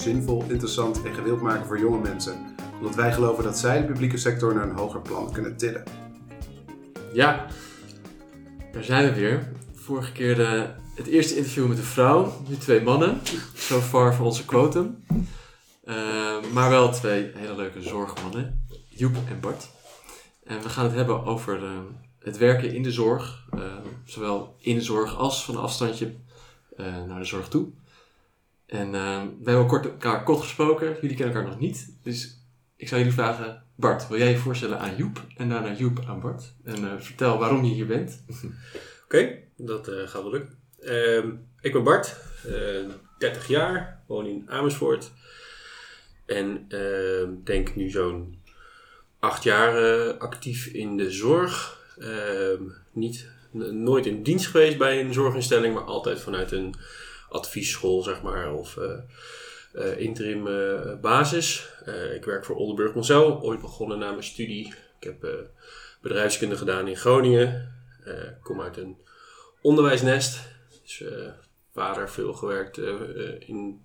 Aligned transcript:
zinvol, 0.00 0.44
interessant 0.48 1.02
en 1.02 1.14
gewild 1.14 1.40
maken 1.40 1.66
voor 1.66 1.78
jonge 1.78 2.00
mensen. 2.00 2.54
Omdat 2.78 2.94
wij 2.94 3.12
geloven 3.12 3.44
dat 3.44 3.58
zij 3.58 3.80
de 3.80 3.86
publieke 3.86 4.16
sector 4.16 4.54
naar 4.54 4.68
een 4.68 4.76
hoger 4.76 5.00
plan 5.00 5.32
kunnen 5.32 5.56
tillen. 5.56 5.84
Ja, 7.12 7.46
daar 8.72 8.84
zijn 8.84 9.04
we 9.08 9.14
weer. 9.14 9.52
Vorige 9.74 10.12
keer 10.12 10.34
de, 10.34 10.66
het 10.94 11.06
eerste 11.06 11.36
interview 11.36 11.66
met 11.68 11.78
een 11.78 11.84
vrouw, 11.84 12.32
nu 12.48 12.56
twee 12.56 12.82
mannen. 12.82 13.20
So 13.54 13.80
far 13.80 14.14
voor 14.14 14.26
onze 14.26 14.44
quotum. 14.44 15.04
Uh, 15.84 15.94
maar 16.52 16.70
wel 16.70 16.92
twee 16.92 17.30
hele 17.34 17.56
leuke 17.56 17.82
zorgmannen, 17.82 18.66
Joep 18.88 19.16
en 19.28 19.40
Bart. 19.40 19.68
En 20.44 20.62
we 20.62 20.68
gaan 20.68 20.84
het 20.84 20.94
hebben 20.94 21.24
over 21.24 21.62
uh, 21.62 21.70
het 22.18 22.38
werken 22.38 22.74
in 22.74 22.82
de 22.82 22.92
zorg, 22.92 23.46
uh, 23.54 23.60
zowel 24.04 24.56
in 24.58 24.74
de 24.74 24.82
zorg 24.82 25.16
als 25.16 25.44
van 25.44 25.56
afstandje 25.56 26.14
naar 27.06 27.18
de 27.18 27.24
zorg 27.24 27.48
toe. 27.48 27.68
En 28.66 28.90
we 28.90 29.50
hebben 29.50 29.66
kort, 29.66 29.84
elkaar 29.84 30.22
kort 30.22 30.40
gesproken, 30.40 30.96
jullie 31.00 31.16
kennen 31.16 31.34
elkaar 31.34 31.50
nog 31.50 31.60
niet. 31.60 31.96
Dus 32.02 32.40
ik 32.76 32.88
zou 32.88 33.00
jullie 33.00 33.16
vragen, 33.16 33.62
Bart, 33.74 34.08
wil 34.08 34.18
jij 34.18 34.30
je 34.30 34.36
voorstellen 34.36 34.78
aan 34.78 34.96
Joep 34.96 35.24
en 35.36 35.48
daarna 35.48 35.72
Joep 35.72 36.04
aan 36.06 36.20
Bart? 36.20 36.54
En 36.64 37.02
vertel 37.02 37.38
waarom 37.38 37.64
je 37.64 37.74
hier 37.74 37.86
bent. 37.86 38.24
Oké, 39.04 39.38
dat 39.56 39.88
gaat 39.88 40.22
wel 40.22 40.30
lukken. 40.30 40.58
Ehm, 40.80 41.30
ik 41.60 41.72
ben 41.72 41.84
Bart, 41.84 42.16
30 43.18 43.48
jaar, 43.48 44.02
woon 44.06 44.26
in 44.26 44.44
Amersfoort. 44.46 45.10
En 46.26 46.66
uh, 46.68 47.28
denk 47.44 47.74
nu 47.74 47.90
zo'n 47.90 48.40
acht 49.18 49.42
jaar 49.42 49.82
uh, 49.82 50.18
actief 50.18 50.66
in 50.66 50.96
de 50.96 51.10
zorg. 51.10 51.84
Uh, 51.98 52.60
niet, 52.92 53.28
nooit 53.70 54.06
in 54.06 54.22
dienst 54.22 54.46
geweest 54.46 54.78
bij 54.78 55.00
een 55.00 55.12
zorginstelling, 55.12 55.74
maar 55.74 55.82
altijd 55.82 56.20
vanuit 56.20 56.52
een 56.52 56.74
adviesschool, 57.28 58.02
zeg 58.02 58.22
maar, 58.22 58.52
of 58.52 58.76
uh, 58.76 60.00
interim 60.00 60.44
basis. 61.00 61.68
ik 62.14 62.24
werk 62.24 62.44
voor 62.44 62.56
Oldenburg 62.56 62.94
Monzel, 62.94 63.42
ooit 63.42 63.60
begonnen 63.60 63.98
na 63.98 64.10
mijn 64.10 64.22
studie. 64.22 64.74
Ik 65.00 65.04
heb 65.04 65.48
bedrijfskunde 66.02 66.56
gedaan 66.56 66.88
in 66.88 66.96
Groningen. 66.96 67.74
Ik 68.04 68.42
kom 68.42 68.60
uit 68.60 68.76
een 68.76 68.96
onderwijsnest. 69.60 70.38
Dus 70.82 71.04
vader 71.72 72.10
veel 72.10 72.32
gewerkt 72.32 72.78
in 73.38 73.80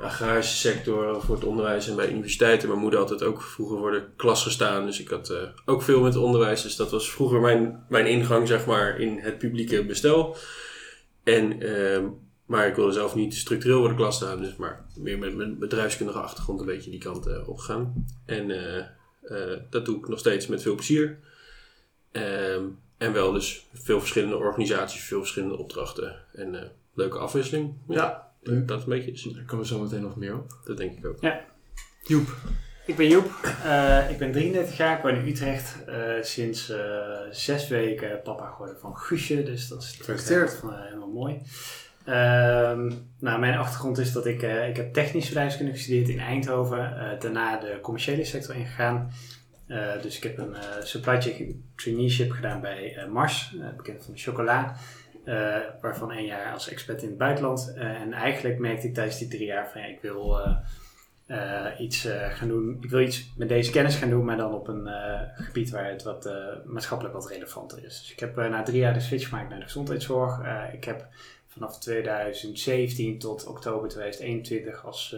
agrarische 0.00 0.56
sector, 0.56 1.22
voor 1.22 1.34
het 1.34 1.44
onderwijs 1.44 1.88
en 1.88 1.96
bij 1.96 2.10
universiteiten. 2.10 2.68
Mijn 2.68 2.80
moeder 2.80 2.98
had 2.98 3.10
het 3.10 3.22
ook 3.22 3.42
vroeger 3.42 3.78
voor 3.78 3.90
de 3.90 4.04
klas 4.16 4.42
gestaan. 4.42 4.86
Dus 4.86 5.00
ik 5.00 5.08
had 5.08 5.34
ook 5.64 5.82
veel 5.82 6.00
met 6.00 6.16
onderwijs. 6.16 6.62
Dus 6.62 6.76
dat 6.76 6.90
was 6.90 7.10
vroeger 7.10 7.40
mijn, 7.40 7.84
mijn 7.88 8.06
ingang, 8.06 8.48
zeg 8.48 8.66
maar, 8.66 9.00
in 9.00 9.18
het 9.18 9.38
publieke 9.38 9.84
bestel. 9.84 10.36
En, 11.24 11.64
uh, 11.64 12.08
maar 12.46 12.66
ik 12.66 12.74
wilde 12.74 12.92
zelf 12.92 13.14
niet 13.14 13.34
structureel 13.34 13.78
voor 13.78 13.88
de 13.88 13.94
klas 13.94 14.16
staan. 14.16 14.40
Dus 14.40 14.56
maar 14.56 14.86
meer 14.96 15.18
met 15.18 15.36
mijn 15.36 15.58
bedrijfskundige 15.58 16.18
achtergrond 16.18 16.60
een 16.60 16.66
beetje 16.66 16.90
die 16.90 17.00
kant 17.00 17.26
uh, 17.26 17.48
opgaan. 17.48 18.06
En 18.24 18.50
uh, 18.50 19.58
dat 19.70 19.84
doe 19.84 19.98
ik 19.98 20.08
nog 20.08 20.18
steeds 20.18 20.46
met 20.46 20.62
veel 20.62 20.74
plezier. 20.74 21.18
Ehm, 22.12 22.64
en 22.98 23.12
wel 23.12 23.32
dus 23.32 23.66
veel 23.72 24.00
verschillende 24.00 24.36
organisaties, 24.36 25.04
veel 25.04 25.18
verschillende 25.18 25.56
opdrachten. 25.56 26.16
En 26.32 26.72
leuke 26.94 27.18
afwisseling. 27.18 27.74
ja. 27.88 27.94
ja. 27.94 28.24
Leuk. 28.44 28.68
Dat 28.68 28.82
een 28.82 28.88
beetje 28.88 29.12
is. 29.12 29.22
Daar 29.22 29.44
komen 29.44 29.64
we 29.64 29.70
zo 29.70 29.80
meteen 29.80 30.02
nog 30.02 30.16
meer 30.16 30.34
op. 30.34 30.58
Dat 30.64 30.76
denk 30.76 30.98
ik 30.98 31.06
ook. 31.06 31.20
Ja. 31.20 31.44
Joep. 32.02 32.36
Ik 32.86 32.96
ben 32.96 33.08
Joep. 33.08 33.54
Uh, 33.64 34.10
ik 34.10 34.18
ben 34.18 34.32
33 34.32 34.76
jaar. 34.76 34.96
Ik 34.96 35.02
woon 35.02 35.14
in 35.14 35.26
Utrecht. 35.26 35.76
Uh, 35.88 35.94
sinds 36.20 36.70
uh, 36.70 36.76
zes 37.30 37.68
weken 37.68 38.22
papa 38.22 38.50
geworden 38.50 38.78
van 38.80 38.96
Guusje. 38.96 39.42
Dus 39.42 39.68
dat 39.68 39.82
is 39.82 40.00
helemaal 40.06 41.10
mooi. 41.12 41.40
Ehm, 42.04 42.92
nou, 43.18 43.40
mijn 43.40 43.58
achtergrond 43.58 43.98
is 43.98 44.12
dat 44.12 44.26
ik, 44.26 44.42
ik 44.42 44.76
heb 44.76 44.92
technisch 44.92 45.28
bedrijfskunde 45.28 45.72
gestudeerd 45.72 46.08
in 46.08 46.20
Eindhoven. 46.20 47.16
daarna 47.20 47.56
de 47.56 47.78
commerciële 47.82 48.24
sector 48.24 48.54
ingegaan. 48.54 49.10
dus 50.02 50.16
ik 50.16 50.22
heb 50.22 50.38
een 50.38 50.56
supply 50.82 51.20
chain 51.20 51.64
traineeship 51.76 52.30
gedaan 52.30 52.60
bij 52.60 53.06
Mars, 53.12 53.56
bekend 53.76 54.04
van 54.04 54.14
de 54.14 54.20
chocola. 54.20 54.76
Waarvan 55.80 56.12
één 56.12 56.26
jaar 56.26 56.52
als 56.52 56.68
expert 56.68 57.02
in 57.02 57.08
het 57.08 57.18
buitenland. 57.18 57.72
En 57.76 58.12
eigenlijk 58.12 58.58
merkte 58.58 58.86
ik 58.86 58.94
tijdens 58.94 59.18
die 59.18 59.28
drie 59.28 59.46
jaar 59.46 59.70
van 59.72 59.80
ja, 59.80 59.86
ik 59.86 60.00
wil 60.00 60.38
iets 61.78 62.08
gaan 62.30 62.48
doen. 62.48 62.78
Ik 62.80 62.90
wil 62.90 63.00
iets 63.00 63.32
met 63.36 63.48
deze 63.48 63.70
kennis 63.70 63.96
gaan 63.96 64.10
doen, 64.10 64.24
maar 64.24 64.36
dan 64.36 64.54
op 64.54 64.68
een 64.68 64.88
gebied 65.34 65.70
waar 65.70 65.90
het 65.90 66.02
wat 66.02 66.30
maatschappelijk 66.64 67.14
wat 67.14 67.28
relevanter 67.28 67.84
is. 67.84 68.00
Dus 68.00 68.12
ik 68.12 68.20
heb 68.20 68.36
na 68.36 68.62
drie 68.62 68.78
jaar 68.78 68.94
de 68.94 69.00
switch 69.00 69.28
gemaakt 69.28 69.48
naar 69.48 69.58
de 69.58 69.64
gezondheidszorg. 69.64 70.40
ik 70.72 70.84
heb 70.84 71.06
vanaf 71.48 71.78
2017 71.78 73.18
tot 73.18 73.46
oktober 73.46 73.88
2021 73.88 74.84
als 74.84 75.16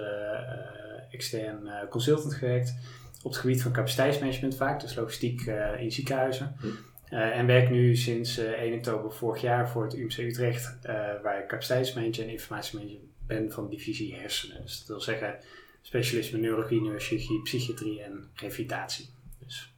extern 1.11 1.71
consultant 1.91 2.34
gewerkt. 2.34 2.75
Op 3.22 3.31
het 3.31 3.41
gebied 3.41 3.62
van 3.62 3.72
capaciteitsmanagement 3.72 4.56
vaak, 4.56 4.81
dus 4.81 4.95
logistiek 4.95 5.41
in 5.78 5.93
ziekenhuizen. 5.93 6.56
Hm. 6.61 6.66
Uh, 7.11 7.39
en 7.39 7.47
werk 7.47 7.71
nu 7.71 7.97
sinds 7.97 8.39
uh, 8.39 8.50
1 8.50 8.75
oktober 8.75 9.12
vorig 9.12 9.43
jaar 9.43 9.69
voor 9.69 9.84
het 9.84 9.95
UMC 9.95 10.19
Utrecht, 10.19 10.77
waar 11.22 11.39
ik 11.39 11.49
capaciteitsmanager 11.49 12.25
en 12.25 12.31
informatiemanager 12.31 12.99
ben 13.27 13.53
van 13.53 13.69
divisie 13.69 14.15
hersenen. 14.15 14.62
Dus 14.62 14.78
dat 14.78 14.87
wil 14.87 15.00
zeggen 15.00 15.37
specialisme 15.87 16.39
neurologie, 16.39 16.81
neurochirurgie, 16.81 17.43
psychiatrie 17.43 18.03
en 18.03 18.31
revalidatie. 18.35 19.09
Dus 19.39 19.75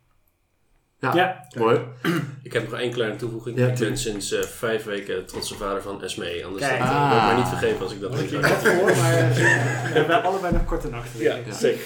ja, 0.99 1.15
ja. 1.15 1.47
mooi. 1.57 1.81
Ik 2.43 2.53
heb 2.53 2.71
nog 2.71 2.81
één 2.81 2.93
kleine 2.93 3.17
toevoeging. 3.17 3.59
ik 3.59 3.79
ben 3.79 3.99
sinds 3.99 4.33
uh, 4.33 4.43
vijf 4.43 4.85
weken 4.85 5.27
trotse 5.27 5.55
vader 5.55 5.83
van 5.83 6.03
SME. 6.05 6.43
Anders 6.45 6.67
Kijk. 6.67 6.79
dat 6.79 6.89
ah. 6.89 7.11
maar 7.11 7.37
niet 7.37 7.49
vergeven 7.49 7.81
als 7.81 7.93
ik 7.93 8.01
dat 8.01 8.15
weet. 8.15 8.33
Ik 8.33 8.45
had 8.45 8.59
voor, 8.59 8.97
maar 8.97 9.29
uh, 9.29 9.37
we 9.37 9.93
hebben 9.93 10.23
allebei 10.23 10.53
nog 10.53 10.65
korte 10.65 10.89
nachten. 10.89 11.21
Ja, 11.21 11.35
ja, 11.35 11.53
zeker. 11.53 11.85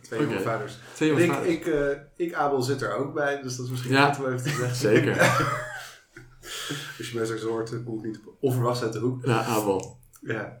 Twee 0.00 0.20
jonge 0.20 0.32
okay. 0.32 0.42
vaders. 0.42 0.78
Twee 0.94 1.08
jonge 1.08 1.22
ik, 1.22 1.32
vaders. 1.32 1.48
Ik, 1.48 1.66
uh, 1.66 1.88
ik, 2.16 2.34
Abel, 2.34 2.62
zit 2.62 2.82
er 2.82 2.94
ook 2.94 3.14
bij. 3.14 3.42
Dus 3.42 3.56
dat 3.56 3.64
is 3.64 3.70
misschien 3.70 3.92
ja. 3.92 4.12
goed 4.12 4.24
om 4.24 4.32
even 4.32 4.42
te 4.42 4.50
zeggen. 4.50 4.76
Zeker. 4.76 5.20
Als 6.98 7.08
je 7.08 7.14
mij 7.14 7.24
straks 7.24 7.42
hoort, 7.42 7.84
kom 7.84 7.98
ik 7.98 8.04
niet 8.04 8.20
onverwacht 8.40 8.82
uit 8.82 8.92
de 8.92 8.98
hoek. 8.98 9.26
Ja, 9.26 9.44
Abel. 9.44 9.98
Ja. 10.20 10.60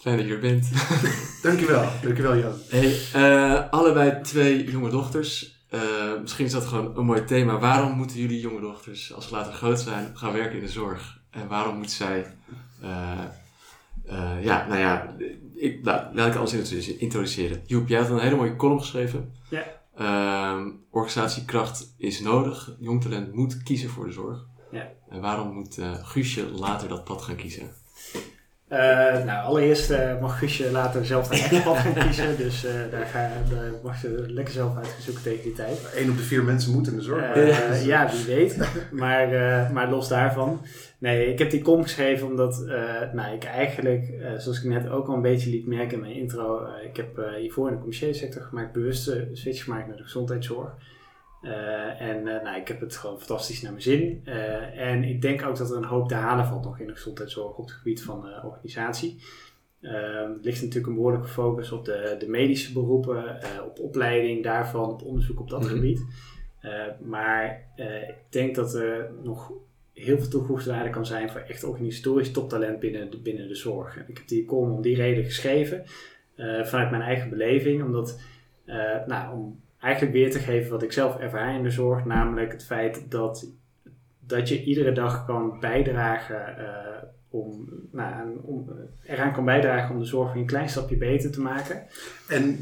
Fijn 0.00 0.16
dat 0.16 0.26
je 0.26 0.32
er 0.32 0.40
bent. 0.40 0.68
dankjewel. 1.42 1.88
Dankjewel, 2.02 2.36
Jan. 2.36 2.54
Hey, 2.68 3.68
allebei 3.70 4.22
twee 4.22 4.70
jonge 4.70 4.90
dochters. 4.90 5.58
Uh, 5.74 6.20
misschien 6.20 6.44
is 6.44 6.52
dat 6.52 6.66
gewoon 6.66 6.96
een 6.96 7.04
mooi 7.04 7.24
thema. 7.24 7.58
Waarom 7.58 7.92
moeten 7.92 8.20
jullie 8.20 8.40
jonge 8.40 8.60
dochters, 8.60 9.14
als 9.14 9.28
ze 9.28 9.34
later 9.34 9.52
groot 9.52 9.80
zijn, 9.80 10.16
gaan 10.16 10.32
werken 10.32 10.56
in 10.56 10.64
de 10.64 10.68
zorg? 10.68 11.20
En 11.30 11.48
waarom 11.48 11.76
moeten 11.76 11.96
zij, 11.96 12.26
uh, 12.82 13.18
uh, 14.06 14.44
ja, 14.44 14.66
nou 14.66 14.80
ja, 14.80 15.14
ik, 15.54 15.78
laat, 15.82 16.14
laat 16.14 16.28
ik 16.28 16.34
alles 16.34 16.72
introduceren. 16.98 17.62
Joep, 17.66 17.88
jij 17.88 18.00
had 18.00 18.10
een 18.10 18.18
hele 18.18 18.36
mooie 18.36 18.56
column 18.56 18.80
geschreven. 18.80 19.32
Ja. 19.50 19.64
Ehm, 19.96 20.70
organisatiekracht 20.90 21.94
is 21.98 22.20
nodig. 22.20 22.76
Jong 22.78 23.02
talent 23.02 23.34
moet 23.34 23.62
kiezen 23.62 23.90
voor 23.90 24.06
de 24.06 24.12
zorg. 24.12 24.46
Ja. 24.70 24.88
En 25.08 25.20
waarom 25.20 25.52
moet 25.54 25.78
Guusje 26.02 26.50
later 26.50 26.88
dat 26.88 27.04
pad 27.04 27.22
gaan 27.22 27.36
kiezen? 27.36 27.70
Uh, 28.72 29.24
nou, 29.24 29.46
allereerst 29.46 29.90
uh, 29.90 30.20
mag 30.20 30.38
Guusje 30.38 30.70
later 30.70 31.06
zelf 31.06 31.30
een 31.30 31.38
eigen 31.38 31.62
pad 31.62 31.76
gaan 31.76 31.94
kiezen. 31.94 32.36
Dus 32.36 32.64
uh, 32.64 32.70
daar, 32.90 33.06
ga, 33.06 33.30
daar 33.50 33.72
mag 33.82 33.96
ze 33.96 34.24
lekker 34.26 34.54
zelf 34.54 34.76
uitgezoeken 34.76 35.22
tegen 35.22 35.42
die 35.42 35.52
tijd. 35.52 35.92
Eén 35.96 36.10
op 36.10 36.16
de 36.16 36.22
vier 36.22 36.44
mensen 36.44 36.72
moet 36.72 36.86
in 36.86 36.96
de 36.96 37.02
zorg. 37.02 37.84
ja, 37.84 38.10
wie 38.10 38.34
weet. 38.34 38.58
maar, 38.90 39.28
maar 39.72 39.90
los 39.90 40.08
daarvan. 40.08 40.60
Nee, 40.98 41.32
ik 41.32 41.38
heb 41.38 41.50
die 41.50 41.62
kom 41.62 41.82
geschreven 41.82 42.26
omdat 42.26 42.64
nou, 43.12 43.34
ik 43.34 43.44
eigenlijk, 43.44 44.12
zoals 44.36 44.62
ik 44.62 44.70
net 44.70 44.88
ook 44.88 45.08
al 45.08 45.14
een 45.14 45.22
beetje 45.22 45.50
liet 45.50 45.66
merken 45.66 45.92
in 45.92 46.00
mijn 46.00 46.14
intro. 46.14 46.66
ik 46.84 46.96
heb 46.96 47.20
hiervoor 47.38 47.66
in 47.66 47.72
de 47.72 47.78
commerciële 47.78 48.14
sector 48.14 48.42
gemaakt, 48.42 48.72
bewuste 48.72 49.28
switch 49.32 49.64
gemaakt 49.64 49.86
naar 49.86 49.96
de 49.96 50.02
gezondheidszorg. 50.02 50.70
Uh, 51.42 52.00
en 52.00 52.26
uh, 52.26 52.42
nou, 52.42 52.60
ik 52.60 52.68
heb 52.68 52.80
het 52.80 52.96
gewoon 52.96 53.18
fantastisch 53.18 53.62
naar 53.62 53.70
mijn 53.70 53.82
zin. 53.82 54.22
Uh, 54.24 54.78
en 54.78 55.04
ik 55.04 55.22
denk 55.22 55.46
ook 55.46 55.56
dat 55.56 55.70
er 55.70 55.76
een 55.76 55.84
hoop 55.84 56.08
te 56.08 56.14
halen 56.14 56.46
valt 56.46 56.64
nog 56.64 56.78
in 56.78 56.86
de 56.86 56.92
gezondheidszorg 56.92 57.56
op 57.56 57.64
het 57.64 57.74
gebied 57.74 58.02
van 58.02 58.44
organisatie. 58.44 59.20
er 59.80 60.38
ligt 60.42 60.60
natuurlijk 60.60 60.86
een 60.86 60.94
behoorlijke 60.94 61.28
focus 61.28 61.72
op 61.72 61.84
de, 61.84 62.16
de 62.18 62.28
medische 62.28 62.72
beroepen, 62.72 63.38
op 63.64 63.78
opleiding 63.78 64.42
daarvan, 64.42 64.90
op 64.90 65.02
onderzoek 65.02 65.40
op 65.40 65.50
dat 65.50 65.62
mhm. 65.62 65.70
gebied. 65.70 66.04
maar 67.04 67.64
ik 68.08 68.32
denk 68.32 68.54
dat 68.54 68.74
er 68.74 69.10
nog 69.22 69.52
heel 69.92 70.18
veel 70.18 70.28
toegevoegde 70.28 70.70
waarde 70.70 70.90
kan 70.90 71.06
zijn 71.06 71.30
voor 71.30 71.40
echt 71.40 71.64
organisatorisch 71.64 72.30
toptalent 72.30 72.80
binnen 72.80 73.10
de, 73.10 73.18
binnen 73.18 73.48
de 73.48 73.54
zorg. 73.54 73.96
En 73.96 74.04
ik 74.06 74.16
heb 74.16 74.28
die 74.28 74.44
column 74.44 74.72
om 74.72 74.82
die 74.82 74.96
reden 74.96 75.24
geschreven, 75.24 75.82
vanuit 76.62 76.90
mijn 76.90 77.02
eigen 77.02 77.30
beleving, 77.30 77.82
omdat 77.82 78.20
nou, 79.06 79.34
om 79.34 79.60
eigenlijk 79.80 80.14
weer 80.14 80.30
te 80.30 80.38
geven 80.38 80.70
wat 80.70 80.82
ik 80.82 80.92
zelf 80.92 81.16
ervaar 81.16 81.54
in 81.54 81.62
de 81.62 81.70
zorg, 81.70 82.04
namelijk 82.04 82.52
het 82.52 82.64
feit 82.64 83.10
dat, 83.10 83.46
dat 84.20 84.48
je 84.48 84.64
iedere 84.64 84.92
dag 84.92 85.26
kan 85.26 85.60
bijdragen 85.60 86.56
uh, 86.58 87.02
om, 87.28 87.68
nou, 87.92 88.38
om, 88.42 88.70
eraan 89.02 89.32
kan 89.32 89.44
bijdragen 89.44 89.94
om 89.94 90.00
de 90.00 90.06
zorg 90.06 90.34
een 90.34 90.46
klein 90.46 90.68
stapje 90.68 90.96
beter 90.96 91.30
te 91.30 91.40
maken. 91.40 91.82
En 92.28 92.58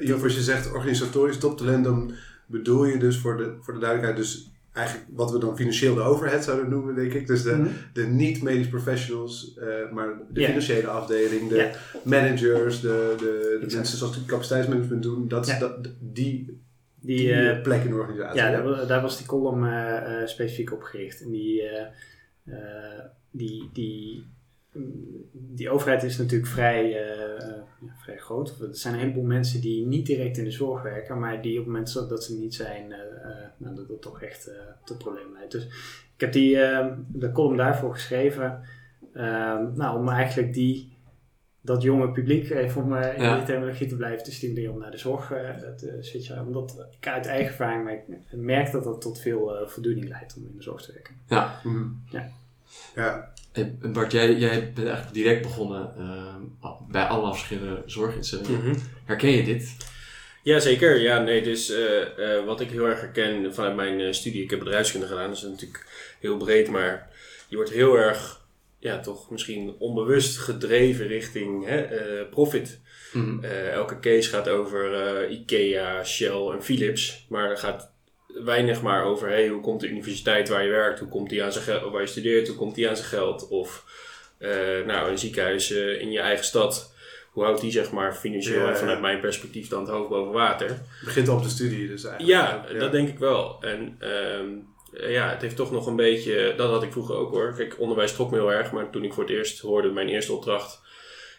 uh, 0.00 0.22
als 0.22 0.34
je 0.34 0.40
zegt 0.40 0.72
organisatorisch 0.72 1.38
toptalent, 1.38 1.84
dan 1.84 2.12
bedoel 2.46 2.84
je 2.84 2.98
dus 2.98 3.18
voor 3.18 3.36
de, 3.36 3.56
voor 3.60 3.74
de 3.74 3.80
duidelijkheid 3.80 4.16
dus 4.16 4.51
eigenlijk 4.72 5.06
wat 5.12 5.30
we 5.30 5.38
dan 5.38 5.56
financieel 5.56 5.94
de 5.94 6.00
overhead 6.00 6.44
zouden 6.44 6.68
noemen, 6.70 6.94
denk 6.94 7.12
ik. 7.12 7.26
Dus 7.26 7.42
de, 7.42 7.52
Mhm. 7.52 7.68
de 7.92 8.02
niet-medisch 8.06 8.68
professionals, 8.68 9.56
eh, 9.56 9.90
maar 9.92 10.08
de 10.30 10.44
financiële 10.44 10.86
afdeling, 10.86 11.48
de 11.48 11.70
managers, 12.04 12.80
de, 12.80 13.14
de, 13.18 13.58
de 13.68 13.74
mensen 13.76 13.98
zoals 13.98 14.14
die 14.16 14.24
capaciteitsmanagement 14.24 15.02
doen, 15.02 15.28
dat, 15.28 15.46
Ja. 15.46 15.58
dat, 15.58 15.84
die, 15.84 15.92
Die, 16.00 17.16
die, 17.16 17.32
eh, 17.32 17.50
eh, 17.50 17.62
plek 17.62 17.82
in 17.84 17.90
de 17.90 17.96
organisatie. 17.96 18.40
Ja, 18.40 18.50
daar, 18.50 18.64
wa- 18.64 18.84
daar 18.84 19.02
was 19.02 19.16
die 19.18 19.26
column 19.26 19.68
specifiek 20.28 20.72
op 20.72 20.82
gericht. 20.82 21.20
En 21.22 21.30
die, 21.30 21.62
die, 23.30 23.70
die, 23.72 24.26
mm, 24.72 25.28
die 25.32 25.70
overheid 25.70 26.02
is 26.02 26.18
natuurlijk 26.18 26.50
vrij, 26.50 26.96
vrij 28.02 28.16
groot. 28.18 28.60
Er 28.60 28.68
zijn 28.76 28.94
een 28.94 29.00
heleboel 29.00 29.24
mensen 29.24 29.60
die 29.60 29.86
niet 29.86 30.06
direct 30.06 30.36
in 30.38 30.44
de 30.44 30.50
zorg 30.50 30.82
werken, 30.82 31.18
maar 31.18 31.42
die 31.42 31.52
op 31.52 31.64
het 31.64 31.66
moment 31.66 31.92
dat 32.08 32.24
ze 32.24 32.38
niet 32.38 32.54
zijn, 32.54 32.94
nou, 33.56 33.74
dat 33.74 33.88
dat 33.88 34.02
toch 34.02 34.22
echt 34.22 34.46
eh, 34.46 34.54
tot 34.84 34.98
problemen 34.98 35.32
leidt. 35.32 35.52
Dus 35.52 35.64
ik 36.14 36.20
heb 36.20 36.32
die, 36.32 36.60
eh, 36.62 36.86
de 37.08 37.32
column 37.32 37.56
daarvoor 37.56 37.92
geschreven, 37.94 38.60
eh, 39.12 39.22
nou, 39.74 39.98
om 39.98 40.08
eigenlijk 40.08 40.52
die 40.54 40.90
dat 41.64 41.82
jonge 41.82 42.10
publiek, 42.10 42.50
even 42.50 42.82
om 42.82 42.96
eh, 42.96 43.16
in 43.16 43.22
Ja. 43.22 43.36
die 43.36 43.44
terminologie 43.44 43.86
te 43.88 43.96
blijven, 43.96 44.24
te 44.24 44.32
stimuleren 44.32 44.72
om 44.72 44.78
naar 44.78 44.90
de 44.90 44.98
zorg 44.98 45.32
eh, 45.32 45.50
te 45.76 45.96
switchen. 46.00 46.46
Omdat 46.46 46.86
ik 47.00 47.06
uit 47.08 47.26
eigen 47.26 47.46
ervaring 47.50 47.84
merk, 47.84 48.02
merk 48.32 48.72
dat 48.72 48.84
dat 48.84 49.00
tot 49.00 49.20
veel 49.20 49.56
eh, 49.56 49.68
voldoening 49.68 50.08
leidt 50.08 50.36
om 50.36 50.46
in 50.46 50.56
de 50.56 50.62
zorg 50.62 50.82
te 50.82 50.92
werken. 50.92 51.14
Mhm. 51.64 51.88
Ja. 52.10 52.28
Ja, 52.94 53.32
Hey, 53.52 53.74
Bart, 53.92 54.12
jij, 54.12 54.34
jij 54.34 54.60
bent 54.72 54.78
eigenlijk 54.86 55.14
direct 55.14 55.42
begonnen 55.42 55.92
eh, 55.96 56.70
bij 56.88 57.04
allemaal 57.04 57.32
verschillende 57.34 57.82
zorginstellingen. 57.86 58.68
Mhm. 58.68 58.78
Herken 59.04 59.30
je 59.30 59.44
dit? 59.44 59.76
Jazeker, 60.42 61.00
ja, 61.00 61.18
nee, 61.18 61.42
dus 61.42 61.70
eh, 61.70 62.36
eh, 62.36 62.44
wat 62.44 62.60
ik 62.60 62.70
heel 62.70 62.86
erg 62.86 63.00
herken 63.00 63.54
vanuit 63.54 63.76
mijn 63.76 64.00
eh, 64.00 64.12
studie, 64.12 64.42
ik 64.42 64.50
heb 64.50 64.58
bedrijfskunde 64.58 65.06
gedaan, 65.06 65.28
dat 65.28 65.36
is 65.36 65.42
natuurlijk 65.42 65.86
heel 66.20 66.36
breed, 66.36 66.68
maar 66.68 67.10
je 67.48 67.56
wordt 67.56 67.70
heel 67.70 67.98
erg, 67.98 68.40
ja, 68.78 69.00
toch 69.00 69.30
misschien 69.30 69.74
onbewust 69.78 70.38
gedreven 70.38 71.06
richting 71.06 71.66
hè, 71.66 71.84
profit. 72.24 72.80
Mhm. 73.12 73.44
Elke 73.44 73.98
case 73.98 74.28
gaat 74.28 74.48
over 74.48 75.28
IKEA, 75.30 76.04
Shell 76.04 76.48
en 76.52 76.62
Philips, 76.62 77.26
maar 77.28 77.50
er 77.50 77.58
gaat 77.58 77.92
weinig 78.26 78.82
maar 78.82 79.04
over 79.04 79.28
hey, 79.28 79.48
hoe 79.48 79.60
komt 79.60 79.80
de 79.80 79.88
universiteit 79.88 80.48
waar 80.48 80.64
je 80.64 80.70
werkt, 80.70 80.98
hoe 80.98 81.08
komt 81.08 81.28
die 81.28 81.42
aan 81.42 81.52
zijn 81.52 81.64
geld, 81.64 81.92
waar 81.92 82.00
je 82.00 82.06
studeert, 82.06 82.48
hoe 82.48 82.56
komt 82.56 82.74
die 82.74 82.88
aan 82.88 82.96
zijn 82.96 83.08
geld, 83.08 83.48
of 83.48 83.84
nou, 84.86 85.10
een 85.10 85.18
ziekenhuis 85.18 85.70
in 85.70 86.10
je 86.10 86.20
eigen 86.20 86.44
stad, 86.44 86.91
hoe 87.32 87.44
houdt 87.44 87.60
die 87.60 87.70
zeg 87.70 87.90
maar 87.90 88.14
financieel 88.14 88.66
Ja, 88.68 88.76
vanuit 88.76 89.00
mijn 89.00 89.20
perspectief 89.20 89.68
dan 89.68 89.80
het 89.80 89.90
hoofd 89.90 90.08
boven 90.08 90.32
water. 90.32 90.68
het 90.68 90.80
begint 91.04 91.28
op 91.28 91.42
de 91.42 91.48
studie 91.48 91.88
dus 91.88 92.04
eigenlijk. 92.04 92.38
Ja, 92.40 92.66
dat 92.78 92.92
denk 92.92 93.08
ik 93.08 93.18
wel. 93.18 93.56
En 93.60 93.96
ehm, 93.98 94.46
eh, 94.92 95.12
ja, 95.12 95.28
het 95.30 95.42
heeft 95.42 95.56
toch 95.56 95.72
nog 95.72 95.86
een 95.86 95.96
beetje, 95.96 96.54
dat 96.56 96.70
had 96.70 96.82
ik 96.82 96.92
vroeger 96.92 97.14
ook 97.16 97.30
hoor. 97.30 97.54
Kijk, 97.56 97.74
onderwijs 97.78 98.12
trok 98.12 98.30
me 98.30 98.36
heel 98.36 98.52
erg, 98.52 98.72
maar 98.72 98.90
toen 98.90 99.04
ik 99.04 99.12
voor 99.12 99.22
het 99.24 99.32
eerst 99.32 99.60
hoorde 99.60 99.90
mijn 99.90 100.08
eerste 100.08 100.32
opdracht 100.32 100.80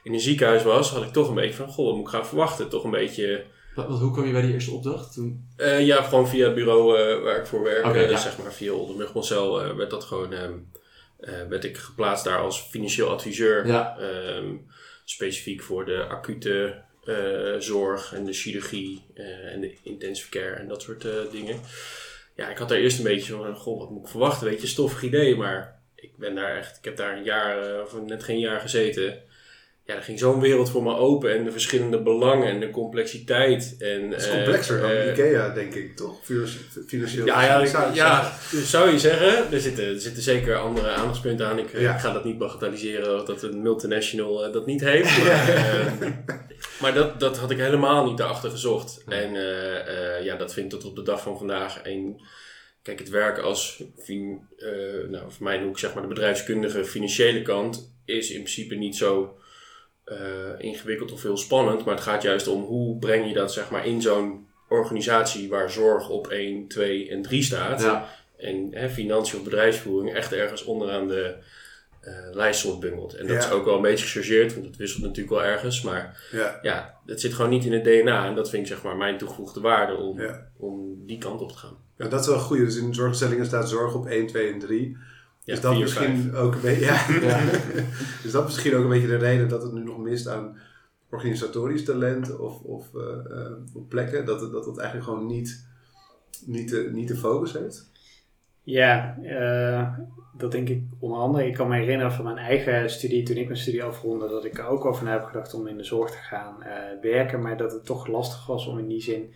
in 0.03 0.13
een 0.13 0.19
ziekenhuis 0.19 0.63
was, 0.63 0.89
had 0.91 1.03
ik 1.03 1.11
toch 1.13 1.27
een 1.29 1.35
beetje 1.35 1.53
van, 1.53 1.67
goh, 1.67 1.85
wat 1.85 1.95
moet 1.95 2.05
ik 2.07 2.13
gaan 2.13 2.25
verwachten? 2.27 2.69
Toch 2.69 2.83
een 2.83 2.91
beetje, 2.91 3.43
Wat, 3.75 3.87
wat- 3.87 3.99
hoe 3.99 4.11
kwam 4.11 4.25
je 4.25 4.31
bij 4.31 4.41
die 4.41 4.53
eerste 4.53 4.71
opdracht? 4.71 5.13
Toen... 5.13 5.47
eh, 5.57 5.85
ja, 5.85 6.01
gewoon 6.01 6.27
via 6.27 6.45
het 6.45 6.55
bureau 6.55 6.97
eh, 6.99 7.23
waar 7.23 7.37
ik 7.37 7.45
voor 7.45 7.63
werk, 7.63 8.09
ja. 8.09 8.17
zeg 8.17 8.37
maar 8.37 8.53
via 8.53 8.71
Oldenburg-Monsel, 8.71 9.61
eh, 9.61 9.75
werd 9.75 9.89
dat 9.89 10.03
gewoon, 10.03 10.33
ehm, 10.33 10.53
eh, 11.19 11.33
werd 11.49 11.63
ik 11.63 11.77
geplaatst 11.77 12.25
daar 12.25 12.37
als 12.39 12.61
financieel 12.61 13.09
adviseur. 13.09 13.67
Ja, 13.67 13.97
Ehm, 13.99 14.45
specifiek 15.03 15.61
voor 15.61 15.85
de 15.85 16.05
acute 16.05 16.83
eh, 17.05 17.55
zorg 17.59 18.13
en 18.13 18.25
de 18.25 18.33
chirurgie 18.33 19.05
eh, 19.13 19.53
en 19.53 19.61
de 19.61 19.75
intensive 19.83 20.29
care 20.29 20.55
en 20.55 20.67
dat 20.67 20.81
soort 20.81 21.05
eh, 21.05 21.31
dingen. 21.31 21.59
Ja, 22.35 22.49
ik 22.49 22.57
had 22.57 22.69
daar 22.69 22.77
eerst 22.77 22.97
een 22.97 23.03
beetje 23.03 23.33
van, 23.33 23.55
goh, 23.55 23.79
wat 23.79 23.89
moet 23.89 24.03
ik 24.03 24.09
verwachten? 24.09 24.47
Weet 24.47 24.61
je, 24.61 24.67
stoffig 24.67 25.03
idee, 25.03 25.35
maar 25.35 25.81
ik 25.95 26.17
ben 26.17 26.35
daar 26.35 26.57
echt, 26.57 26.77
ik 26.77 26.83
heb 26.83 26.95
daar 26.95 27.17
een 27.17 27.23
jaar, 27.23 27.81
of 27.81 28.01
net 28.01 28.23
geen 28.23 28.39
jaar 28.39 28.59
gezeten. 28.59 29.21
Ja, 29.85 29.95
er 29.95 30.01
ging 30.03 30.19
zo'n 30.19 30.39
wereld 30.39 30.69
voor 30.69 30.83
me 30.83 30.95
open 30.95 31.37
en 31.37 31.43
de 31.43 31.51
verschillende 31.51 32.01
belangen 32.01 32.47
en 32.47 32.59
de 32.59 32.69
complexiteit. 32.69 33.75
En, 33.79 34.09
Het 34.11 34.21
is 34.21 34.27
eh, 34.27 34.33
complexer 34.33 34.81
dan 34.81 34.89
eh, 34.89 35.07
Ikea, 35.11 35.49
denk 35.49 35.73
ik, 35.75 35.95
toch? 35.95 36.19
Finan- 36.23 36.47
Financieel. 36.87 37.25
ja, 37.25 37.43
ja, 37.43 37.65
Zou 37.65 37.93
ja, 37.93 38.33
dus 38.51 38.69
zou 38.69 38.91
je 38.91 38.99
zeggen. 38.99 39.51
Er 39.51 39.59
zitten, 39.59 39.85
er 39.85 39.99
zitten 39.99 40.23
zeker 40.23 40.55
andere 40.55 40.89
aandachtspunten 40.89 41.47
aan. 41.47 41.59
Ik, 41.59 41.73
eh, 41.73 41.81
Ja. 41.81 41.93
ik 41.93 41.99
ga 41.99 42.13
dat 42.13 42.23
niet 42.23 42.37
bagatelliseren 42.37 43.25
dat 43.25 43.43
een 43.43 43.61
multinational 43.61 44.51
dat 44.51 44.65
niet 44.65 44.81
heeft. 44.81 45.17
Maar, 46.79 46.91
maar 46.91 46.93
dat, 46.93 47.19
dat 47.19 47.37
had 47.37 47.51
ik 47.51 47.57
helemaal 47.57 48.05
niet 48.05 48.17
daarachter 48.17 48.49
gezocht. 48.49 49.03
En 49.07 49.33
ja, 50.23 50.35
dat 50.35 50.53
vind 50.53 50.73
ik 50.73 50.79
tot 50.79 50.89
op 50.89 50.95
de 50.95 51.03
dag 51.03 51.21
van 51.21 51.37
vandaag. 51.37 51.81
En 51.81 52.21
kijk, 52.81 52.99
het 52.99 53.09
werken 53.09 53.43
als, 53.43 53.83
fin- 53.97 54.47
nou, 55.09 55.23
voor 55.31 55.43
mijn 55.43 55.63
hoek, 55.63 55.79
zeg 55.79 55.93
maar 55.93 56.01
de 56.03 56.09
bedrijfskundige 56.09 56.85
financiële 56.85 57.41
kant, 57.41 57.93
is 58.05 58.29
in 58.29 58.41
principe 58.41 58.75
niet 58.75 58.95
zo 58.95 59.37
ingewikkeld 60.57 61.11
of 61.11 61.21
heel 61.21 61.37
spannend. 61.37 61.85
Maar 61.85 61.93
het 61.95 62.03
gaat 62.03 62.21
juist 62.21 62.47
om 62.47 62.61
hoe 62.63 62.97
breng 62.97 63.27
je 63.27 63.33
dat 63.33 63.53
zeg 63.53 63.69
maar 63.69 63.85
in 63.85 64.01
zo'n 64.01 64.47
organisatie 64.69 65.49
waar 65.49 65.69
zorg 65.71 66.09
op 66.09 66.27
1, 66.27 66.67
2 66.67 67.09
en 67.09 67.21
3 67.21 67.43
staat. 67.43 67.81
ja. 67.81 68.09
En 68.37 68.67
hè, 68.71 68.89
financiën 68.89 69.37
of 69.37 69.43
bedrijfsvoering 69.43 70.15
echt 70.15 70.33
ergens 70.33 70.63
onderaan 70.63 71.07
de 71.07 71.35
eh 72.01 72.13
lijst 72.31 72.59
soort 72.59 72.79
bungelt. 72.79 73.13
En 73.13 73.27
dat 73.27 73.35
Ja. 73.35 73.47
is 73.47 73.51
ook 73.51 73.65
wel 73.65 73.75
een 73.75 73.81
beetje 73.81 74.05
gechargeerd, 74.05 74.53
want 74.53 74.65
dat 74.65 74.75
wisselt 74.75 75.01
natuurlijk 75.01 75.29
wel 75.29 75.43
ergens. 75.43 75.81
Maar 75.81 76.23
Ja, 76.31 76.59
ja, 76.61 76.97
het 77.05 77.21
zit 77.21 77.33
gewoon 77.33 77.51
niet 77.51 77.65
in 77.65 77.71
het 77.73 77.83
DNA. 77.83 78.25
En 78.25 78.35
dat 78.35 78.49
vind 78.49 78.61
ik 78.61 78.67
zeg 78.73 78.83
maar 78.83 78.97
mijn 78.97 79.17
toegevoegde 79.17 79.59
waarde 79.61 79.95
om, 79.95 80.19
om 80.57 81.05
die 81.05 81.17
kant 81.17 81.41
op 81.41 81.51
te 81.51 81.57
gaan. 81.57 81.77
ja, 81.97 82.07
dat 82.07 82.19
is 82.19 82.27
wel 82.27 82.39
goed. 82.39 82.57
Dus 82.57 82.77
in 82.77 82.93
zorginstellingen 82.93 83.45
staat 83.45 83.69
zorg 83.69 83.95
op 83.95 84.05
1, 84.07 84.27
2 84.27 84.51
en 84.53 84.59
3. 84.59 84.97
Ja, 85.43 85.53
is 85.53 85.61
dat 85.61 85.71
vier, 85.71 85.81
misschien 85.81 86.35
ook 86.35 86.53
een 86.53 86.61
beetje... 86.61 86.85
Ja. 86.85 87.05
Ja. 87.21 87.39
is 88.23 88.31
dat 88.31 88.45
misschien 88.45 88.75
ook 88.75 88.83
een 88.83 88.89
beetje 88.89 89.07
de 89.07 89.17
reden 89.17 89.49
dat 89.49 89.63
het 89.63 89.73
nu 89.73 89.83
nog 89.83 89.97
mist 89.97 90.27
aan 90.27 90.57
organisatorisch 91.09 91.83
talent 91.83 92.37
of, 92.37 92.61
of 92.61 92.95
eh, 92.95 93.01
eh, 93.01 93.51
plekken? 93.87 94.25
Dat 94.25 94.41
het, 94.41 94.51
dat 94.51 94.65
het 94.65 94.77
eigenlijk 94.77 95.09
gewoon 95.09 95.27
niet, 95.27 95.67
niet, 96.45 96.69
de, 96.69 96.89
niet 96.93 97.07
de 97.07 97.15
focus 97.15 97.53
heeft? 97.53 97.91
Ja, 98.63 99.17
eh, 99.23 99.97
dat 100.37 100.51
denk 100.51 100.69
ik 100.69 100.81
onder 100.99 101.19
andere. 101.19 101.47
Ik 101.47 101.53
kan 101.53 101.67
me 101.67 101.75
herinneren 101.75 102.11
van 102.11 102.23
mijn 102.23 102.37
eigen 102.37 102.89
studie, 102.89 103.23
toen 103.23 103.35
ik 103.35 103.45
mijn 103.45 103.59
studie 103.59 103.83
afronde, 103.83 104.27
dat 104.27 104.45
ik 104.45 104.57
er 104.57 104.65
ook 104.65 104.85
over 104.85 105.03
na 105.03 105.11
heb 105.11 105.23
gedacht 105.23 105.53
om 105.53 105.67
in 105.67 105.77
de 105.77 105.83
zorg 105.83 106.11
te 106.11 106.17
gaan 106.17 106.63
eh, 106.63 107.01
werken, 107.01 107.41
maar 107.41 107.57
dat 107.57 107.71
het 107.71 107.85
toch 107.85 108.07
lastig 108.07 108.45
was 108.45 108.67
om 108.67 108.79
in 108.79 108.87
die 108.87 109.01
zin, 109.01 109.33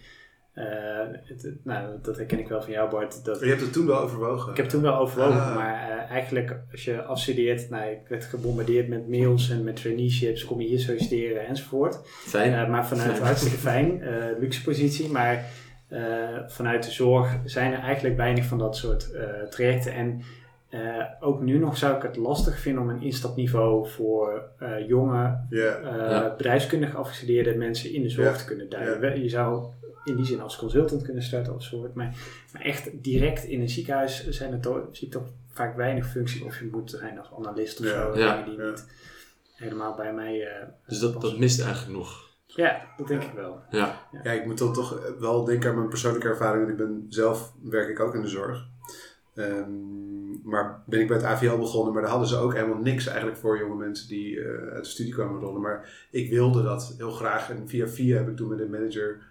het, 1.23 1.41
het- 1.41 1.65
nou, 1.65 1.89
dat 2.01 2.17
herken 2.17 2.39
ik 2.39 2.47
wel 2.47 2.61
van 2.61 2.71
jou 2.71 2.89
Bart, 2.89 3.25
dat, 3.25 3.39
Je 3.39 3.45
hebt 3.45 3.61
het 3.61 3.73
toen 3.73 3.85
wel 3.85 3.99
overwogen. 3.99 4.51
ik 4.51 4.57
heb 4.57 4.69
toen 4.69 4.81
wel 4.81 4.95
overwogen, 4.95 5.41
Ah. 5.41 5.55
maar 5.55 5.89
eh, 5.89 6.11
eigenlijk 6.11 6.59
als 6.71 6.85
je 6.85 7.03
afstudeert, 7.03 7.69
nou, 7.69 7.91
ik 7.91 8.07
werd 8.07 8.23
gebombardeerd 8.23 8.87
met 8.87 9.07
mails 9.09 9.49
en 9.49 9.63
met 9.63 9.75
traineeships, 9.75 10.45
kom 10.45 10.61
je 10.61 10.67
hier 10.67 10.79
solliciteren 10.79 11.45
enzovoort. 11.47 11.99
Fijn. 12.05 12.53
Eh, 12.53 12.69
maar 12.69 12.87
vanuit 12.87 13.11
Fijn. 13.11 13.23
hartstikke 13.23 13.57
fijn, 13.71 14.01
eh, 14.01 14.25
luxe 14.39 14.63
positie. 14.63 15.09
Maar 15.09 15.45
eh, 15.87 15.99
vanuit 16.47 16.83
de 16.83 16.91
zorg 16.91 17.37
zijn 17.45 17.73
er 17.73 17.79
eigenlijk 17.79 18.17
weinig 18.17 18.45
van 18.45 18.57
dat 18.57 18.75
soort 18.77 19.11
eh, 19.11 19.23
trajecten. 19.49 19.93
En 19.93 20.21
eh, 20.69 21.03
ook 21.19 21.41
nu 21.41 21.57
nog 21.57 21.77
zou 21.77 21.95
ik 21.95 22.01
het 22.01 22.15
lastig 22.17 22.59
vinden 22.59 22.81
om 22.83 22.89
een 22.89 23.01
instapniveau 23.01 23.87
voor 23.87 24.43
eh, 24.59 24.87
jonge 24.87 25.23
eh 25.49 25.57
Ja. 25.59 26.33
bedrijfskundig 26.37 26.95
afgestudeerde 26.95 27.55
mensen 27.55 27.93
in 27.93 28.01
de 28.01 28.09
zorg 28.09 28.37
te 28.37 28.45
kunnen 28.45 28.69
duiden. 28.69 29.21
Je 29.21 29.29
zou 29.29 29.65
in 30.09 30.15
die 30.15 30.25
zin 30.25 30.41
als 30.41 30.55
consultant 30.57 31.01
kunnen 31.03 31.23
starten 31.23 31.55
of 31.55 31.63
soort. 31.63 31.93
Maar, 31.93 32.15
maar 32.53 32.61
echt 32.61 33.03
direct 33.03 33.43
in 33.43 33.61
een 33.61 33.69
ziekenhuis 33.69 34.29
zijn 34.29 34.53
er 34.53 34.59
toch, 34.59 34.79
zie 34.91 35.07
ik 35.07 35.13
toch 35.13 35.27
vaak 35.47 35.75
weinig 35.75 36.07
functie. 36.09 36.45
Of 36.45 36.59
je 36.59 36.69
moet 36.71 36.89
zijn 36.91 37.19
als 37.19 37.29
analist 37.37 37.79
of 37.79 37.85
Ja. 37.85 37.91
zo. 38.13 38.19
Ja. 38.19 38.43
die 38.43 38.57
Ja. 38.57 38.69
niet 38.69 38.85
helemaal 39.55 39.95
bij 39.95 40.13
mij 40.13 40.41
eh, 40.47 40.67
Dus 40.87 40.99
dat, 40.99 41.13
passen. 41.13 41.31
dat 41.31 41.39
mist 41.39 41.61
eigenlijk 41.61 41.97
nog. 41.97 42.25
Ja, 42.45 42.81
dat 42.97 43.07
denk 43.07 43.21
Ja. 43.21 43.27
ik 43.27 43.33
wel. 43.33 43.59
Ja. 43.69 44.01
Ja, 44.23 44.31
ik 44.31 44.45
moet 44.45 44.57
dan 44.57 44.73
toch 44.73 45.15
wel 45.19 45.43
denken 45.43 45.69
aan 45.69 45.75
mijn 45.75 45.89
persoonlijke 45.89 46.27
ervaring. 46.27 46.69
Ik 46.69 46.77
ben 46.77 47.05
zelf, 47.09 47.53
werk 47.63 47.89
ik 47.89 47.99
ook 47.99 48.15
in 48.15 48.21
de 48.21 48.27
zorg. 48.27 48.67
Ehm, 49.35 49.69
maar 50.49 50.83
ben 50.85 50.99
ik 50.99 51.07
bij 51.07 51.17
het 51.17 51.25
AVL 51.25 51.57
begonnen, 51.57 51.93
maar 51.93 52.01
daar 52.01 52.11
hadden 52.11 52.29
ze 52.29 52.37
ook 52.37 52.53
helemaal 52.53 52.77
niks 52.81 53.07
eigenlijk 53.07 53.37
voor 53.37 53.57
jonge 53.59 53.75
mensen 53.75 54.07
die 54.07 54.39
eh, 54.41 54.73
uit 54.73 54.83
de 54.83 54.89
studie 54.89 55.13
kwamen 55.13 55.39
rollen. 55.41 55.61
Maar 55.61 56.07
ik 56.11 56.29
wilde 56.29 56.63
dat 56.63 56.93
heel 56.97 57.11
graag. 57.11 57.49
En 57.49 57.67
via 57.67 57.87
via 57.87 58.17
heb 58.17 58.27
ik 58.29 58.35
toen 58.35 58.49
met 58.49 58.59
een 58.59 58.69
manager 58.69 59.21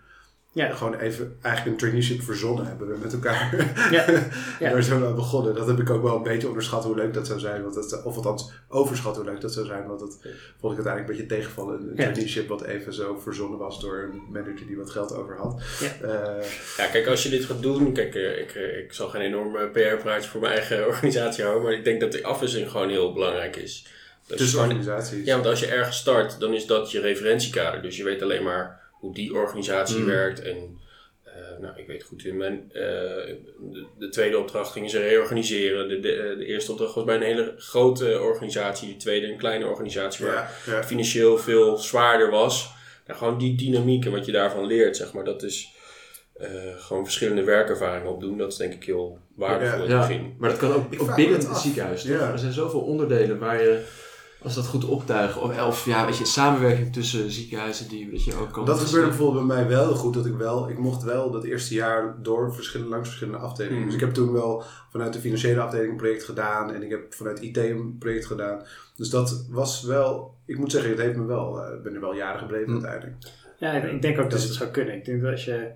Ja. 0.57 0.75
gewoon 0.75 0.95
even 0.95 1.37
eigenlijk 1.41 1.73
een 1.75 1.81
traineeship 1.81 2.23
verzonnen 2.23 2.67
hebben 2.67 2.89
we 2.89 2.97
met 3.03 3.13
elkaar. 3.13 3.55
Ja. 3.91 4.05
Ja. 4.61 4.71
Daar 4.71 4.83
zijn 4.83 5.01
we 5.01 5.07
aan 5.07 5.15
begonnen. 5.15 5.55
Dat 5.55 5.67
heb 5.67 5.79
ik 5.81 5.91
ook 5.91 6.03
wel 6.03 6.17
een 6.17 6.23
beetje 6.23 6.49
onderschat 6.49 6.85
hoe 6.85 6.95
leuk 6.97 7.15
dat 7.15 7.27
zou 7.27 7.39
zijn. 7.39 7.63
Want 7.63 7.75
dat, 7.75 8.03
of 8.05 8.17
althans 8.17 8.51
overschat 8.69 9.17
hoe 9.17 9.25
leuk 9.25 9.41
dat 9.41 9.53
zou 9.53 9.67
zijn. 9.67 9.87
Want 9.87 10.01
dat 10.01 10.19
vond 10.61 10.79
ik 10.79 10.85
uiteindelijk 10.85 10.99
een 11.09 11.17
beetje 11.17 11.27
tegenvallen. 11.37 11.81
Een 11.81 11.87
Ja. 11.89 11.95
traineeship 11.95 12.49
wat 12.49 12.63
even 12.63 12.95
zo 12.95 13.19
verzonnen 13.23 13.59
was 13.59 13.81
door 13.81 13.99
een 14.13 14.23
manager 14.33 14.67
die 14.67 14.77
wat 14.77 14.91
geld 14.91 15.15
over 15.15 15.37
had. 15.37 15.63
Ja. 15.81 16.09
Eh, 16.09 16.45
Ja, 16.77 16.87
kijk, 16.87 17.07
als 17.07 17.23
je 17.23 17.29
dit 17.29 17.45
gaat 17.45 17.63
doen, 17.63 17.93
kijk, 17.93 18.15
eh, 18.15 18.39
ik, 18.41 18.51
eh, 18.55 18.79
ik 18.79 18.93
zal 18.93 19.09
geen 19.09 19.21
enorme 19.23 19.67
PR-praatje 19.69 20.29
voor 20.31 20.41
mijn 20.41 20.53
eigen 20.53 20.87
organisatie 20.93 21.43
houden, 21.45 21.65
maar 21.65 21.73
ik 21.73 21.85
denk 21.85 22.01
dat 22.01 22.13
de 22.13 22.23
afwisseling 22.25 22.71
gewoon 22.71 22.89
heel 22.89 23.13
belangrijk 23.13 23.57
is. 23.57 23.87
Tussen 24.27 24.61
organisaties. 24.61 25.25
Ja, 25.25 25.35
want 25.35 25.47
als 25.47 25.61
je 25.61 25.67
ergens 25.67 25.97
start, 25.97 26.41
dan 26.41 26.55
is 26.55 26.67
dat 26.67 26.91
je 26.91 27.01
referentiekader. 27.01 27.83
Dus 27.83 27.97
je 27.97 28.05
weet 28.05 28.23
alleen 28.23 28.43
maar 28.43 28.81
hoe 29.01 29.15
die 29.15 29.35
organisatie 29.35 29.99
Mm. 29.99 30.07
werkt 30.07 30.43
en 30.43 30.79
ehm, 31.25 31.61
nou, 31.63 31.77
ik 31.79 31.87
weet 31.87 32.03
goed, 32.03 32.25
in 32.25 32.37
mijn, 32.37 32.71
eh, 32.73 32.81
de, 32.81 33.87
de 33.99 34.09
tweede 34.09 34.39
opdracht 34.39 34.73
gingen 34.73 34.91
ze 34.91 34.99
reorganiseren. 34.99 35.89
De, 35.89 36.01
de, 36.01 36.35
de 36.39 36.45
eerste 36.47 36.71
opdracht 36.73 36.95
was 36.95 37.05
bij 37.05 37.17
een 37.17 37.23
hele 37.23 37.55
grote 37.57 38.21
organisatie. 38.21 38.89
De 38.89 38.97
tweede 38.97 39.27
een 39.27 39.37
kleine 39.39 39.67
organisatie 39.67 40.27
waar 40.27 40.35
Ja, 40.67 40.73
ja. 40.73 40.85
financieel 40.85 41.39
veel 41.39 41.77
zwaarder 41.77 42.31
was. 42.31 42.71
Nou, 43.07 43.19
gewoon 43.19 43.39
die 43.39 43.57
dynamiek 43.57 44.05
en 44.05 44.11
wat 44.11 44.27
je 44.27 44.33
daarvan 44.33 44.67
leert, 44.67 44.97
zeg 44.97 45.13
maar, 45.13 45.25
dat 45.25 45.43
is 45.43 45.75
eh, 46.37 46.51
gewoon 46.77 47.05
verschillende 47.05 47.45
werkervaringen 47.45 48.11
opdoen. 48.13 48.39
Dat 48.39 48.53
is 48.53 48.59
denk 48.59 48.73
ik 48.75 48.85
heel 48.85 49.19
waardevol 49.35 49.83
in 49.83 49.89
Ja, 49.91 49.99
het 49.99 50.09
begin. 50.09 50.35
maar 50.39 50.51
dat 50.51 50.59
kan 50.59 50.73
ook, 50.73 51.15
binnen 51.17 51.39
het 51.39 51.49
af. 51.49 51.61
ziekenhuis. 51.61 52.03
Toch? 52.03 52.11
Ja. 52.11 52.33
Er 52.33 52.39
zijn 52.39 52.53
zoveel 52.53 52.81
onderdelen 52.81 53.39
waar 53.39 53.63
je, 53.63 53.83
als 54.43 54.55
dat 54.55 54.67
goed 54.67 54.85
optuigen, 54.85 55.43
of, 55.43 55.63
of 55.67 55.85
ja, 55.85 56.05
weet 56.07 56.17
je, 56.19 56.25
samenwerking 56.25 56.93
tussen 56.93 57.31
ziekenhuizen 57.31 57.89
die 57.89 58.11
weet 58.11 58.25
je, 58.25 58.35
ook 58.35 58.53
kan. 58.53 58.65
Dat 58.65 58.81
gebeurde 58.81 59.09
bijvoorbeeld 59.09 59.47
bij 59.47 59.57
mij 59.57 59.67
wel 59.69 59.95
goed. 59.95 60.15
Dat 60.15 60.27
ik 60.27 60.35
wel, 60.35 60.69
ik 60.69 60.79
mocht 60.79 61.03
wel 61.03 61.31
dat 61.31 61.45
eerste 61.45 61.75
jaar 61.75 62.17
door 62.23 62.55
verschillende, 62.55 62.93
langs 62.93 63.09
verschillende 63.09 63.41
afdelingen. 63.41 63.77
Mhm. 63.79 63.87
Dus 63.87 63.95
ik 63.95 64.01
heb 64.01 64.15
toen 64.15 64.33
wel 64.33 64.63
vanuit 64.91 65.13
de 65.13 65.19
financiële 65.19 65.61
afdeling 65.61 65.91
een 65.91 65.97
project 65.97 66.25
gedaan. 66.25 66.73
En 66.73 66.83
ik 66.83 66.91
heb 66.91 67.15
vanuit 67.15 67.41
IT 67.41 67.57
een 67.57 67.97
project 67.99 68.27
gedaan. 68.27 68.63
Dus 68.97 69.11
dat 69.11 69.47
was 69.51 69.83
wel, 69.83 70.35
ik 70.47 70.59
moet 70.59 70.71
zeggen, 70.71 70.91
het 70.91 71.01
heeft 71.01 71.17
me 71.17 71.25
wel, 71.25 71.63
eh, 71.63 71.75
ik 71.75 71.83
ben 71.83 71.95
er 71.95 72.01
wel 72.01 72.15
jaren 72.15 72.39
gebleven 72.41 72.73
Mhm. 72.73 72.85
uiteindelijk. 72.85 73.27
Ja, 73.59 73.73
ik- 73.73 73.93
ik 73.93 74.03
denk 74.03 74.17
ook 74.19 74.31
dat 74.31 74.41
Dus- 74.41 74.45
het 74.49 74.55
zou 74.59 74.71
kunnen. 74.71 74.95
Ik 74.95 75.05
denk 75.05 75.23
dat 75.23 75.31
als 75.31 75.45
je, 75.45 75.71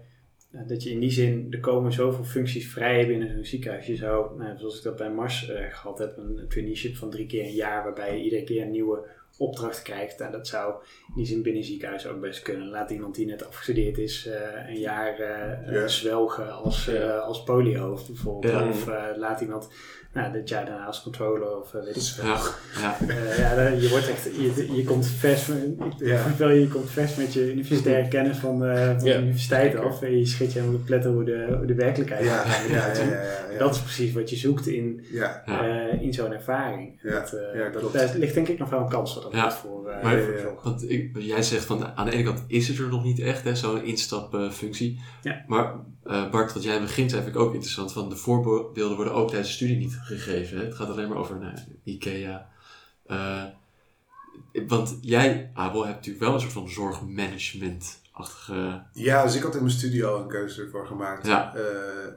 dat 0.50 0.82
je 0.82 0.90
in 0.90 1.00
die 1.00 1.10
zin, 1.10 1.46
er 1.50 1.60
komen 1.60 1.92
zoveel 1.92 2.24
functies 2.24 2.72
vrij 2.72 3.06
binnen 3.06 3.32
zo'n 3.32 3.44
ziekenhuis. 3.44 3.86
Je 3.86 3.96
zou, 3.96 4.38
nou, 4.38 4.58
zoals 4.58 4.76
ik 4.76 4.82
dat 4.82 4.96
bij 4.96 5.10
Mars 5.10 5.48
eh, 5.48 5.64
gehad 5.70 5.98
heb, 5.98 6.16
een 6.16 6.44
traineeship 6.48 6.96
van 6.96 7.10
drie 7.10 7.26
keer 7.26 7.44
een 7.44 7.54
jaar, 7.54 7.84
waarbij 7.84 8.16
je 8.16 8.24
iedere 8.24 8.44
keer 8.44 8.62
een 8.62 8.70
nieuwe 8.70 9.06
opdracht 9.40 9.82
krijgt. 9.82 10.18
Nou, 10.18 10.32
dat 10.32 10.46
zou 10.46 10.72
in 11.08 11.14
die 11.16 11.26
zin 11.26 11.42
binnen 11.42 11.64
ziekenhuis 11.64 12.06
ook 12.06 12.20
best 12.20 12.42
kunnen. 12.42 12.68
Laat 12.68 12.90
iemand 12.90 13.14
die 13.14 13.26
net 13.26 13.46
afgestudeerd 13.46 13.98
is 13.98 14.26
eh, 14.26 14.68
een 14.68 14.78
jaar 14.80 15.18
eh, 15.18 15.76
eh, 15.82 15.88
zwelgen 15.88 16.52
als, 16.52 16.88
eh 16.88 16.94
Ja. 16.94 17.16
als 17.16 17.42
poliohoofd 17.42 18.06
bijvoorbeeld. 18.06 18.68
Of 18.68 18.88
eh, 18.88 19.02
laat 19.16 19.40
iemand 19.40 19.68
nou, 20.12 20.32
dit 20.32 20.48
jaar 20.48 20.66
daarna 20.66 20.84
als 20.86 21.02
controller 21.02 21.58
of 21.60 21.70
weet 21.72 21.96
ik 21.96 22.02
veel. 22.02 22.24
Ja, 22.24 22.40
ja. 22.80 23.56
Eh, 23.56 23.82
je 23.82 23.88
wordt 23.88 24.08
echt, 24.10 24.24
je, 24.24 24.72
je 24.76 24.84
komt 24.84 25.06
vers, 25.06 25.46
Ja. 25.98 26.26
je 26.48 26.68
komt 26.72 26.90
vers 26.90 27.16
met 27.16 27.32
je 27.32 27.52
universitaire 27.52 28.08
kennis 28.16 28.36
van, 28.38 28.64
eh, 28.64 28.86
van 28.86 28.98
de 29.04 29.16
universiteit 29.18 29.76
af 29.76 30.02
en 30.02 30.18
je 30.18 30.26
schiet 30.26 30.52
je 30.52 30.58
helemaal 30.58 30.78
de 30.80 30.84
pletten 30.86 31.12
hoe 31.12 31.24
de, 31.24 31.54
hoe 31.56 31.66
de 31.66 31.74
werkelijkheid 31.74 32.24
Ja, 32.24 32.36
gaat. 32.36 32.68
ja, 32.70 32.76
ja, 32.76 33.04
ja, 33.04 33.22
ja, 33.22 33.22
ja. 33.52 33.58
Dat 33.58 33.74
is 33.74 33.80
precies 33.80 34.12
wat 34.12 34.30
je 34.30 34.36
zoekt 34.36 34.66
in, 34.66 35.04
eh, 35.46 36.02
in 36.02 36.12
zo'n 36.12 36.32
ervaring. 36.32 36.98
Ja, 37.02 37.10
dat, 37.10 37.32
eh, 37.32 37.58
ja, 37.60 37.68
dat, 37.68 37.92
daar 37.92 38.10
ligt 38.16 38.34
denk 38.34 38.48
ik 38.48 38.58
nog 38.58 38.70
wel 38.70 38.80
een 38.80 38.88
kans 38.88 39.12
voor 39.14 39.29
dat 39.30 39.40
Ja. 39.40 39.52
voor, 39.52 39.88
eh, 39.88 40.02
Maar- 40.02 40.22
voor 40.22 40.38
ja. 40.38 40.54
Want 40.62 40.90
ik, 40.90 41.10
jij 41.18 41.42
zegt 41.42 41.64
van 41.64 41.86
aan 41.86 42.04
de 42.04 42.12
ene 42.12 42.22
kant 42.22 42.44
is 42.46 42.68
het 42.68 42.78
er 42.78 42.88
nog 42.88 43.04
niet 43.04 43.18
echt, 43.20 43.44
hè, 43.44 43.54
zo'n 43.56 43.84
instapfunctie. 43.84 45.00
Ja. 45.22 45.44
Maar 45.46 45.74
eh, 46.04 46.30
Bart, 46.30 46.52
wat 46.52 46.62
jij 46.62 46.80
begint, 46.80 47.12
vind 47.12 47.26
ik 47.26 47.36
ook 47.36 47.52
interessant. 47.54 47.92
Van 47.92 48.08
de 48.08 48.16
voorbeelden 48.16 48.96
worden 48.96 49.14
ook 49.14 49.28
tijdens 49.28 49.48
de 49.48 49.54
studie 49.54 49.76
niet 49.76 49.98
gegeven. 50.02 50.58
Hè? 50.58 50.64
Het 50.64 50.74
gaat 50.74 50.88
alleen 50.90 51.08
maar 51.08 51.18
over 51.18 51.38
nou, 51.38 51.54
IKEA. 51.84 52.48
Eh, 53.06 53.44
want 54.66 54.98
jij, 55.00 55.50
Abel, 55.54 55.82
hebt 55.84 55.96
natuurlijk 55.96 56.24
wel 56.24 56.34
een 56.34 56.40
soort 56.40 56.52
van 56.52 56.68
zorgmanagement-achtige. 58.24 58.82
Ja, 58.92 59.22
dus 59.22 59.34
ik 59.34 59.42
had 59.42 59.54
in 59.54 59.60
mijn 59.62 59.74
studie 59.74 60.04
al 60.04 60.20
een 60.20 60.28
keuze 60.28 60.62
ervoor 60.62 60.86
gemaakt. 60.86 61.26
Ja. 61.26 61.54
Eh, 61.54 61.62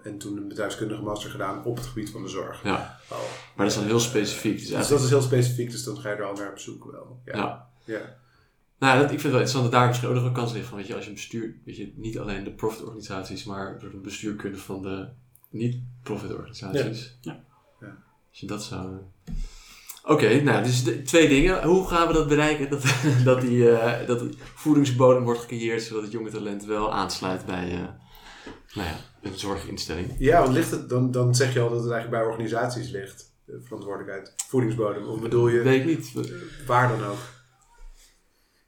en 0.05 0.17
toen 0.17 0.37
een 0.37 0.47
bedrijfskundige 0.47 1.01
master 1.01 1.29
gedaan 1.29 1.63
op 1.63 1.75
het 1.75 1.85
gebied 1.85 2.09
van 2.09 2.21
de 2.23 2.29
zorg. 2.29 2.63
Ja, 2.63 2.99
Oh. 3.09 3.17
maar 3.55 3.65
dat 3.65 3.67
is 3.67 3.75
dan 3.75 3.83
heel 3.83 3.99
specifiek. 3.99 4.59
Dus 4.59 4.69
Dus 4.69 4.87
dat 4.87 5.01
is 5.01 5.09
heel 5.09 5.21
specifiek, 5.21 5.71
dus 5.71 5.83
dan 5.83 5.97
ga 5.97 6.09
je 6.09 6.15
er 6.15 6.23
al 6.23 6.35
naar 6.35 6.51
op 6.51 6.59
zoek 6.59 6.91
wel. 6.91 7.21
Ja. 7.25 7.35
Ja. 7.35 7.67
ja. 7.83 8.01
Nou, 8.79 8.93
dat, 9.01 9.03
ik 9.03 9.09
vind 9.09 9.21
het 9.23 9.31
wel 9.31 9.41
interessant 9.41 9.63
dat 9.63 9.71
daar 9.71 9.87
misschien 9.87 10.09
ook 10.09 10.15
nog 10.15 10.23
een 10.25 10.33
kans 10.33 10.53
ligt 10.53 10.67
van, 10.67 10.77
weet 10.77 10.87
je, 10.87 10.95
als 10.95 11.05
je 11.05 11.11
bestuur, 11.11 11.55
weet 11.65 11.77
je, 11.77 11.93
niet 11.95 12.19
alleen 12.19 12.43
de 12.43 12.51
profitorganisaties, 12.51 13.43
maar 13.43 13.79
door 13.79 13.91
de 13.91 13.97
bestuurkunde 13.97 14.57
van 14.57 14.81
de 14.81 15.07
niet-profitorganisaties. 15.49 17.17
Ja. 17.21 17.43
Ja. 17.79 17.97
Als 18.29 18.39
je 18.39 18.47
dat 18.47 18.63
zou... 18.63 18.97
Oké, 20.03 20.41
nou, 20.41 20.63
dus 20.63 20.83
de, 20.83 21.01
twee 21.01 21.27
dingen. 21.27 21.63
Hoe 21.63 21.87
gaan 21.87 22.07
we 22.07 22.13
dat 22.13 22.27
bereiken? 22.27 22.69
Dat, 22.69 22.83
dat, 23.23 23.41
die, 23.41 23.77
eh, 23.77 24.07
dat 24.07 24.19
de 24.19 24.29
voedingsbodem 24.55 25.23
wordt 25.23 25.39
gecreëerd, 25.39 25.81
zodat 25.81 26.03
het 26.03 26.11
jonge 26.11 26.29
talent 26.29 26.65
wel 26.65 26.93
aansluit 26.93 27.45
bij 27.45 27.71
eh, 27.71 27.79
nou 28.73 28.87
ja, 28.87 28.95
een 29.21 29.37
zorginstelling. 29.39 30.15
Ja, 30.17 30.41
want 30.41 30.53
ligt 30.53 30.71
het, 30.71 30.89
dan, 30.89 31.11
dan 31.11 31.35
zeg 31.35 31.53
je 31.53 31.59
al 31.59 31.69
dat 31.69 31.83
het 31.83 31.91
eigenlijk 31.91 32.21
bij 32.23 32.31
organisaties 32.31 32.89
ligt. 32.89 33.31
De 33.45 33.61
verantwoordelijkheid. 33.63 34.33
Voedingsbodem. 34.47 35.07
Of 35.07 35.19
bedoel 35.19 35.47
je 35.47 35.61
Weet 35.61 35.79
ik 35.79 35.85
niet. 35.85 36.31
waar 36.65 36.87
dan 36.89 37.03
ook? 37.03 37.17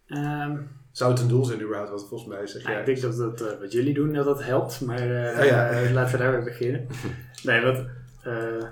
Ehm, 0.07 0.57
Zou 0.91 1.11
het 1.11 1.21
een 1.21 1.27
doel 1.27 1.45
zijn 1.45 1.61
überhaupt? 1.61 1.89
Wat 1.89 2.07
volgens 2.07 2.29
mij 2.29 2.47
zeg 2.47 2.61
nou, 2.63 2.73
jij. 2.73 2.79
ik 2.79 2.85
denk 2.85 3.01
dat, 3.01 3.37
dat 3.37 3.51
eh, 3.51 3.59
wat 3.59 3.71
jullie 3.71 3.93
doen, 3.93 4.13
dat 4.13 4.25
dat 4.25 4.43
helpt. 4.43 4.81
Maar 4.81 5.25
eh, 5.25 5.39
Oh 5.39 5.45
ja. 5.45 5.91
laten 5.91 6.11
we 6.11 6.23
daar 6.23 6.31
weer 6.31 6.43
beginnen. 6.43 6.87
Nee, 7.43 7.61
wat, 7.61 7.85
eh, 8.23 8.63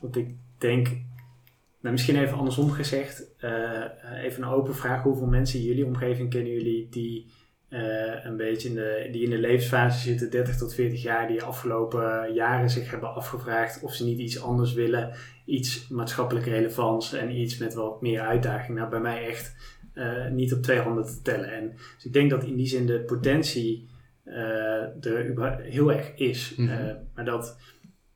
wat 0.00 0.16
ik 0.16 0.28
denk... 0.58 0.88
Nou, 1.80 1.94
misschien 1.94 2.16
even 2.16 2.36
andersom 2.36 2.70
gezegd. 2.70 3.34
eh, 3.38 3.84
even 4.22 4.42
een 4.42 4.48
open 4.48 4.74
vraag. 4.74 5.02
Hoeveel 5.02 5.26
mensen 5.26 5.58
in 5.58 5.64
jullie 5.64 5.86
omgeving 5.86 6.30
kennen 6.30 6.52
jullie 6.52 6.88
die 6.88 7.30
eh, 7.68 8.24
een 8.24 8.36
beetje 8.36 8.68
in 8.68 8.74
de, 8.74 9.08
die 9.12 9.22
in 9.22 9.30
de 9.30 9.38
levensfase 9.38 9.98
zitten, 9.98 10.30
30 10.30 10.56
tot 10.56 10.74
40 10.74 11.02
jaar, 11.02 11.28
die 11.28 11.38
de 11.38 11.44
afgelopen 11.44 12.32
jaren 12.34 12.70
zich 12.70 12.90
hebben 12.90 13.14
afgevraagd 13.14 13.82
of 13.82 13.94
ze 13.94 14.04
niet 14.04 14.18
iets 14.18 14.42
anders 14.42 14.72
willen, 14.72 15.12
iets 15.44 15.88
maatschappelijk 15.88 16.46
relevants 16.46 17.12
en 17.12 17.36
iets 17.36 17.58
met 17.58 17.74
wat 17.74 18.00
meer 18.00 18.20
uitdaging. 18.20 18.78
Nou, 18.78 18.90
bij 18.90 19.00
mij 19.00 19.26
echt 19.26 19.56
eh, 19.94 20.28
niet 20.28 20.54
op 20.54 20.62
twee 20.62 20.78
handen 20.78 21.04
te 21.04 21.22
tellen. 21.22 21.52
En, 21.52 21.72
dus 21.94 22.04
ik 22.04 22.12
denk 22.12 22.30
dat 22.30 22.44
in 22.44 22.56
die 22.56 22.66
zin 22.66 22.86
de 22.86 23.00
potentie 23.00 23.88
eh, 24.24 25.04
er 25.04 25.60
heel 25.62 25.92
erg 25.92 26.14
is. 26.14 26.54
Mhm. 26.56 26.68
Eh, 26.68 26.94
maar 27.14 27.24
dat 27.24 27.58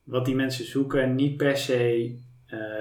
wat 0.02 0.24
die 0.24 0.34
mensen 0.34 0.64
zoeken 0.64 1.14
niet 1.14 1.36
per 1.36 1.56
se 1.56 1.74
eh, 1.74 2.10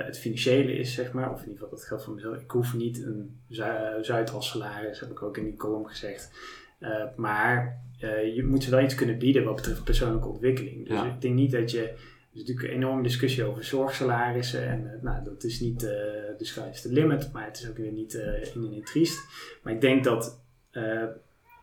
het 0.05 0.17
financiële 0.19 0.73
is, 0.73 0.93
zeg 0.93 1.11
maar. 1.11 1.31
Of 1.31 1.41
in 1.41 1.47
ieder 1.49 1.53
geval, 1.63 1.69
dat 1.77 1.85
geldt 1.87 2.03
voor 2.03 2.13
mezelf. 2.13 2.41
Ik 2.41 2.51
hoef 2.51 2.73
niet 2.73 3.03
een 3.03 3.39
Zu- 3.49 4.01
Zuidas 4.01 4.49
salaris, 4.49 4.99
heb 4.99 5.09
ik 5.11 5.21
ook 5.21 5.37
in 5.37 5.43
die 5.43 5.55
column 5.55 5.87
gezegd. 5.89 6.31
Eh, 6.79 7.03
maar 7.15 7.81
eh, 7.99 8.35
je 8.35 8.43
moet 8.45 8.63
ze 8.63 8.69
wel 8.69 8.81
iets 8.83 8.95
kunnen 8.95 9.17
bieden 9.17 9.43
wat 9.43 9.55
betreft 9.55 9.83
persoonlijke 9.83 10.27
ontwikkeling. 10.27 10.87
Dus 10.87 10.97
Ja. 10.97 11.05
ik 11.05 11.21
denk 11.21 11.35
niet 11.35 11.51
dat 11.51 11.71
je... 11.71 11.81
Er 11.81 12.39
is 12.39 12.45
natuurlijk 12.47 12.67
een 12.67 12.75
enorme 12.81 13.03
discussie 13.03 13.43
over 13.43 13.63
zorgsalarissen. 13.63 14.67
En 14.67 14.93
eh, 14.93 15.01
nou, 15.01 15.23
dat 15.23 15.43
is 15.43 15.59
niet 15.59 15.83
eh, 15.83 15.89
de 16.37 16.45
sky 16.45 16.67
is 16.71 16.81
the 16.81 16.91
limit, 16.91 17.29
maar 17.33 17.45
het 17.45 17.57
is 17.59 17.69
ook 17.69 17.77
weer 17.77 17.91
niet 17.91 18.15
eh 18.15 18.41
in 18.55 18.65
en 18.65 18.73
in 18.73 18.83
triest. 18.83 19.19
Maar 19.63 19.73
ik 19.73 19.81
denk 19.81 20.03
dat, 20.03 20.41
eh, 20.71 21.03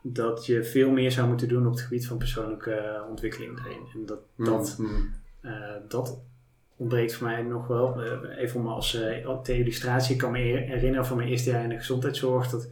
dat 0.02 0.46
je 0.46 0.64
veel 0.64 0.90
meer 0.90 1.10
zou 1.10 1.28
moeten 1.28 1.48
doen 1.48 1.66
op 1.66 1.72
het 1.72 1.80
gebied 1.80 2.06
van 2.06 2.18
persoonlijke 2.18 2.72
eh, 2.72 3.08
ontwikkeling 3.08 3.56
daarin. 3.56 3.80
En 3.94 4.06
dat, 4.06 4.18
dat 4.36 4.76
Mm. 4.78 5.10
eh, 5.40 5.52
dat 5.88 6.20
ontbreekt 6.80 7.14
voor 7.14 7.26
mij 7.26 7.42
nog 7.42 7.66
wel. 7.66 8.02
Eh, 8.02 8.42
even 8.42 8.60
om 8.60 8.66
als 8.66 8.94
eh, 9.02 9.38
ter 9.42 9.54
illustratie, 9.56 10.12
ik 10.12 10.18
kan 10.20 10.32
me 10.32 10.38
her- 10.38 10.66
herinneren 10.66 11.06
van 11.06 11.16
mijn 11.16 11.28
eerste 11.28 11.50
jaar 11.50 11.62
in 11.62 11.68
de 11.68 11.76
gezondheidszorg 11.76 12.48
dat, 12.48 12.68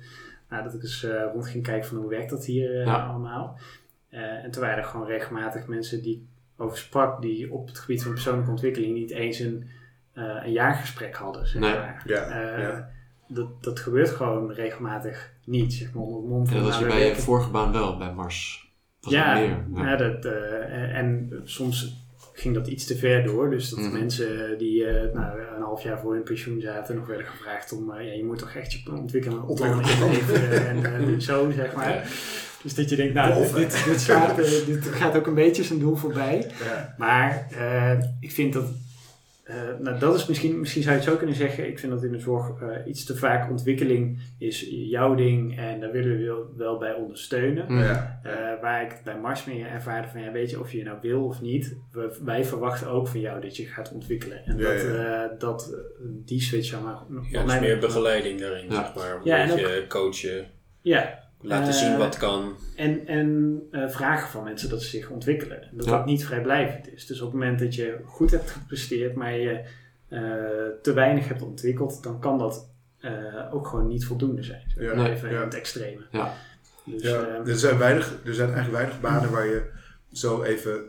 nou, 0.49 0.63
dat 0.65 0.75
ik 0.75 0.83
eens 0.83 1.05
eh, 1.05 1.23
rond 1.33 1.47
ging 1.47 1.63
kijken 1.65 1.89
van 1.89 1.97
hoe 1.99 2.09
werkt 2.09 2.31
dat 2.31 2.45
hier 2.45 2.81
Ja. 2.85 3.07
allemaal. 3.07 3.59
Eh, 4.09 4.21
en 4.45 4.51
toen 4.51 4.63
waren 4.63 4.79
er 4.79 4.85
gewoon 4.85 5.07
regelmatig 5.07 5.67
mensen 5.67 6.03
die 6.03 6.27
over 6.57 6.79
sprak 6.79 7.23
die 7.23 7.53
op 7.53 7.67
het 7.69 7.79
gebied 7.79 8.03
van 8.03 8.13
persoonlijke 8.13 8.51
ontwikkeling 8.51 8.95
niet 8.95 9.11
eens 9.11 9.39
een, 9.39 9.69
eh, 10.13 10.25
een 10.45 10.53
jaargesprek 10.53 11.15
hadden. 11.17 11.47
Zeg 11.47 11.61
Nee. 11.61 11.71
Ja, 11.73 11.97
Eh, 12.05 12.63
ja. 12.63 12.89
dat, 13.29 13.63
dat 13.63 13.81
gebeurt 13.81 14.09
gewoon 14.11 14.53
regelmatig 14.53 15.33
niet, 15.45 15.73
zeg 15.73 15.93
maar, 15.95 16.03
onder 16.03 16.21
het 16.21 16.29
mond 16.31 16.53
dat 16.53 16.63
was 16.63 16.79
je 16.79 16.85
we 16.85 16.91
bij 16.91 17.07
je 17.09 17.17
vorige 17.17 17.51
baan 17.51 17.73
wel, 17.73 17.97
bij 17.99 18.13
Mars. 18.13 18.67
Was 19.01 19.13
ja, 19.13 19.35
meer. 19.35 19.85
ja. 19.85 19.97
dat, 19.97 20.25
eh, 20.25 20.97
en 20.97 21.31
soms 21.45 22.07
ging 22.39 22.55
dat 22.55 22.67
iets 22.67 22.85
te 22.85 22.97
ver 22.97 23.23
door. 23.25 23.51
Dus 23.51 23.71
dat 23.71 23.79
Mhm. 23.79 23.93
mensen 23.93 24.59
die 24.59 24.85
eh, 24.85 25.15
nou, 25.15 25.41
een 25.57 25.63
half 25.63 25.83
jaar 25.83 26.01
voor 26.01 26.13
hun 26.15 26.23
pensioen 26.23 26.61
zaten, 26.61 26.97
nog 26.97 27.07
werden 27.07 27.27
gevraagd 27.27 27.73
om, 27.73 27.91
eh, 27.93 28.07
ja, 28.07 28.13
je 28.13 28.25
moet 28.25 28.39
toch 28.39 28.55
echt 28.55 28.73
je 28.73 28.91
ontwikkeling 28.93 29.43
inleveren 29.91 30.67
en 30.69 30.85
eh, 30.85 31.19
zo, 31.19 31.51
zeg 31.51 31.75
maar. 31.75 32.09
Dus 32.63 32.75
dat 32.75 32.91
je 32.91 32.97
denkt, 32.97 33.15
nou, 33.15 33.53
dit, 33.55 33.85
dit, 33.85 34.03
gaat, 34.03 34.37
dit 34.67 34.87
gaat 34.87 35.17
ook 35.17 35.27
een 35.27 35.35
beetje 35.35 35.63
zijn 35.65 35.79
doel 35.79 35.97
voorbij. 35.97 36.47
Ja. 36.65 36.95
Maar 36.99 37.47
ik 38.21 38.33
vind 38.33 38.53
dat, 38.53 38.65
eh, 39.49 39.57
nou 39.81 39.99
dat 39.99 40.15
is 40.15 40.27
misschien, 40.27 40.59
misschien 40.61 40.83
zou 40.83 40.95
je 40.95 41.01
het 41.01 41.11
zo 41.11 41.17
kunnen 41.17 41.35
zeggen, 41.37 41.69
ik 41.69 41.79
vind 41.79 41.93
dat 41.93 42.03
in 42.05 42.13
de 42.13 42.19
zorg 42.19 42.61
eh, 42.63 42.69
iets 42.87 43.05
te 43.05 43.17
vaak 43.17 43.51
ontwikkeling 43.51 44.19
is 44.39 44.67
jouw 44.71 45.15
ding 45.15 45.59
en 45.59 45.81
daar 45.81 45.91
willen 45.93 46.19
we 46.19 46.25
wel, 46.25 46.47
wel 46.57 46.79
bij 46.79 46.93
ondersteunen. 46.95 47.75
Ja. 47.75 48.21
Eh, 48.23 48.61
waar 48.63 48.83
ik 48.83 49.01
bij 49.05 49.19
Mars 49.19 49.45
meer 49.45 49.67
ervaarde 49.67 50.09
van, 50.09 50.21
ja, 50.21 50.33
weet 50.33 50.51
je, 50.51 50.61
of 50.61 50.73
je 50.73 50.83
nou 50.83 50.99
wil 51.03 51.25
of 51.25 51.41
niet, 51.41 51.77
we, 51.93 52.19
wij 52.25 52.45
verwachten 52.45 52.89
ook 52.89 53.09
van 53.09 53.21
jou 53.21 53.41
dat 53.41 53.57
je 53.57 53.67
gaat 53.67 53.93
ontwikkelen. 53.93 54.45
En 54.45 54.57
Ja, 54.59 54.63
dat, 54.73 54.83
ja. 54.83 55.25
eh, 55.25 55.39
dat 55.39 55.77
die 56.25 56.41
switch 56.41 56.67
zou 56.67 56.83
maar... 56.83 56.99
Ja, 57.31 57.45
dus 57.45 57.61
meer 57.61 57.79
begeleiding 57.79 58.41
daarin, 58.41 58.65
Ja. 58.71 58.75
zeg 58.75 58.95
maar. 58.95 59.15
Een 59.15 59.21
Ja, 59.25 59.37
en 59.39 59.49
beetje 59.49 59.87
coachen, 59.87 60.47
Ja, 60.83 61.19
laten 61.41 61.73
Eh, 61.73 61.79
zien 61.79 61.97
wat 61.97 62.17
kan. 62.17 62.57
en, 62.77 63.07
en 63.07 63.61
eh, 63.71 63.89
vragen 63.89 64.29
van 64.29 64.45
mensen 64.45 64.69
dat 64.71 64.83
ze 64.83 64.89
zich 64.89 65.11
ontwikkelen. 65.11 65.63
En 65.63 65.69
Dat 65.77 65.85
Ja. 65.85 65.91
dat 65.97 66.07
niet 66.07 66.25
vrijblijvend 66.25 66.93
is. 66.93 67.07
Dus 67.07 67.21
op 67.21 67.27
het 67.33 67.41
moment 67.41 67.59
dat 67.59 67.75
je 67.75 67.99
goed 68.05 68.31
hebt 68.31 68.51
gepresteerd, 68.51 69.15
maar 69.15 69.33
je 69.33 69.61
eh, 70.09 70.21
te 70.83 70.93
weinig 70.93 71.29
hebt 71.29 71.43
ontwikkeld, 71.43 72.03
dan 72.03 72.21
kan 72.21 72.39
dat 72.39 72.69
eh, 73.01 73.13
ook 73.55 73.67
gewoon 73.67 73.89
niet 73.89 74.05
voldoende 74.05 74.43
zijn. 74.43 74.63
Ja, 74.77 75.09
even 75.09 75.31
ja. 75.31 75.37
in 75.37 75.41
het 75.45 75.55
extreme. 75.55 76.01
Ja. 76.13 76.35
Dus, 76.85 77.03
Ja, 77.03 77.23
eh, 77.25 77.49
er, 77.49 77.59
zijn 77.59 77.79
weinig, 77.79 78.15
er 78.25 78.35
zijn 78.35 78.49
eigenlijk 78.53 78.77
weinig 78.77 79.01
banen 79.01 79.31
waar 79.31 79.47
je 79.47 79.63
zo 80.13 80.43
even 80.43 80.81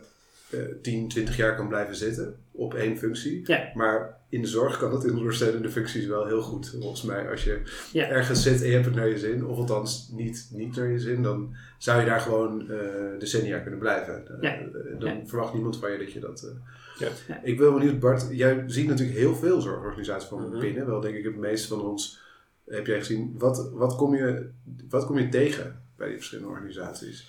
eh 0.50 0.60
10, 0.82 1.08
20 1.08 1.36
jaar 1.36 1.56
kan 1.56 1.68
blijven 1.68 1.96
zitten 1.96 2.36
op 2.60 2.74
één 2.74 2.96
functie. 2.98 3.40
Ja. 3.44 3.70
Maar 3.74 4.18
in 4.28 4.42
de 4.42 4.48
zorg 4.48 4.78
kan 4.78 4.90
dat 4.90 5.04
in 5.04 5.16
ondersteunende 5.16 5.70
functies 5.70 6.06
wel 6.06 6.26
heel 6.26 6.42
goed. 6.42 6.76
Volgens 6.80 7.02
mij, 7.02 7.30
als 7.30 7.44
je 7.44 7.62
Ja. 7.92 8.08
ergens 8.08 8.42
zit 8.42 8.60
en 8.62 8.66
je 8.66 8.72
hebt 8.72 8.84
het 8.84 8.94
naar 8.94 9.08
je 9.08 9.18
zin, 9.18 9.46
of 9.46 9.56
althans 9.58 10.08
niet, 10.12 10.48
niet 10.52 10.76
naar 10.76 10.88
je 10.90 10.98
zin, 10.98 11.22
dan 11.22 11.54
zou 11.78 12.00
je 12.00 12.06
daar 12.06 12.20
gewoon 12.20 12.70
eh, 12.70 13.18
decennia 13.18 13.58
kunnen 13.58 13.78
blijven. 13.80 14.26
Eh, 14.28 14.36
Ja. 14.40 14.58
dan 14.98 15.08
Ja. 15.16 15.20
verwacht 15.26 15.52
niemand 15.54 15.76
van 15.78 15.92
je 15.92 15.98
dat 15.98 16.12
je 16.12 16.20
dat. 16.20 16.42
eh, 16.42 16.50
Ja. 16.98 17.08
Ja. 17.28 17.40
Ik 17.42 17.58
ben 17.58 17.74
benieuwd, 17.74 17.98
Bart, 18.00 18.26
jij 18.30 18.64
ziet 18.66 18.88
natuurlijk 18.88 19.18
heel 19.18 19.34
veel 19.34 19.60
zorgorganisaties 19.60 20.28
van 20.28 20.48
Mhm. 20.48 20.60
binnen. 20.60 20.86
Wel 20.86 21.00
denk 21.00 21.16
ik 21.16 21.24
het 21.24 21.36
meeste 21.36 21.68
van 21.68 21.80
ons 21.82 22.20
heb 22.68 22.86
jij 22.86 22.98
gezien. 22.98 23.34
Wat, 23.38 23.70
wat, 23.72 23.96
kom 23.96 24.14
je, 24.14 24.50
wat 24.88 25.06
kom 25.06 25.18
je 25.18 25.28
tegen 25.28 25.82
bij 25.96 26.06
die 26.08 26.16
verschillende 26.16 26.50
organisaties? 26.50 27.28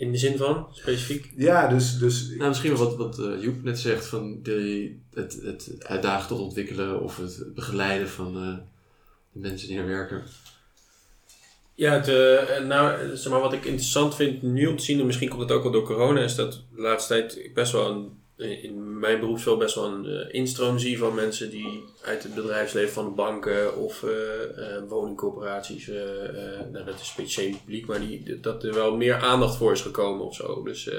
In 0.00 0.12
de 0.12 0.18
zin 0.18 0.36
van, 0.36 0.66
specifiek? 0.72 1.32
Ja, 1.36 1.68
dus, 1.68 1.98
dus 1.98 2.28
Nou, 2.28 2.48
misschien 2.48 2.76
wel 2.76 2.86
wat, 2.86 2.96
wat 2.96 3.18
eh, 3.18 3.42
Joep 3.42 3.62
net 3.62 3.78
zegt 3.78 4.06
van 4.06 4.42
de, 4.42 4.92
het, 5.14 5.40
het 5.42 5.74
uitdagen 5.78 6.28
tot 6.28 6.40
ontwikkelen 6.40 7.02
of 7.02 7.16
het 7.16 7.54
begeleiden 7.54 8.08
van 8.08 8.36
eh, 8.36 8.56
de 9.32 9.40
mensen 9.40 9.68
die 9.68 9.78
er 9.78 9.86
werken. 9.86 10.22
Ja, 11.74 11.92
het, 11.92 12.08
eh, 12.08 12.66
nou, 12.66 13.16
zeg 13.16 13.32
maar, 13.32 13.40
wat 13.40 13.52
ik 13.52 13.64
interessant 13.64 14.14
vind 14.14 14.42
nu 14.42 14.66
om 14.66 14.76
te 14.76 14.84
zien, 14.84 15.00
en 15.00 15.06
misschien 15.06 15.28
komt 15.28 15.42
het 15.42 15.52
ook 15.52 15.62
wel 15.62 15.72
door 15.72 15.84
corona, 15.84 16.20
is 16.20 16.34
dat 16.34 16.52
de 16.74 16.80
laatste 16.80 17.14
tijd 17.14 17.44
ik 17.44 17.54
best 17.54 17.72
wel 17.72 17.90
een, 17.90 18.19
in 18.40 18.98
mijn 18.98 19.20
beroepsveld 19.20 19.58
best 19.58 19.74
wel 19.74 19.84
een 19.84 20.06
eh, 20.06 20.34
instroom 20.34 20.78
zie 20.78 20.98
van 20.98 21.14
mensen 21.14 21.50
die 21.50 21.84
uit 22.02 22.22
het 22.22 22.34
bedrijfsleven 22.34 22.92
van 22.92 23.04
de 23.04 23.10
banken 23.10 23.76
of 23.76 24.02
eh, 24.02 24.76
eh, 24.76 24.82
woningcorporaties, 24.88 25.88
eh, 25.88 26.24
eh, 26.24 26.60
nou, 26.72 26.84
dat 26.84 27.00
is 27.00 27.08
een 27.08 27.14
beetje 27.24 27.40
semi-publiek, 27.42 27.86
maar 27.86 28.00
die, 28.00 28.40
dat 28.40 28.64
er 28.64 28.74
wel 28.74 28.96
meer 28.96 29.14
aandacht 29.14 29.56
voor 29.56 29.72
is 29.72 29.80
gekomen 29.80 30.26
of 30.26 30.34
zo. 30.34 30.62
Dus 30.64 30.88
eh, 30.88 30.94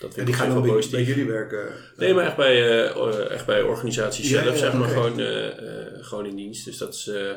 dat 0.00 0.14
vind 0.14 0.14
en 0.14 0.20
ik 0.20 0.26
die 0.26 0.34
gaan 0.34 0.46
wel 0.46 0.54
dan 0.54 0.64
bij, 0.64 0.72
positief. 0.72 0.98
bij 0.98 1.08
jullie 1.14 1.30
werken. 1.32 1.72
Nee, 1.96 2.14
maar 2.14 2.26
echt 2.26 2.36
bij, 2.36 2.54
eh, 2.54 2.90
eh, 2.90 3.30
echt 3.30 3.46
bij 3.46 3.62
organisaties 3.62 4.30
Ja, 4.30 4.42
zelf, 4.42 4.54
ja, 4.54 4.60
zeg 4.60 4.72
maar, 4.74 4.88
gewoon, 4.88 5.20
eh, 5.20 5.48
eh, 5.48 6.04
gewoon 6.04 6.26
in 6.26 6.36
dienst. 6.36 6.64
Dus 6.64 6.78
dat 6.78 6.94
is, 6.94 7.06
eh, 7.08 7.30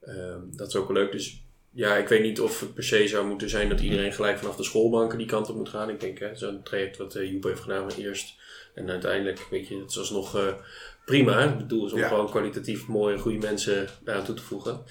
ehm, 0.00 0.40
dat 0.56 0.68
is 0.68 0.76
ook 0.76 0.88
wel 0.88 0.96
leuk. 0.96 1.12
Dus 1.12 1.44
ja, 1.72 1.96
ik 1.96 2.08
weet 2.08 2.22
niet 2.22 2.40
of 2.40 2.60
het 2.60 2.74
per 2.74 2.84
se 2.84 3.08
zou 3.08 3.26
moeten 3.26 3.50
zijn 3.50 3.68
dat 3.68 3.80
iedereen 3.80 4.12
gelijk 4.12 4.38
vanaf 4.38 4.56
de 4.56 4.62
schoolbanken 4.62 5.18
die 5.18 5.26
kant 5.26 5.50
op 5.50 5.56
moet 5.56 5.68
gaan. 5.68 5.90
Ik 5.90 6.00
denk, 6.00 6.18
hè, 6.18 6.34
zo'n 6.34 6.62
traject 6.62 6.96
wat 6.96 7.14
eh, 7.14 7.30
Joep 7.32 7.42
heeft 7.44 7.60
gedaan 7.60 7.84
maar 7.84 7.96
eerst 7.98 8.34
en 8.76 8.90
uiteindelijk, 8.90 9.46
weet 9.50 9.68
je, 9.68 9.78
het 9.78 9.90
is 9.90 9.98
alsnog 9.98 10.36
eh, 10.36 10.54
prima. 11.04 11.40
Het 11.40 11.58
bedoel 11.58 11.86
is 11.86 11.92
om 11.92 11.98
Ja. 11.98 12.08
gewoon 12.08 12.30
kwalitatief 12.30 12.86
mooie, 12.86 13.18
goede 13.18 13.38
mensen 13.38 13.88
daaraan 14.04 14.24
toe 14.24 14.34
te 14.34 14.42
voegen. 14.42 14.82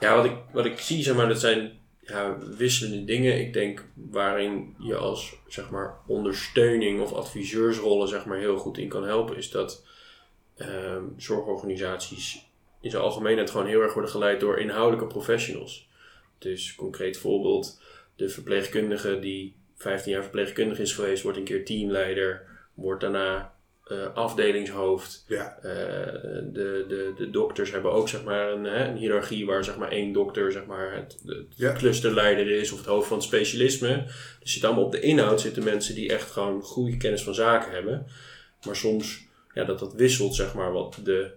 Ja, 0.00 0.16
wat 0.16 0.24
ik, 0.24 0.32
wat 0.52 0.64
ik 0.64 0.78
zie, 0.78 1.02
zeg 1.02 1.14
maar, 1.16 1.28
dat 1.28 1.40
zijn 1.40 1.78
ja, 2.00 2.38
wisselende 2.56 3.04
dingen. 3.04 3.40
Ik 3.40 3.52
denk 3.52 3.84
waarin 3.94 4.74
je 4.78 4.96
als 4.96 5.34
zeg 5.48 5.70
maar, 5.70 5.94
ondersteuning 6.06 7.00
of 7.00 7.12
adviseursrollen 7.12 8.08
zeg 8.08 8.24
maar, 8.24 8.38
heel 8.38 8.56
goed 8.56 8.78
in 8.78 8.88
kan 8.88 9.04
helpen, 9.04 9.36
is 9.36 9.50
dat 9.50 9.86
ehm, 10.56 11.04
zorgorganisaties 11.16 12.48
in 12.80 12.90
zijn 12.90 13.02
algemeenheid 13.02 13.50
gewoon 13.50 13.66
heel 13.66 13.80
erg 13.80 13.92
worden 13.92 14.10
geleid 14.10 14.40
door 14.40 14.58
inhoudelijke 14.58 15.06
professionals. 15.06 15.88
Dus 16.38 16.74
concreet 16.74 17.18
voorbeeld, 17.18 17.80
de 18.16 18.28
verpleegkundige 18.28 19.18
die 19.18 19.54
15 19.76 20.12
jaar 20.12 20.22
verpleegkundige 20.22 20.82
is 20.82 20.92
geweest, 20.92 21.22
wordt 21.22 21.38
een 21.38 21.44
keer 21.44 21.64
teamleider, 21.64 22.46
wordt 22.74 23.00
daarna 23.00 23.54
eh, 23.84 24.14
afdelingshoofd. 24.14 25.24
Ja, 25.28 25.56
Eh, 25.62 25.72
de, 26.52 26.84
de, 26.88 27.12
de 27.16 27.30
dokters 27.30 27.70
hebben 27.72 27.92
ook 27.92 28.08
zeg 28.08 28.24
maar, 28.24 28.52
een, 28.52 28.64
hè, 28.64 28.84
een 28.88 28.96
hiërarchie 28.96 29.46
waar 29.46 29.64
zeg 29.64 29.76
maar, 29.76 29.90
één 29.90 30.12
dokter 30.12 30.52
zeg 30.52 30.66
maar, 30.66 30.94
het, 30.94 31.18
het 31.26 31.46
Ja. 31.56 31.72
clusterleider 31.72 32.50
is 32.50 32.72
of 32.72 32.78
het 32.78 32.86
hoofd 32.86 33.08
van 33.08 33.16
het 33.16 33.26
specialisme. 33.26 34.04
Dus 34.40 34.52
zit 34.52 34.64
allemaal 34.64 34.84
op 34.84 34.92
de 34.92 35.00
inhoud 35.00 35.40
zitten 35.40 35.64
mensen 35.64 35.94
die 35.94 36.12
echt 36.12 36.30
gewoon 36.30 36.62
goede 36.62 36.96
kennis 36.96 37.22
van 37.22 37.34
zaken 37.34 37.72
hebben. 37.72 38.06
Maar 38.66 38.76
soms 38.76 39.28
ja, 39.54 39.64
dat 39.64 39.78
dat 39.78 39.94
wisselt, 39.94 40.34
zeg 40.34 40.54
maar, 40.54 40.72
wat 40.72 40.98
de, 41.04 41.30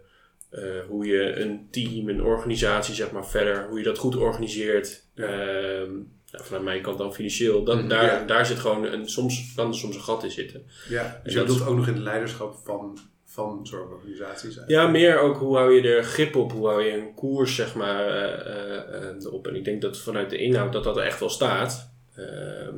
eh, 0.49 0.63
hoe 0.87 1.05
je 1.05 1.35
een 1.39 1.67
team, 1.71 2.09
een 2.09 2.23
organisatie, 2.23 2.93
zeg 2.95 3.11
maar, 3.11 3.27
verder, 3.27 3.67
hoe 3.67 3.77
je 3.77 3.83
dat 3.83 3.97
goed 3.97 4.15
organiseert. 4.15 5.03
Ja. 5.15 5.25
Ehm, 5.27 5.91
nou, 6.33 6.45
vanuit 6.45 6.63
mijn 6.63 6.81
kant 6.81 6.97
dan 6.97 7.13
financieel. 7.13 7.63
Dat, 7.63 7.77
Mhm. 7.77 7.87
daar, 7.87 8.05
Ja. 8.05 8.25
daar 8.25 8.45
zit 8.45 8.59
gewoon 8.59 8.85
een, 8.85 9.09
soms 9.09 9.53
kan 9.55 9.67
er 9.67 9.75
soms 9.75 9.95
een 9.95 10.01
gat 10.01 10.23
in 10.23 10.31
zitten. 10.31 10.63
ja. 10.89 11.21
dus 11.23 11.33
je 11.33 11.39
dat 11.39 11.47
doet 11.47 11.65
ook 11.65 11.75
nog 11.75 11.87
in 11.87 11.93
het 11.93 12.03
leiderschap 12.03 12.55
van, 12.63 12.97
van 13.25 13.67
zorgorganisaties. 13.67 14.43
eigenlijk. 14.57 14.69
Ja, 14.69 14.87
meer 14.87 15.19
ook 15.19 15.37
hoe 15.37 15.55
hou 15.57 15.73
je 15.73 15.95
er 15.95 16.03
grip 16.03 16.35
op, 16.35 16.51
hoe 16.51 16.67
hou 16.67 16.83
je 16.83 16.93
een 16.97 17.13
koers 17.13 17.55
zeg 17.55 17.75
maar 17.75 18.07
eh, 18.07 18.77
eh, 18.99 19.09
eh, 19.25 19.33
op. 19.33 19.47
En 19.47 19.55
ik 19.55 19.65
denk 19.65 19.81
dat 19.81 19.97
vanuit 19.97 20.29
de 20.29 20.37
inhoud 20.37 20.73
dat 20.73 20.83
dat 20.83 20.97
er 20.97 21.03
echt 21.03 21.19
wel 21.19 21.29
staat. 21.29 21.91
Ehm, 22.15 22.75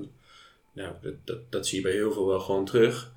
nou, 0.73 0.93
dat, 1.01 1.13
dat, 1.23 1.37
dat 1.51 1.67
zie 1.67 1.77
je 1.77 1.83
bij 1.83 1.91
heel 1.93 2.11
veel 2.11 2.27
wel 2.27 2.39
gewoon 2.39 2.65
terug. 2.65 3.13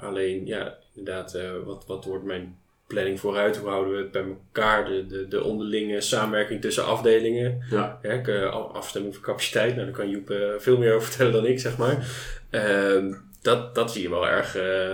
Alleen, 0.00 0.46
ja, 0.46 0.78
inderdaad, 0.94 1.38
wat, 1.64 1.86
wat 1.86 2.04
wordt 2.04 2.24
mijn 2.24 2.58
planning 2.86 3.20
vooruit? 3.20 3.56
Hoe 3.56 3.68
houden 3.68 3.92
we 3.94 3.98
het 4.02 4.10
bij 4.10 4.22
elkaar? 4.24 4.84
De, 4.84 5.06
de, 5.06 5.28
de 5.28 5.42
onderlinge 5.44 6.00
samenwerking 6.00 6.60
tussen 6.60 6.84
afdelingen. 6.84 7.64
Ja. 7.70 7.98
Ik, 8.02 8.28
eh, 8.28 8.50
af- 8.50 8.72
afstemming 8.72 9.14
van 9.14 9.22
capaciteit. 9.22 9.74
Nou, 9.74 9.86
daar 9.86 9.94
kan 9.96 10.10
Joep 10.10 10.30
eh, 10.30 10.48
veel 10.58 10.78
meer 10.78 10.94
over 10.94 11.06
vertellen 11.08 11.32
dan 11.32 11.46
ik, 11.46 11.60
zeg 11.60 11.76
maar. 11.76 12.08
Ehm, 12.50 13.14
dat, 13.42 13.74
dat 13.74 13.92
zie 13.92 14.02
je 14.02 14.10
wel 14.10 14.28
erg, 14.28 14.56
eh, 14.56 14.90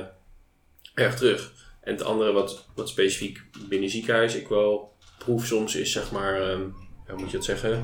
erg 0.95 1.17
terug. 1.17 1.53
En 1.81 1.93
het 1.93 2.03
andere 2.05 2.33
wat, 2.33 2.69
wat 2.75 2.89
specifiek 2.89 3.41
binnen 3.69 3.91
ziekenhuis 3.91 4.35
ik 4.37 4.49
wel 4.49 4.97
proef 5.19 5.47
soms 5.47 5.77
is, 5.77 5.93
zeg 5.93 6.13
maar, 6.13 6.41
ehm, 6.43 6.63
hoe 7.07 7.19
moet 7.19 7.31
je 7.31 7.37
dat 7.37 7.45
zeggen? 7.45 7.81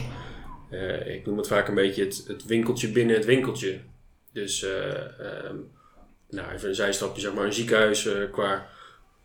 Ik 1.07 1.27
noem 1.27 1.37
het 1.37 1.47
vaak 1.47 1.69
een 1.69 1.75
beetje 1.75 2.05
het, 2.05 2.25
het 2.27 2.45
winkeltje 2.45 2.89
binnen 2.89 3.17
het 3.17 3.25
winkeltje. 3.25 3.81
Dus, 4.33 4.63
eh, 4.63 5.21
ehm, 5.21 5.57
nou, 6.31 6.53
even 6.53 6.69
een 6.69 6.75
zijstapje, 6.75 7.21
zeg 7.21 7.35
maar, 7.35 7.45
een 7.45 7.53
ziekenhuis 7.53 8.09
qua 8.33 8.69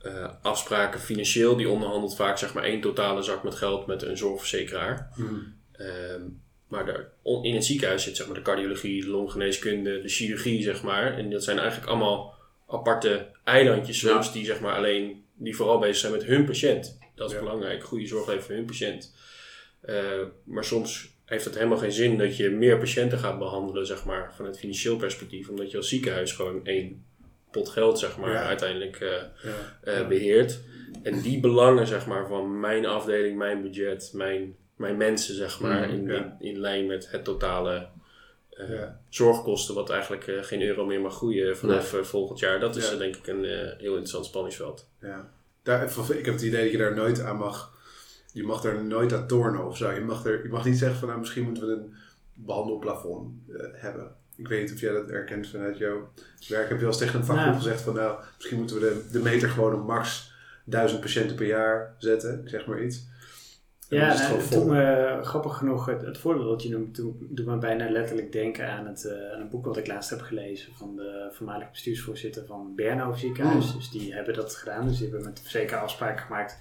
eh, 0.04 0.30
afspraken 0.42 1.00
financieel, 1.00 1.56
die 1.56 1.70
onderhandelt 1.70 2.16
vaak, 2.16 2.38
zeg 2.38 2.54
maar, 2.54 2.64
één 2.64 2.82
totale 2.82 3.22
zak 3.22 3.44
met 3.44 3.56
geld 3.56 3.86
met 3.88 4.02
een 4.02 4.18
zorgverzekeraar. 4.18 5.12
Hmm. 5.16 5.54
Ehm, 5.72 6.22
maar 6.68 6.86
daar, 6.86 7.12
in 7.42 7.54
het 7.54 7.66
ziekenhuis 7.66 8.04
zit 8.04 8.16
zeg 8.16 8.26
maar, 8.28 8.36
de 8.36 8.42
cardiologie, 8.42 9.02
de 9.02 9.10
longgeneeskunde, 9.10 10.02
de 10.02 10.10
chirurgie, 10.10 10.64
zeg 10.64 10.84
maar. 10.84 11.18
En 11.18 11.30
dat 11.30 11.44
zijn 11.44 11.60
eigenlijk 11.60 11.90
allemaal 11.90 12.34
aparte 12.68 13.28
eilandjes 13.44 14.00
soms, 14.00 14.32
die, 14.34 14.46
zeg 14.46 14.60
maar, 14.60 14.76
alleen, 14.76 15.26
die 15.36 15.56
vooral 15.56 15.80
bezig 15.80 15.98
zijn 15.98 16.12
met 16.12 16.24
hun 16.24 16.46
patiënt. 16.46 16.98
Dat 17.16 17.30
is 17.30 17.36
Ja. 17.36 17.42
belangrijk, 17.44 17.84
goede 17.84 18.08
zorg 18.08 18.28
leveren 18.28 18.46
voor 18.46 18.56
hun 18.56 18.66
patiënt. 18.66 19.16
Eh, 19.82 20.22
maar 20.46 20.64
soms 20.64 21.10
heeft 21.26 21.46
het 21.46 21.56
helemaal 21.56 21.78
geen 21.78 21.92
zin 21.92 22.18
dat 22.18 22.38
je 22.38 22.50
meer 22.50 22.78
patiënten 22.78 23.18
gaat 23.18 23.40
behandelen, 23.40 23.86
zeg 23.86 24.06
maar, 24.06 24.34
vanuit 24.36 24.60
financieel 24.60 24.96
perspectief. 24.96 25.50
Omdat 25.50 25.72
je 25.72 25.78
als 25.78 25.90
ziekenhuis 25.90 26.32
gewoon 26.32 26.66
één 26.66 27.06
pot 27.52 27.70
geld, 27.70 28.00
zeg 28.00 28.18
maar, 28.18 28.32
Ja. 28.32 28.44
uiteindelijk 28.44 28.96
eh, 29.00 29.10
Ja. 29.44 29.78
eh, 29.84 30.08
beheert. 30.08 30.60
En 31.04 31.22
die 31.22 31.40
belangen, 31.40 31.88
zeg 31.88 32.06
maar, 32.08 32.28
van 32.28 32.60
mijn 32.60 32.86
afdeling, 32.86 33.38
mijn 33.38 33.62
budget, 33.62 34.12
mijn, 34.14 34.56
mijn 34.76 34.98
mensen, 34.98 35.36
zeg 35.36 35.60
maar, 35.60 35.88
Mhm, 35.88 35.92
in, 35.98 36.06
ja. 36.08 36.38
in, 36.40 36.48
in 36.54 36.60
lijn 36.60 36.86
met 36.88 37.12
het 37.12 37.24
totale 37.24 37.88
eh, 38.52 38.70
Ja. 38.70 39.00
zorgkosten, 39.10 39.76
wat 39.76 39.90
eigenlijk 39.90 40.28
eh, 40.28 40.44
geen 40.44 40.62
euro 40.62 40.86
meer 40.86 41.02
mag 41.02 41.14
groeien 41.16 41.58
vanaf 41.58 41.94
eh, 41.94 42.02
volgend 42.04 42.40
jaar. 42.40 42.60
Dat 42.60 42.76
is 42.76 42.86
Ja. 42.88 42.92
eh, 42.94 42.98
denk 43.00 43.16
ik 43.16 43.28
een 43.28 43.46
eh, 43.46 43.60
heel 43.78 43.92
interessant 43.92 44.26
spanningsveld. 44.26 44.88
Ja. 45.02 45.30
Daar, 45.64 45.84
ik 46.10 46.26
heb 46.26 46.34
het 46.34 46.42
idee 46.44 46.64
dat 46.64 46.72
je 46.72 46.78
daar 46.78 46.96
nooit 46.96 47.22
aan 47.22 47.38
mag. 47.38 47.74
Je 48.34 48.44
mag 48.44 48.62
daar 48.62 48.84
nooit 48.84 49.14
aan 49.14 49.28
tornen 49.28 49.66
of 49.68 49.78
zo. 49.78 49.92
Je 49.92 50.00
mag, 50.02 50.26
er, 50.26 50.44
je 50.44 50.50
mag 50.50 50.66
niet 50.66 50.78
zeggen 50.78 51.00
van 51.00 51.08
nou 51.08 51.20
misschien 51.20 51.44
moeten 51.44 51.68
we 51.68 51.74
een 51.74 51.94
behandelplafond 52.34 53.34
eh, 53.50 53.66
hebben. 53.72 54.16
Ik 54.36 54.48
weet 54.48 54.62
niet 54.62 54.74
of 54.74 54.80
jij 54.80 54.91
dat 54.91 55.10
herkent 55.10 55.48
vanuit 55.48 55.78
jouw 55.78 56.12
werk. 56.48 56.70
Heb 56.70 56.78
je 56.78 56.84
wel 56.84 56.88
eens 56.88 56.98
tegen 56.98 57.20
een 57.20 57.26
vakgroep 57.26 57.48
Nou. 57.52 57.62
gezegd 57.62 57.82
van 57.82 57.94
nou 57.94 58.20
misschien 58.38 58.58
moeten 58.58 58.76
we 58.76 58.82
de, 58.82 59.12
de 59.12 59.20
meter 59.20 59.50
gewoon 59.50 59.74
op 59.74 59.88
max 59.88 60.34
1000 60.65 61.02
patiënten 61.02 61.36
per 61.36 61.48
jaar 61.48 61.96
zetten. 61.98 62.41
Zeg 62.46 62.65
maar 62.65 62.84
iets. 62.84 63.10
En 63.89 63.98
Ja, 63.98 64.08
het 64.08 64.30
nou, 64.30 64.48
toen 64.48 64.67
me 64.67 65.20
grappig 65.22 65.58
genoeg 65.58 65.86
het, 65.86 66.02
het 66.02 66.17
voorbeeld 66.17 66.50
dat 66.50 66.63
je 66.63 66.70
noemt, 66.70 66.96
toen 66.96 67.28
doet 67.30 67.46
me 67.46 67.58
bijna 67.58 67.89
letterlijk 67.89 68.32
denken 68.32 68.70
aan, 68.70 68.86
het, 68.88 69.06
eh, 69.06 69.34
aan 69.34 69.41
een 69.41 69.50
boek 69.50 69.65
wat 69.65 69.78
ik 69.78 69.88
laatst 69.88 70.10
heb 70.10 70.22
gelezen 70.22 70.74
van 70.76 70.96
de 70.96 71.30
voormalig 71.32 71.72
bestuursvoorzitter 71.72 72.46
van 72.46 72.76
Bernhof 72.76 73.20
Ziekenhuis. 73.20 73.72
Mm. 73.72 73.78
Dus 73.78 73.89
die 73.89 74.13
hebben 74.13 74.34
dat 74.34 74.56
gedaan. 74.56 74.88
Dus 74.88 74.98
die 74.98 75.10
hebben 75.10 75.28
met 75.28 75.41
verzekeraar 75.41 75.82
afspraken 75.82 76.26
gemaakt 76.26 76.58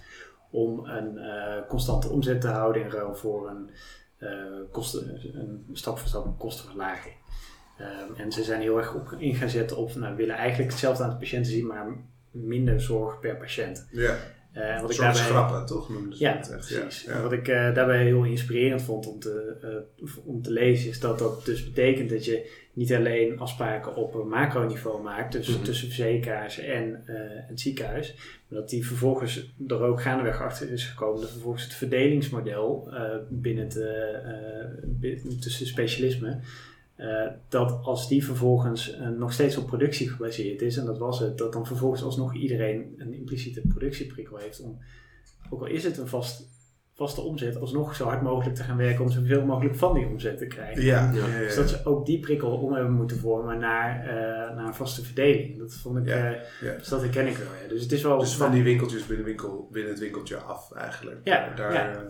om 0.50 0.84
een 0.86 1.18
eh, 1.18 1.68
constante 1.68 2.08
omzet 2.08 2.40
te 2.40 2.48
houden 2.48 2.82
in 2.82 2.90
ruil 2.90 3.14
voor 3.14 3.48
een, 3.48 3.70
eh, 4.16 4.72
kosten, 4.72 5.20
een 5.34 5.66
stap 5.72 5.98
voor 5.98 6.08
stap 6.08 6.24
een 6.24 6.36
kostenverlaging. 6.36 7.14
Ehm, 7.80 8.20
en 8.20 8.32
ze 8.32 8.42
zijn 8.42 8.60
heel 8.60 8.78
erg 8.78 8.94
op 8.94 9.14
in 9.18 9.34
gaan 9.34 9.48
zetten 9.48 9.76
op, 9.76 9.94
nou, 9.94 10.10
we 10.10 10.16
willen 10.16 10.34
eigenlijk 10.36 10.70
hetzelfde 10.70 11.02
aan 11.04 11.10
de 11.10 11.16
patiënten 11.16 11.52
zien, 11.52 11.66
maar 11.66 11.86
minder 12.30 12.80
zorg 12.80 13.20
per 13.20 13.36
patiënt. 13.36 13.86
Ja, 13.90 14.16
en 14.52 14.80
wat 14.82 14.90
ik 14.90 14.96
daarbij, 14.96 15.22
grappen 15.22 15.66
toch? 15.66 15.90
Ja, 16.10 16.36
het 16.36 16.50
echt. 16.50 16.66
precies. 16.68 17.04
Ja, 17.04 17.22
wat 17.22 17.32
ik 17.32 17.48
eh, 17.48 17.74
daarbij 17.74 18.04
heel 18.04 18.24
inspirerend 18.24 18.82
vond 18.82 19.06
om 19.06 19.18
te, 19.18 19.56
eh, 19.62 20.08
om 20.24 20.42
te 20.42 20.50
lezen, 20.50 20.88
is 20.90 21.00
dat 21.00 21.18
dat 21.18 21.44
dus 21.44 21.64
betekent 21.64 22.10
dat 22.10 22.24
je 22.24 22.50
niet 22.72 22.92
alleen 22.94 23.38
afspraken 23.38 23.94
op 23.96 24.24
macroniveau 24.24 25.02
maakt, 25.02 25.32
dus 25.32 25.48
Mhm. 25.48 25.62
tussen 25.64 25.86
verzekeraars 25.86 26.58
en 26.58 27.02
het 27.48 27.60
ziekenhuis, 27.60 28.14
maar 28.48 28.60
dat 28.60 28.68
die 28.70 28.86
vervolgens 28.86 29.54
er 29.68 29.80
ook 29.82 30.02
gaandeweg 30.02 30.40
achter 30.42 30.70
is 30.72 30.84
gekomen 30.84 31.20
dat 31.20 31.30
vervolgens 31.30 31.64
het 31.64 31.74
verdelingsmodel 31.74 32.88
binnen 33.28 33.64
het, 33.64 35.42
tussen 35.42 35.66
specialismen 35.66 36.42
eh, 37.00 37.26
dat 37.48 37.78
als 37.82 38.08
die 38.08 38.24
vervolgens 38.24 38.94
eh, 38.94 39.08
nog 39.08 39.32
steeds 39.32 39.56
op 39.56 39.66
productie 39.66 40.08
gebaseerd 40.08 40.62
is, 40.62 40.76
en 40.76 40.84
dat 40.84 40.98
was 40.98 41.18
het, 41.18 41.38
dat 41.38 41.52
dan 41.52 41.66
vervolgens 41.66 42.02
alsnog 42.02 42.34
iedereen 42.34 42.94
een 42.96 43.14
impliciete 43.14 43.60
productieprikkel 43.68 44.36
heeft 44.36 44.60
om, 44.60 44.78
ook 45.50 45.60
al 45.60 45.66
is 45.66 45.84
het 45.84 45.98
een 45.98 46.06
vast, 46.06 46.48
vaste 46.94 47.20
omzet, 47.20 47.56
alsnog 47.56 47.94
zo 47.94 48.04
hard 48.04 48.22
mogelijk 48.22 48.56
te 48.56 48.62
gaan 48.62 48.76
werken 48.76 49.04
om 49.04 49.10
zoveel 49.10 49.44
mogelijk 49.44 49.76
van 49.76 49.94
die 49.94 50.06
omzet 50.06 50.38
te 50.38 50.46
krijgen. 50.46 50.82
Ja, 50.82 51.12
Ja. 51.12 51.26
ja, 51.26 51.26
ja, 51.26 51.38
Dus 51.38 51.54
dat 51.54 51.68
ze 51.68 51.84
ook 51.84 52.06
die 52.06 52.20
prikkel 52.20 52.50
om 52.50 52.72
hebben 52.72 52.92
moeten 52.92 53.18
vormen 53.18 53.58
naar, 53.58 54.00
eh, 54.06 54.56
naar 54.56 54.66
een 54.66 54.74
vaste 54.74 55.04
verdeling. 55.04 55.58
Dat 55.58 55.74
vond 55.74 55.98
ik, 55.98 56.06
Ja, 56.06 56.32
eh, 56.32 56.40
ja. 56.60 56.76
dus 56.76 56.88
dat 56.88 57.00
herken 57.00 57.26
ik 57.26 57.36
wel. 57.36 57.46
Ja. 57.62 57.68
Dus 57.68 57.82
het 57.82 57.92
is 57.92 58.02
wel... 58.02 58.18
Dus 58.18 58.36
van 58.36 58.52
die 58.52 58.62
winkeltjes 58.62 59.06
binnen, 59.06 59.26
winkel, 59.26 59.68
binnen 59.72 59.90
het 59.90 60.00
winkeltje 60.00 60.36
af 60.36 60.72
eigenlijk. 60.72 61.20
Ja, 61.24 61.54
Daar, 61.54 61.72
ja. 61.72 61.92
eh, 61.92 62.00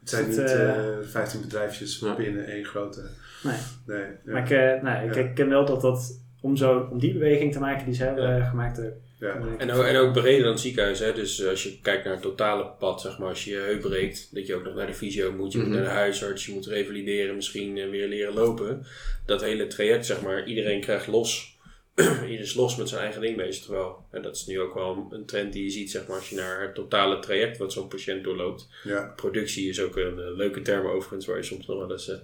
het 0.00 0.10
zijn 0.10 0.24
Het, 0.24 0.36
niet 0.36 0.38
eh, 0.46 0.78
eh 0.88 0.96
15 1.02 1.40
bedrijfjes 1.40 1.98
Ja. 1.98 2.14
binnen 2.16 2.46
één 2.46 2.64
grote... 2.64 3.00
Nee. 3.42 3.56
Nee, 3.86 4.00
ja. 4.00 4.32
Maar 4.32 4.42
ik, 4.42 4.50
eh, 4.50 4.82
nou, 4.82 5.06
ik 5.08 5.14
Ja. 5.14 5.20
herken 5.20 5.48
wel 5.48 5.64
dat 5.66 5.80
dat, 5.80 6.20
om, 6.40 6.56
zo, 6.56 6.88
om 6.90 6.98
die 6.98 7.12
beweging 7.12 7.52
te 7.52 7.58
maken 7.60 7.84
die 7.86 7.94
zij 7.94 8.06
hebben 8.06 8.24
Ja. 8.28 8.38
eh, 8.38 8.48
gemaakt, 8.50 8.78
eh, 8.78 8.84
ja. 9.18 9.40
En 9.58 9.70
ook, 9.72 9.84
en 9.84 9.96
ook 9.96 10.12
breder 10.12 10.42
dan 10.42 10.50
het 10.52 10.60
ziekenhuis. 10.60 10.98
Hè? 10.98 11.12
Dus 11.12 11.46
als 11.46 11.62
je 11.62 11.80
kijkt 11.80 12.04
naar 12.04 12.12
het 12.12 12.22
totale 12.22 12.64
pad, 12.78 13.00
zeg 13.00 13.18
maar, 13.18 13.28
als 13.28 13.44
je 13.44 13.50
je 13.50 13.56
heup 13.58 13.80
breekt, 13.80 14.34
dat 14.34 14.46
je 14.46 14.54
ook 14.54 14.64
nog 14.64 14.74
naar 14.74 14.86
de 14.86 14.94
fysio 14.94 15.32
moet, 15.32 15.52
je 15.52 15.58
Mhm. 15.58 15.66
moet 15.66 15.76
naar 15.76 15.86
de 15.86 15.90
huisarts, 15.92 16.46
je 16.46 16.52
moet 16.52 16.66
revalideren, 16.66 17.34
misschien 17.36 17.78
eh, 17.78 17.88
weer 17.90 18.08
leren 18.08 18.34
lopen. 18.34 18.84
Dat 19.26 19.40
hele 19.42 19.66
traject, 19.66 20.06
zeg 20.06 20.22
maar, 20.22 20.46
iedereen 20.46 20.80
krijgt 20.80 21.06
los. 21.06 21.57
Iedereen 21.98 22.38
is 22.38 22.54
los 22.54 22.76
met 22.76 22.88
zijn 22.88 23.00
eigen 23.02 23.20
ding 23.20 23.36
bezig. 23.36 23.64
Terwijl, 23.64 24.04
en 24.10 24.22
dat 24.22 24.36
is 24.36 24.46
nu 24.46 24.60
ook 24.60 24.74
wel 24.74 25.06
een 25.10 25.26
trend 25.26 25.52
die 25.52 25.62
je 25.64 25.70
ziet, 25.70 25.90
zeg 25.90 26.06
maar, 26.06 26.16
als 26.16 26.28
je 26.30 26.36
naar 26.36 26.62
het 26.62 26.74
totale 26.74 27.18
traject 27.18 27.58
wat 27.58 27.72
zo'n 27.72 27.88
patiënt 27.88 28.24
doorloopt. 28.24 28.68
ja. 28.84 29.12
Productie 29.16 29.68
is 29.68 29.80
ook 29.80 29.96
een 29.96 30.18
eh, 30.20 30.36
leuke 30.36 30.62
term 30.62 30.86
overigens, 30.86 31.26
waar 31.26 31.36
je 31.36 31.42
soms 31.42 31.66
nog 31.66 31.78
wel 31.78 31.90
eens 31.92 32.08
eh, 32.08 32.18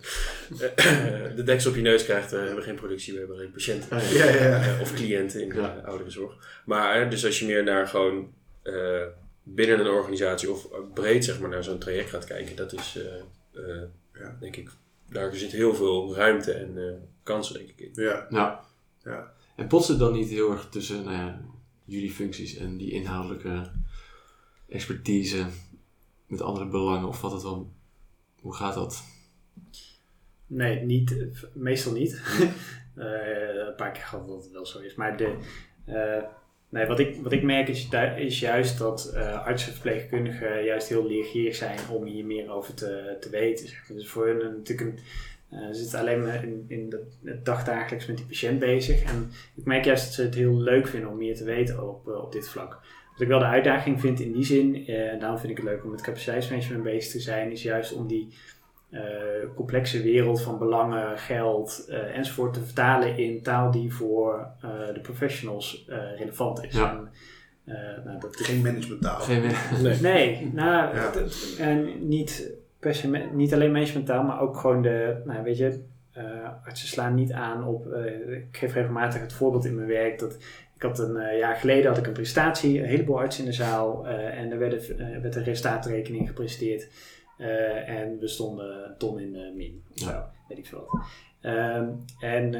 de 1.36 1.42
deksel 1.44 1.70
op 1.70 1.76
je 1.76 1.82
neus 1.82 2.04
krijgt. 2.04 2.32
Eh, 2.32 2.38
we 2.40 2.46
hebben 2.46 2.64
geen 2.64 2.74
productie, 2.74 3.12
we 3.12 3.18
hebben 3.18 3.36
alleen 3.36 3.50
patiënten. 3.50 3.90
Ah, 3.90 4.12
ja. 4.12 4.24
Ja. 4.24 4.62
Eh, 4.62 4.80
of 4.80 4.94
cliënten 4.94 5.42
in 5.42 5.48
de 5.48 5.54
Ja. 5.54 5.82
ouderenzorg. 5.84 6.62
Maar 6.64 7.02
eh, 7.02 7.10
dus 7.10 7.24
als 7.24 7.38
je 7.38 7.46
meer 7.46 7.64
naar 7.64 7.86
gewoon 7.86 8.32
eh, 8.62 9.02
binnen 9.42 9.80
een 9.80 9.86
organisatie 9.86 10.50
of 10.50 10.68
breed 10.94 11.24
zeg 11.24 11.40
maar 11.40 11.48
naar 11.50 11.64
zo'n 11.64 11.78
traject 11.78 12.10
gaat 12.10 12.24
kijken, 12.24 12.56
dat 12.56 12.72
is 12.72 12.98
eh, 12.98 13.64
eh, 13.70 13.82
Ja. 14.20 14.36
denk 14.40 14.56
ik, 14.56 14.68
daar 15.10 15.34
zit 15.34 15.52
heel 15.52 15.74
veel 15.74 16.14
ruimte 16.14 16.52
en 16.52 16.72
eh, 16.76 16.84
kansen 17.22 17.54
denk 17.54 17.68
ik 17.68 17.78
in. 17.80 17.90
ja. 18.04 18.26
Nou, 18.30 18.56
Ja. 19.04 19.32
En 19.54 19.68
botst 19.68 19.88
het 19.88 19.98
dan 19.98 20.12
niet 20.12 20.28
heel 20.28 20.50
erg 20.50 20.68
tussen 20.68 21.04
nou 21.04 21.32
jullie 21.84 22.10
functies 22.10 22.56
en 22.56 22.76
die 22.76 22.90
inhoudelijke 22.90 23.70
expertise 24.68 25.46
met 26.26 26.40
andere 26.40 26.66
belangen? 26.66 27.08
Of 27.08 27.20
wat 27.20 27.32
het 27.32 27.42
wel, 27.42 27.72
hoe 28.40 28.54
gaat 28.54 28.74
dat? 28.74 29.04
Nee, 30.46 30.80
niet, 30.80 31.16
meestal 31.52 31.92
niet. 31.92 32.22
Eh, 32.94 33.66
een 33.66 33.74
paar 33.76 33.92
keer 33.92 34.02
gehad 34.02 34.26
dat 34.26 34.42
het 34.42 34.52
wel 34.52 34.66
zo 34.66 34.78
is. 34.78 34.94
Maar 34.94 35.16
de, 35.16 35.36
eh, 35.84 36.22
nee, 36.68 36.86
wat, 36.86 36.98
ik, 36.98 37.16
wat 37.22 37.32
ik 37.32 37.42
merk 37.42 37.68
is, 37.68 37.88
is 38.16 38.40
juist 38.40 38.78
dat 38.78 39.10
eh 39.14 39.46
artsen 39.46 39.68
en 39.68 39.74
verpleegkundigen 39.74 40.64
juist 40.64 40.88
heel 40.88 41.06
leergierig 41.06 41.54
zijn 41.54 41.78
om 41.90 42.04
hier 42.04 42.24
meer 42.24 42.50
over 42.50 42.74
te, 42.74 43.16
te 43.20 43.30
weten. 43.30 43.68
Dus 43.88 44.08
voor 44.08 44.26
hun 44.26 44.36
natuurlijk 44.36 44.80
een, 44.80 44.98
eh, 45.54 45.66
ze 45.66 45.74
zitten 45.74 45.98
alleen 45.98 46.22
maar 46.22 46.44
in, 46.44 46.64
in 46.68 46.88
de, 46.90 47.06
het 47.24 47.44
dagdagelijks 47.44 48.06
met 48.06 48.16
die 48.16 48.26
patiënt 48.26 48.58
bezig. 48.58 49.02
En 49.02 49.30
ik 49.54 49.64
merk 49.64 49.84
juist 49.84 50.04
dat 50.04 50.12
ze 50.14 50.22
het 50.22 50.34
heel 50.34 50.56
leuk 50.60 50.86
vinden 50.86 51.10
om 51.10 51.16
meer 51.16 51.36
te 51.36 51.44
weten 51.44 51.88
op, 51.88 52.08
eh, 52.08 52.22
op 52.22 52.32
dit 52.32 52.48
vlak. 52.48 52.78
Wat 53.12 53.20
ik 53.20 53.28
wel 53.28 53.38
de 53.38 53.44
uitdaging 53.44 54.00
vind 54.00 54.20
in 54.20 54.32
die 54.32 54.44
zin, 54.44 54.86
eh, 54.86 55.12
en 55.12 55.18
daarom 55.18 55.38
vind 55.38 55.50
ik 55.50 55.56
het 55.58 55.66
leuk 55.66 55.84
om 55.84 55.90
met 55.90 56.00
capaciteitsmanagement 56.00 56.82
bezig 56.82 57.12
te 57.12 57.20
zijn, 57.20 57.50
is 57.50 57.62
juist 57.62 57.92
om 57.92 58.06
die 58.06 58.34
eh, 58.90 59.00
complexe 59.54 60.02
wereld 60.02 60.42
van 60.42 60.58
belangen, 60.58 61.18
geld 61.18 61.84
eh, 61.88 62.16
enzovoort 62.16 62.54
te 62.54 62.60
vertalen 62.64 63.18
in 63.18 63.42
taal 63.42 63.70
die 63.70 63.92
voor 63.92 64.46
eh, 64.60 64.70
de 64.94 65.00
professionals 65.00 65.84
eh, 65.88 65.98
relevant 66.18 66.64
is. 66.64 66.74
Ja. 66.74 66.90
En, 66.90 67.10
eh, 67.74 68.04
nou, 68.04 68.20
dat 68.20 68.40
is 68.40 68.46
Geen 68.46 68.62
managementtaal. 68.62 69.20
Geen, 69.20 69.42
Nee. 69.82 70.00
Nee, 70.12 70.50
nou, 70.52 70.96
Ja. 70.96 71.12
en 71.58 72.08
niet, 72.08 72.53
per 72.84 72.94
se, 72.94 73.08
me- 73.08 73.28
niet 73.32 73.54
alleen 73.54 73.72
managementtaal, 73.72 74.22
maar 74.22 74.40
ook 74.40 74.56
gewoon 74.56 74.82
de, 74.82 75.22
nou 75.24 75.42
weet 75.42 75.56
je, 75.56 75.82
eh, 76.12 76.24
artsen 76.64 76.88
slaan 76.88 77.14
niet 77.14 77.32
aan 77.32 77.64
op, 77.64 77.86
eh, 77.86 78.32
ik 78.32 78.56
geef 78.56 78.74
regelmatig 78.74 79.20
het 79.20 79.32
voorbeeld 79.32 79.64
in 79.64 79.74
mijn 79.74 79.86
werk 79.88 80.18
dat 80.18 80.34
ik 80.76 80.82
had 80.82 80.98
een 80.98 81.16
eh, 81.16 81.38
jaar 81.38 81.56
geleden 81.56 81.88
had 81.88 81.98
ik 81.98 82.06
een 82.06 82.12
presentatie, 82.12 82.78
een 82.78 82.84
heleboel 82.88 83.18
artsen 83.18 83.44
in 83.44 83.50
de 83.50 83.56
zaal 83.56 84.06
en 84.08 84.50
er 84.52 84.58
werden, 84.58 84.78
eh, 84.98 85.20
werd 85.22 85.34
een 85.36 85.44
resultaatrekening 85.44 86.26
gepresenteerd 86.28 86.88
en 87.86 88.18
we 88.20 88.28
stonden 88.28 88.94
ton 88.98 89.18
in 89.20 89.32
de 89.32 89.52
min, 89.56 89.82
Ja. 89.92 90.06
zo, 90.10 90.22
weet 90.48 90.58
ik 90.58 90.66
veel 90.66 90.86
wat. 90.90 91.02
Ehm, 91.40 91.88
en 92.20 92.52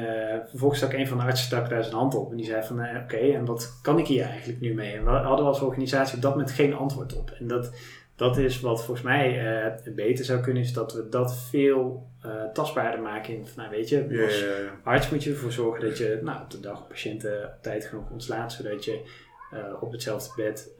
vervolgens 0.49 0.79
stak 0.81 0.93
een 0.93 1.07
van 1.07 1.17
de 1.17 1.23
artsen 1.23 1.45
stak 1.45 1.69
daar 1.69 1.83
zijn 1.83 1.95
hand 1.95 2.15
op 2.15 2.31
en 2.31 2.37
die 2.37 2.45
zei 2.45 2.63
van 2.63 2.79
oké, 3.03 3.17
en 3.17 3.45
wat 3.45 3.79
kan 3.81 3.99
ik 3.99 4.07
hier 4.07 4.23
eigenlijk 4.25 4.61
nu 4.61 4.73
mee? 4.73 4.93
En 4.95 5.03
we 5.03 5.09
hadden 5.09 5.45
als 5.45 5.61
organisatie 5.61 6.15
op 6.15 6.21
dat 6.21 6.31
moment 6.31 6.51
geen 6.51 6.73
antwoord 6.73 7.15
op. 7.17 7.31
En 7.39 7.47
dat, 7.47 7.71
dat 8.15 8.37
is 8.37 8.59
wat 8.59 8.83
volgens 8.83 9.05
mij 9.05 9.55
eh, 9.63 9.93
beter 9.93 10.25
zou 10.25 10.41
kunnen, 10.41 10.63
is 10.63 10.73
dat 10.73 10.93
we 10.93 11.09
dat 11.09 11.37
veel 11.37 12.07
eh, 12.21 12.43
tastbaarder 12.53 13.01
maken 13.01 13.33
in, 13.33 13.45
nou 13.55 13.69
weet 13.69 13.89
je, 13.89 14.01
als 14.25 14.39
ja, 14.39 14.45
ja. 14.45 14.79
arts 14.83 15.09
moet 15.09 15.23
je 15.23 15.29
ervoor 15.29 15.51
zorgen 15.51 15.81
dat 15.89 15.97
je 15.97 16.19
nou, 16.23 16.43
op 16.43 16.51
de 16.51 16.59
dag 16.59 16.87
patiënten 16.87 17.43
op 17.43 17.57
tijd 17.61 17.85
genoeg 17.85 18.09
ontslaat, 18.11 18.53
zodat 18.53 18.85
je 18.85 19.01
eh, 19.51 19.59
op 19.81 19.91
hetzelfde 19.91 20.43
bed 20.43 20.75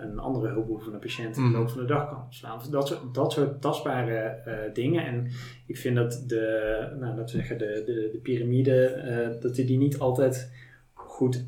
een 0.00 0.18
andere 0.18 0.52
hulpbehoevende 0.52 0.98
patiënt 0.98 1.36
in 1.36 1.42
de 1.42 1.48
Mhm. 1.48 1.58
loop 1.58 1.70
van 1.70 1.80
de 1.80 1.86
dag 1.86 2.08
kan 2.08 2.22
ontslaan. 2.22 2.60
Dat 2.70 2.88
soort, 2.88 3.14
dat 3.14 3.32
soort 3.32 3.60
tastbare 3.62 4.40
dingen. 4.72 5.06
En 5.06 5.30
ik 5.66 5.76
vind 5.76 5.96
dat 5.96 6.24
de, 6.26 6.86
nou, 6.98 7.16
laten 7.16 7.24
we 7.24 7.30
zeggen, 7.30 7.58
de, 7.58 7.82
de, 7.86 8.08
de 8.12 8.18
piramide, 8.22 9.38
dat 9.40 9.54
die 9.54 9.78
niet 9.78 9.98
altijd 9.98 10.52
goed 10.92 11.44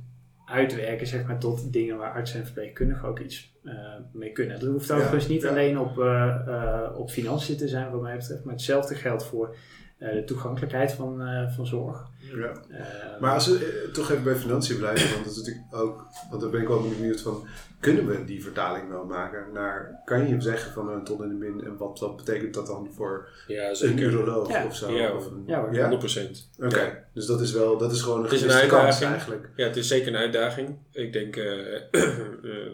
uitwerken, 0.53 1.07
zeg 1.07 1.27
maar, 1.27 1.39
tot 1.39 1.73
dingen 1.73 1.97
waar 1.97 2.13
artsen 2.13 2.39
en 2.39 2.45
verpleegkundigen 2.45 3.09
ook 3.09 3.19
iets 3.19 3.53
eh, 3.65 3.75
mee 4.13 4.33
kunnen. 4.33 4.61
Dat 4.61 4.69
hoeft 4.69 4.91
overigens 4.91 5.29
niet 5.29 5.43
ja. 5.43 5.49
alleen 5.49 5.79
op, 5.79 5.99
eh, 5.99 6.37
eh, 6.47 6.99
op 6.99 7.11
financiën 7.11 7.57
te 7.57 7.69
zijn, 7.69 7.91
wat 7.91 8.01
mij 8.01 8.17
betreft, 8.17 8.45
maar 8.45 8.55
hetzelfde 8.55 8.95
geldt 8.95 9.25
voor 9.25 9.57
de 9.99 10.25
toegankelijkheid 10.25 10.93
van, 10.93 11.23
van 11.55 11.67
zorg. 11.67 12.11
Ja. 12.37 12.53
Eh, 12.79 13.21
Maar 13.21 13.35
als 13.35 13.47
we 13.47 13.55
eh, 13.87 13.93
toch 13.93 14.11
even 14.11 14.23
bij 14.25 14.35
financiën 14.37 14.77
blijven, 14.77 15.11
want 15.13 15.25
dat 15.25 15.33
is 15.33 15.39
natuurlijk 15.39 15.67
ook, 15.71 16.07
want 16.31 16.43
daar 16.43 16.51
ben 16.51 16.61
ik 16.61 16.69
wel 16.69 16.89
benieuwd 16.89 17.21
van, 17.21 17.47
kunnen 17.81 18.07
we 18.07 18.25
die 18.25 18.43
vertaling 18.43 18.89
wel 18.89 19.05
maken 19.05 19.45
naar, 19.53 20.01
kan 20.05 20.29
je 20.29 20.41
zeggen 20.41 20.73
van 20.73 20.89
een 20.89 21.05
ton 21.05 21.23
in 21.23 21.29
de 21.29 21.35
min 21.35 21.65
en 21.65 21.77
wat, 21.77 21.99
wat 22.01 22.17
betekent 22.17 22.55
dat 22.55 22.67
dan 22.67 22.89
voor 22.97 23.29
Ja, 23.47 23.71
een 23.81 23.99
uroloog 23.99 24.49
Ja. 24.49 24.65
of 24.67 24.77
zo? 24.77 24.91
Ja, 24.93 25.13
of 25.13 25.27
een- 25.27 25.43
ja 25.47 25.61
hoor. 25.61 25.75
ja? 25.75 25.89
100%. 25.89 26.49
Oké, 26.59 26.81
Ja. 26.81 27.05
dus 27.15 27.27
dat 27.27 27.41
is 27.41 27.53
wel, 27.53 27.77
dat 27.79 27.93
is 27.93 28.01
gewoon 28.03 28.19
een 28.19 28.25
Het 28.25 28.33
is 28.33 28.43
een 28.43 28.49
kans 28.49 28.63
uitdaging. 28.63 29.11
eigenlijk. 29.11 29.49
Ja, 29.57 29.67
het 29.67 29.77
is 29.77 29.89
zeker 29.89 30.09
een 30.09 30.17
uitdaging. 30.17 30.77
Ik 30.93 31.13
denk, 31.13 31.37
eh, 31.37 31.75
eh, 31.77 32.09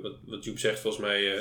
wat, 0.02 0.12
wat 0.26 0.44
Joep 0.44 0.58
zegt, 0.58 0.80
volgens 0.80 1.02
mij, 1.02 1.36
eh, 1.36 1.40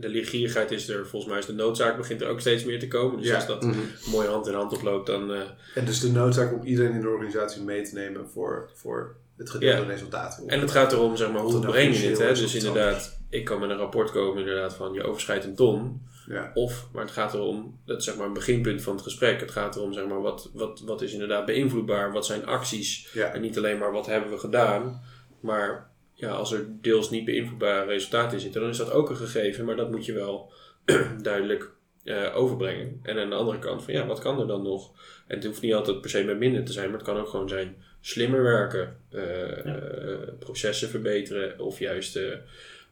de 0.00 0.08
leergierigheid 0.08 0.70
is 0.70 0.88
er, 0.88 1.06
volgens 1.06 1.30
mij 1.30 1.40
is 1.40 1.46
de 1.46 1.52
noodzaak 1.52 1.96
begint 1.96 2.20
er 2.20 2.28
ook 2.28 2.40
steeds 2.40 2.64
meer 2.64 2.78
te 2.78 2.88
komen. 2.88 3.18
Dus 3.18 3.26
Ja. 3.28 3.34
als 3.34 3.46
dat 3.46 3.62
Mhm. 3.62 3.78
mooi 4.10 4.28
hand 4.28 4.46
in 4.46 4.54
hand 4.54 4.72
oploopt, 4.72 5.06
dan... 5.06 5.32
eh, 5.32 5.40
En 5.74 5.84
dus 5.84 6.00
de 6.00 6.10
noodzaak 6.10 6.52
om 6.52 6.62
iedereen 6.64 6.92
in 6.92 7.00
de 7.00 7.08
organisatie 7.08 7.53
mee 7.62 7.82
te 7.82 7.94
nemen 7.94 8.28
voor, 8.30 8.70
voor 8.74 9.16
het 9.36 9.50
gedeelde 9.50 9.82
Ja. 9.82 9.88
resultaat. 9.88 10.42
En 10.46 10.60
het 10.60 10.70
gaat 10.70 10.92
erom, 10.92 11.16
zeg 11.16 11.32
maar, 11.32 11.40
hoe 11.42 11.54
het 11.54 11.66
breng 11.66 11.96
je 11.96 12.08
dit? 12.08 12.18
Hè? 12.18 12.28
Dus 12.28 12.54
inderdaad, 12.54 13.18
ik 13.30 13.44
kan 13.44 13.60
met 13.60 13.70
een 13.70 13.76
rapport 13.76 14.10
komen 14.10 14.38
inderdaad 14.38 14.74
van, 14.74 14.92
je 14.92 15.02
overschrijdt 15.02 15.44
een 15.44 15.54
ton. 15.54 16.02
Ja. 16.26 16.50
Of, 16.54 16.88
maar 16.92 17.02
het 17.02 17.12
gaat 17.12 17.34
erom, 17.34 17.80
dat 17.84 17.98
is 17.98 18.04
zeg 18.04 18.16
maar 18.16 18.26
een 18.26 18.32
beginpunt 18.32 18.82
van 18.82 18.94
het 18.94 19.02
gesprek. 19.02 19.40
Het 19.40 19.50
gaat 19.50 19.76
erom, 19.76 19.92
zeg 19.92 20.06
maar, 20.06 20.20
wat, 20.20 20.50
wat, 20.54 20.80
wat 20.80 21.02
is 21.02 21.12
inderdaad 21.12 21.46
beïnvloedbaar? 21.46 22.12
Wat 22.12 22.26
zijn 22.26 22.46
acties? 22.46 23.12
Ja. 23.12 23.32
En 23.32 23.40
niet 23.40 23.56
alleen 23.56 23.78
maar 23.78 23.92
wat 23.92 24.06
hebben 24.06 24.30
we 24.30 24.38
gedaan. 24.38 25.02
Maar 25.40 25.90
ja, 26.12 26.30
als 26.30 26.52
er 26.52 26.66
deels 26.80 27.10
niet 27.10 27.24
beïnvloedbare 27.24 27.86
resultaten 27.86 28.32
in 28.32 28.40
zitten, 28.40 28.60
dan 28.60 28.70
is 28.70 28.76
dat 28.76 28.92
ook 28.92 29.10
een 29.10 29.16
gegeven. 29.16 29.64
Maar 29.64 29.76
dat 29.76 29.90
moet 29.90 30.04
je 30.06 30.12
wel 30.12 30.52
duidelijk 31.22 31.70
eh, 32.04 32.36
overbrengen. 32.36 33.00
En 33.02 33.18
aan 33.18 33.30
de 33.30 33.36
andere 33.36 33.58
kant 33.58 33.84
van, 33.84 33.94
ja, 33.94 34.06
wat 34.06 34.20
kan 34.20 34.40
er 34.40 34.46
dan 34.46 34.62
nog? 34.62 34.92
En 35.26 35.36
het 35.36 35.44
hoeft 35.44 35.60
niet 35.60 35.74
altijd 35.74 36.00
per 36.00 36.10
se 36.10 36.24
met 36.24 36.38
minder 36.38 36.64
te 36.64 36.72
zijn, 36.72 36.86
maar 36.88 36.98
het 36.98 37.06
kan 37.06 37.16
ook 37.16 37.28
gewoon 37.28 37.48
zijn 37.48 37.76
slimmer 38.00 38.42
werken, 38.42 38.96
eh, 39.10 39.66
eh, 39.66 40.18
processen 40.38 40.88
verbeteren 40.88 41.58
of 41.58 41.78
juist 41.78 42.18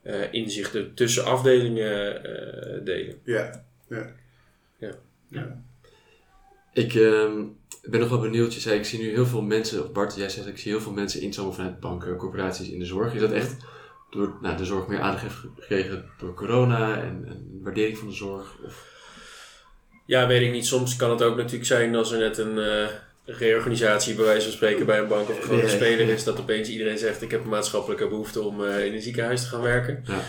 eh, 0.02 0.32
inzichten 0.32 0.94
tussen 0.94 1.24
afdelingen 1.24 2.24
eh, 2.24 2.84
delen. 2.84 3.18
Ja. 3.24 3.64
Ik 6.72 6.94
ehm, 6.94 7.44
ben 7.82 8.00
nog 8.00 8.08
wel 8.08 8.20
benieuwd. 8.20 8.54
Je 8.54 8.60
zei, 8.60 8.78
ik 8.78 8.84
zie 8.84 8.98
nu 8.98 9.08
heel 9.08 9.26
veel 9.26 9.42
mensen, 9.42 9.82
of 9.82 9.92
Bart, 9.92 10.16
jij 10.16 10.28
zegt, 10.28 10.46
ik 10.46 10.58
zie 10.58 10.72
heel 10.72 10.80
veel 10.80 10.92
mensen 10.92 11.20
instromen 11.20 11.54
vanuit 11.54 11.80
banken, 11.80 12.16
corporaties 12.16 12.70
in 12.70 12.78
de 12.78 12.84
zorg. 12.84 13.14
Is 13.14 13.20
dat 13.20 13.32
echt 13.32 13.56
door 14.10 14.38
nou, 14.40 14.56
de 14.56 14.64
zorg 14.64 14.86
meer 14.86 15.00
aandacht 15.00 15.22
heeft 15.22 15.34
gekregen 15.34 16.04
door 16.18 16.34
corona 16.34 17.02
en, 17.02 17.24
en 17.26 17.60
waardering 17.62 17.98
van 17.98 18.08
de 18.08 18.14
zorg? 18.14 18.58
Of, 18.64 18.90
Ja, 20.04 20.26
weet 20.26 20.42
ik 20.42 20.52
niet. 20.52 20.66
Soms 20.66 20.96
kan 20.96 21.10
het 21.10 21.22
ook 21.22 21.36
natuurlijk 21.36 21.64
zijn 21.66 21.94
als 21.94 22.12
er 22.12 22.18
net 22.18 22.38
een 22.38 22.58
eh, 22.58 22.88
reorganisatie 23.24 24.14
bij 24.14 24.24
wijze 24.24 24.42
van 24.46 24.52
spreken 24.52 24.86
bij 24.86 24.98
een 24.98 25.08
bank 25.08 25.28
of 25.28 25.36
een 25.36 25.42
grote 25.42 25.68
speler 25.68 26.08
is, 26.08 26.24
dat 26.24 26.40
opeens 26.40 26.68
iedereen 26.68 26.98
zegt 26.98 27.22
ik 27.22 27.30
heb 27.30 27.42
een 27.42 27.48
maatschappelijke 27.48 28.08
behoefte 28.08 28.42
om 28.42 28.64
eh, 28.64 28.84
in 28.84 28.94
een 28.94 29.02
ziekenhuis 29.02 29.42
te 29.42 29.48
gaan 29.48 29.62
werken. 29.62 30.04
ja. 30.06 30.20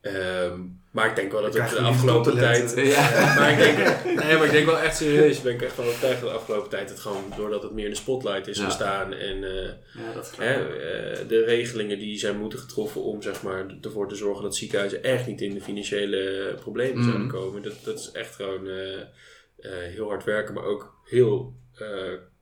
Ehm, 0.00 0.60
Maar 0.90 1.08
ik 1.08 1.16
denk 1.16 1.32
wel 1.32 1.42
dat 1.42 1.54
het 1.54 1.70
de 1.70 1.78
afgelopen 1.80 2.36
tijd... 2.38 2.72
Ja. 2.94 3.34
maar, 3.38 3.50
ik 3.50 3.58
denk, 3.58 3.76
nee, 4.24 4.36
maar 4.36 4.44
ik 4.46 4.50
denk 4.50 4.66
wel 4.66 4.78
echt 4.78 4.96
serieus, 4.96 5.42
ben 5.42 5.54
ik 5.54 5.62
echt 5.62 5.72
van 5.72 5.84
overtuigd 5.84 6.20
dat 6.20 6.30
de 6.30 6.36
afgelopen 6.36 6.70
tijd 6.70 6.88
het 6.88 7.00
gewoon, 7.00 7.24
doordat 7.36 7.62
het 7.62 7.72
meer 7.72 7.84
in 7.84 7.90
de 7.90 7.96
spotlight 7.96 8.46
is 8.48 8.58
Ja. 8.58 8.64
gestaan 8.64 9.12
en 9.12 9.44
eh, 9.44 9.64
Ja, 9.64 10.12
dat 10.14 10.32
hè, 10.36 10.60
ik. 10.60 10.68
eh, 10.74 11.28
de 11.28 11.44
regelingen 11.44 11.98
die 11.98 12.18
zijn 12.18 12.38
moeten 12.38 12.58
getroffen 12.58 13.02
om 13.02 13.22
zeg 13.22 13.42
maar, 13.42 13.66
ervoor 13.80 14.08
te 14.08 14.14
zorgen 14.14 14.42
dat 14.42 14.56
ziekenhuizen 14.56 15.02
echt 15.02 15.26
niet 15.26 15.40
in 15.40 15.54
de 15.54 15.60
financiële 15.60 16.54
problemen 16.60 16.96
Mm. 16.96 17.04
zouden 17.04 17.28
komen. 17.28 17.62
Dat, 17.62 17.74
dat 17.84 17.98
is 17.98 18.10
echt 18.12 18.34
gewoon 18.34 18.68
eh, 18.68 19.70
heel 19.70 20.08
hard 20.08 20.24
werken, 20.24 20.54
maar 20.54 20.64
ook 20.64 20.94
heel 21.04 21.54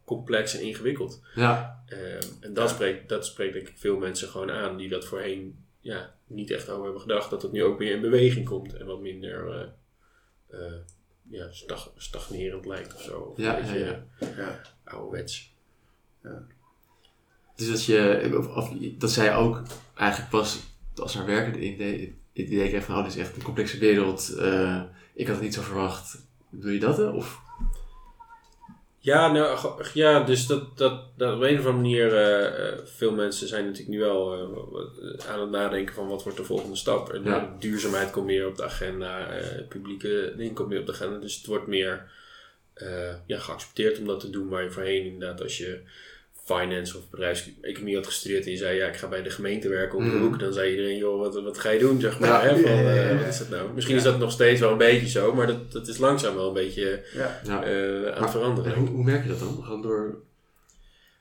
complex 0.05 0.55
en 0.55 0.63
ingewikkeld. 0.63 1.21
ja. 1.35 1.83
Eh, 1.87 1.99
en 2.41 2.55
dat, 2.55 2.71
spreekt, 2.71 3.09
dat 3.09 3.27
spreekt 3.27 3.53
denk 3.53 3.69
ik 3.69 3.75
veel 3.79 3.97
mensen 3.97 4.29
gewoon 4.29 4.51
aan 4.51 4.77
die 4.77 4.89
dat 4.89 5.05
voorheen 5.05 5.65
ja, 5.81 6.15
niet 6.29 6.51
echt 6.51 6.69
over 6.69 6.83
hebben 6.85 7.01
gedacht. 7.01 7.31
Dat 7.31 7.43
het 7.43 7.53
nu 7.53 7.65
ook 7.65 7.79
meer 7.79 7.95
in 7.95 8.01
beweging 8.01 8.47
komt 8.47 8.75
en 8.75 8.87
wat 8.87 9.01
minder 9.01 9.51
eh, 9.51 9.67
eh, 10.67 10.73
ja, 11.31 11.51
stag- 11.53 11.93
stagnerend 11.97 12.67
lijkt 12.67 12.95
of 12.95 13.03
zo. 13.03 13.19
Of 13.21 13.37
Ja, 13.39 13.57
een 13.59 13.63
beetje 13.63 13.79
ja, 14.21 14.27
Ja. 14.37 14.61
ouderwets. 14.85 15.57
Dus 17.57 17.69
dat 17.69 17.85
je, 17.85 18.35
of, 18.39 18.57
of 18.57 18.71
dat 18.99 19.11
zij 19.11 19.35
ook 19.37 19.63
eigenlijk 19.95 20.31
pas 20.31 20.61
als 20.97 21.15
haar 21.15 21.27
werken 21.27 21.53
het 21.53 21.61
idee, 21.63 22.01
het 22.33 22.49
idee 22.49 22.69
kreeg 22.69 22.85
van, 22.85 22.97
oh, 22.97 23.05
dit 23.05 23.13
is 23.15 23.19
echt 23.21 23.37
een 23.37 23.43
complexe 23.43 23.79
wereld. 23.79 24.29
eh, 24.35 24.83
ik 25.15 25.27
had 25.27 25.35
het 25.37 25.45
niet 25.45 25.55
zo 25.55 25.63
verwacht. 25.63 26.27
Doe 26.51 26.73
je 26.73 26.79
dat? 26.81 27.13
Of? 27.13 27.41
Ja, 29.09 29.33
nou, 29.33 29.73
ja 29.95 30.21
dus 30.21 30.47
dat, 30.47 30.79
dat, 30.79 31.03
dat 31.17 31.35
op 31.35 31.41
een 31.43 31.59
of 31.59 31.67
andere 31.67 31.73
manier, 31.73 32.15
eh, 32.15 32.69
eh, 32.69 32.79
veel 32.85 33.13
mensen 33.13 33.49
zijn 33.49 33.65
natuurlijk 33.65 33.91
nu 33.91 33.99
wel 33.99 34.35
eh, 34.35 35.31
aan 35.31 35.41
het 35.41 35.51
nadenken 35.51 35.95
van 35.95 36.09
wat 36.09 36.23
wordt 36.23 36.39
de 36.39 36.45
volgende 36.45 36.77
stap. 36.77 37.13
En 37.13 37.25
Ja. 37.25 37.57
duurzaamheid 37.59 38.11
komt 38.11 38.27
meer 38.27 38.47
op 38.47 38.57
de 38.57 38.65
agenda, 38.65 39.29
publieke 39.69 40.33
dingen 40.37 40.55
komt 40.55 40.69
meer 40.69 40.81
op 40.81 40.87
de 40.87 40.93
agenda. 40.93 41.19
Dus 41.19 41.37
het 41.37 41.47
wordt 41.47 41.67
meer 41.67 42.11
ja, 43.27 43.39
geaccepteerd 43.39 43.99
om 43.99 44.07
dat 44.07 44.21
te 44.21 44.31
doen 44.31 44.49
waar 44.49 44.63
je 44.63 44.71
voorheen 44.71 45.05
inderdaad 45.05 45.43
als 45.43 45.59
je 45.59 45.81
finance 46.55 46.97
of 46.97 47.11
bedrijfseconomie 47.11 47.95
had 47.95 48.07
gestudeerd 48.07 48.45
en 48.45 48.51
je 48.51 48.57
zei 48.57 48.77
ja 48.77 48.87
ik 48.87 48.97
ga 48.97 49.09
bij 49.09 49.23
de 49.23 49.31
gemeente 49.31 49.69
werken 49.69 49.99
om 49.99 50.11
de 50.11 50.17
hoek, 50.17 50.39
dan 50.39 50.53
zei 50.53 50.71
iedereen 50.71 50.97
joh 50.97 51.19
wat, 51.19 51.43
wat 51.43 51.59
ga 51.59 51.71
je 51.71 51.79
doen 51.79 52.01
zeg 52.01 52.19
maar. 52.19 52.29
Ja, 52.29 52.41
hè, 52.41 52.63
van, 52.63 52.71
ja, 52.71 52.81
ja, 52.81 52.91
eh, 52.91 53.11
ja. 53.11 53.19
wat 53.19 53.27
is 53.27 53.39
dat 53.39 53.49
nou? 53.49 53.73
Misschien 53.75 53.97
is 53.97 54.03
dat 54.03 54.19
nog 54.19 54.33
steeds 54.33 54.61
wel 54.61 54.73
een 54.73 54.79
beetje 54.79 55.09
zo, 55.09 55.35
maar 55.35 55.47
dat, 55.47 55.73
dat 55.73 55.89
is 55.89 55.99
langzaam 55.99 56.35
wel 56.35 56.49
een 56.49 56.55
beetje 56.55 57.03
eh, 57.15 58.15
aan 58.15 58.23
het 58.23 58.31
veranderen. 58.31 58.75
En 58.75 58.79
hoe, 58.79 58.89
hoe 58.89 59.05
merk 59.05 59.23
je 59.23 59.29
dat 59.29 59.39
dan? 59.39 59.63
Gewoon 59.63 59.83
door... 59.83 60.27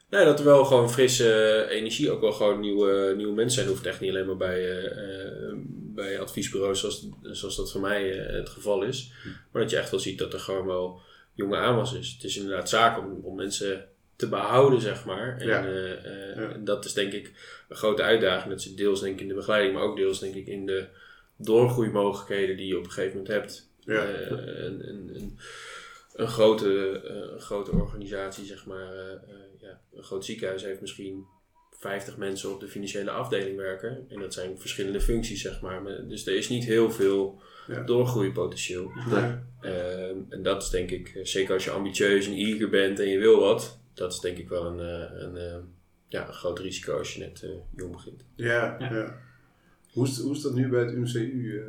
Nee, 0.09 0.25
dat 0.25 0.39
er 0.39 0.45
wel 0.45 0.65
gewoon 0.65 0.91
frisse 0.91 1.65
energie, 1.69 2.11
ook 2.11 2.21
wel 2.21 2.31
gewoon 2.31 2.59
nieuwe, 2.59 3.13
nieuwe 3.17 3.33
mensen 3.33 3.55
zijn. 3.55 3.67
hoeft 3.67 3.85
echt 3.85 3.99
niet 3.99 4.09
alleen 4.09 4.25
maar 4.25 4.37
bij, 4.37 4.81
eh, 4.81 5.47
eh, 5.47 5.53
bij 5.69 6.19
adviesbureaus 6.19 6.79
zoals, 6.79 7.07
zoals 7.21 7.55
dat 7.55 7.71
voor 7.71 7.81
mij 7.81 8.19
eh, 8.19 8.35
het 8.35 8.49
geval 8.49 8.83
is. 8.83 9.11
Maar 9.51 9.61
dat 9.61 9.71
je 9.71 9.77
echt 9.77 9.91
wel 9.91 9.99
ziet 9.99 10.17
dat 10.17 10.33
er 10.33 10.39
gewoon 10.39 10.65
wel 10.65 11.01
jonge 11.33 11.57
aanwas 11.57 11.93
is. 11.93 12.11
Het 12.11 12.23
is 12.23 12.37
inderdaad 12.37 12.69
zaak 12.69 12.97
om, 12.97 13.19
om 13.23 13.35
mensen 13.35 13.85
te 14.17 14.29
behouden, 14.29 14.81
zeg 14.81 15.05
maar. 15.05 15.37
En, 15.37 15.47
Ja. 15.47 15.65
eh, 15.65 15.91
eh, 15.91 16.35
Ja. 16.35 16.49
en 16.51 16.63
dat 16.63 16.85
is 16.85 16.93
denk 16.93 17.13
ik 17.13 17.31
een 17.69 17.75
grote 17.75 18.01
uitdaging. 18.03 18.49
Dat 18.53 18.61
zit 18.61 18.77
deels 18.77 19.01
denk 19.01 19.13
ik 19.15 19.21
in 19.21 19.27
de 19.27 19.33
begeleiding, 19.33 19.73
maar 19.73 19.83
ook 19.83 19.95
deels 19.97 20.19
denk 20.19 20.35
ik 20.35 20.47
in 20.47 20.65
de 20.65 20.85
doorgroeimogelijkheden 21.37 22.57
die 22.57 22.67
je 22.67 22.77
op 22.77 22.83
een 22.83 22.91
gegeven 22.91 23.17
moment 23.17 23.33
hebt. 23.35 23.69
Ja. 23.79 24.05
Eh, 24.05 24.29
een, 24.63 24.89
een, 24.89 25.11
een, 25.15 25.37
een 26.13 26.27
grote, 26.27 27.01
een 27.33 27.39
grote 27.41 27.71
organisatie, 27.71 28.45
zeg 28.45 28.65
maar, 28.65 28.93
ja, 29.61 29.79
een 29.95 30.03
groot 30.03 30.25
ziekenhuis 30.25 30.63
heeft 30.63 30.81
misschien 30.81 31.25
50 31.79 32.17
mensen 32.17 32.53
op 32.53 32.59
de 32.59 32.67
financiële 32.67 33.11
afdeling 33.11 33.57
werken. 33.57 34.05
En 34.09 34.19
dat 34.19 34.33
zijn 34.33 34.59
verschillende 34.59 35.01
functies, 35.01 35.41
zeg 35.41 35.61
maar. 35.61 35.81
Dus 36.07 36.27
er 36.27 36.35
is 36.35 36.49
niet 36.49 36.65
heel 36.65 36.91
veel 36.91 37.41
Ja. 37.67 37.81
doorgroeipotentieel. 37.83 38.91
Nee. 39.09 39.31
Ehm, 39.61 40.15
en 40.29 40.43
dat 40.43 40.63
is 40.63 40.69
denk 40.69 40.91
ik, 40.91 41.19
zeker 41.23 41.53
als 41.53 41.63
je 41.63 41.71
ambitieus 41.71 42.27
en 42.27 42.33
eager 42.33 42.69
bent 42.69 42.99
en 42.99 43.07
je 43.07 43.19
wil 43.19 43.39
wat, 43.39 43.79
dat 43.97 44.13
is 44.13 44.19
denk 44.19 44.37
ik 44.37 44.49
wel 44.49 44.65
een, 44.65 44.79
eh, 44.79 45.21
een, 45.21 45.37
eh, 45.37 45.57
ja, 46.07 46.27
een 46.27 46.33
groot 46.33 46.59
risico 46.59 46.97
als 46.97 47.13
je 47.13 47.19
net 47.19 47.43
eh, 47.43 47.49
jong 47.75 47.91
begint. 47.91 48.23
Ja, 48.35 48.75
Ja. 48.79 48.93
ja. 48.93 49.15
Hoe, 49.91 50.05
is, 50.07 50.19
hoe 50.19 50.31
is 50.35 50.41
dat 50.41 50.53
nu 50.53 50.69
bij 50.69 50.79
het 50.79 50.93
UMCU? 50.93 51.63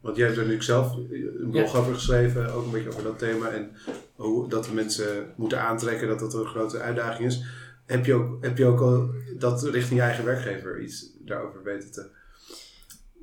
want 0.00 0.16
jij 0.16 0.26
hebt 0.26 0.38
er 0.38 0.44
natuurlijk 0.44 0.62
zelf 0.62 0.96
een 0.96 1.50
blog 1.50 1.76
over 1.76 1.94
geschreven, 1.94 2.52
ook 2.52 2.64
een 2.64 2.70
beetje 2.70 2.88
over 2.88 3.02
dat 3.02 3.18
thema. 3.18 3.48
En 3.48 3.70
hoe 4.14 4.48
dat 4.48 4.64
de 4.64 4.72
mensen 4.72 5.32
moeten 5.36 5.60
aantrekken, 5.60 6.08
dat 6.08 6.18
dat 6.18 6.34
een 6.34 6.46
grote 6.46 6.78
uitdaging 6.78 7.28
is. 7.28 7.44
Heb 7.86 8.04
je 8.04 8.14
ook, 8.14 8.44
heb 8.44 8.58
je 8.58 8.64
ook 8.64 8.80
al 8.80 9.10
dat 9.38 9.62
richting 9.62 9.98
je 9.98 10.04
eigen 10.04 10.24
werkgever 10.24 10.80
iets 10.80 11.10
daarover 11.24 11.62
weten 11.62 11.92
te... 11.92 12.08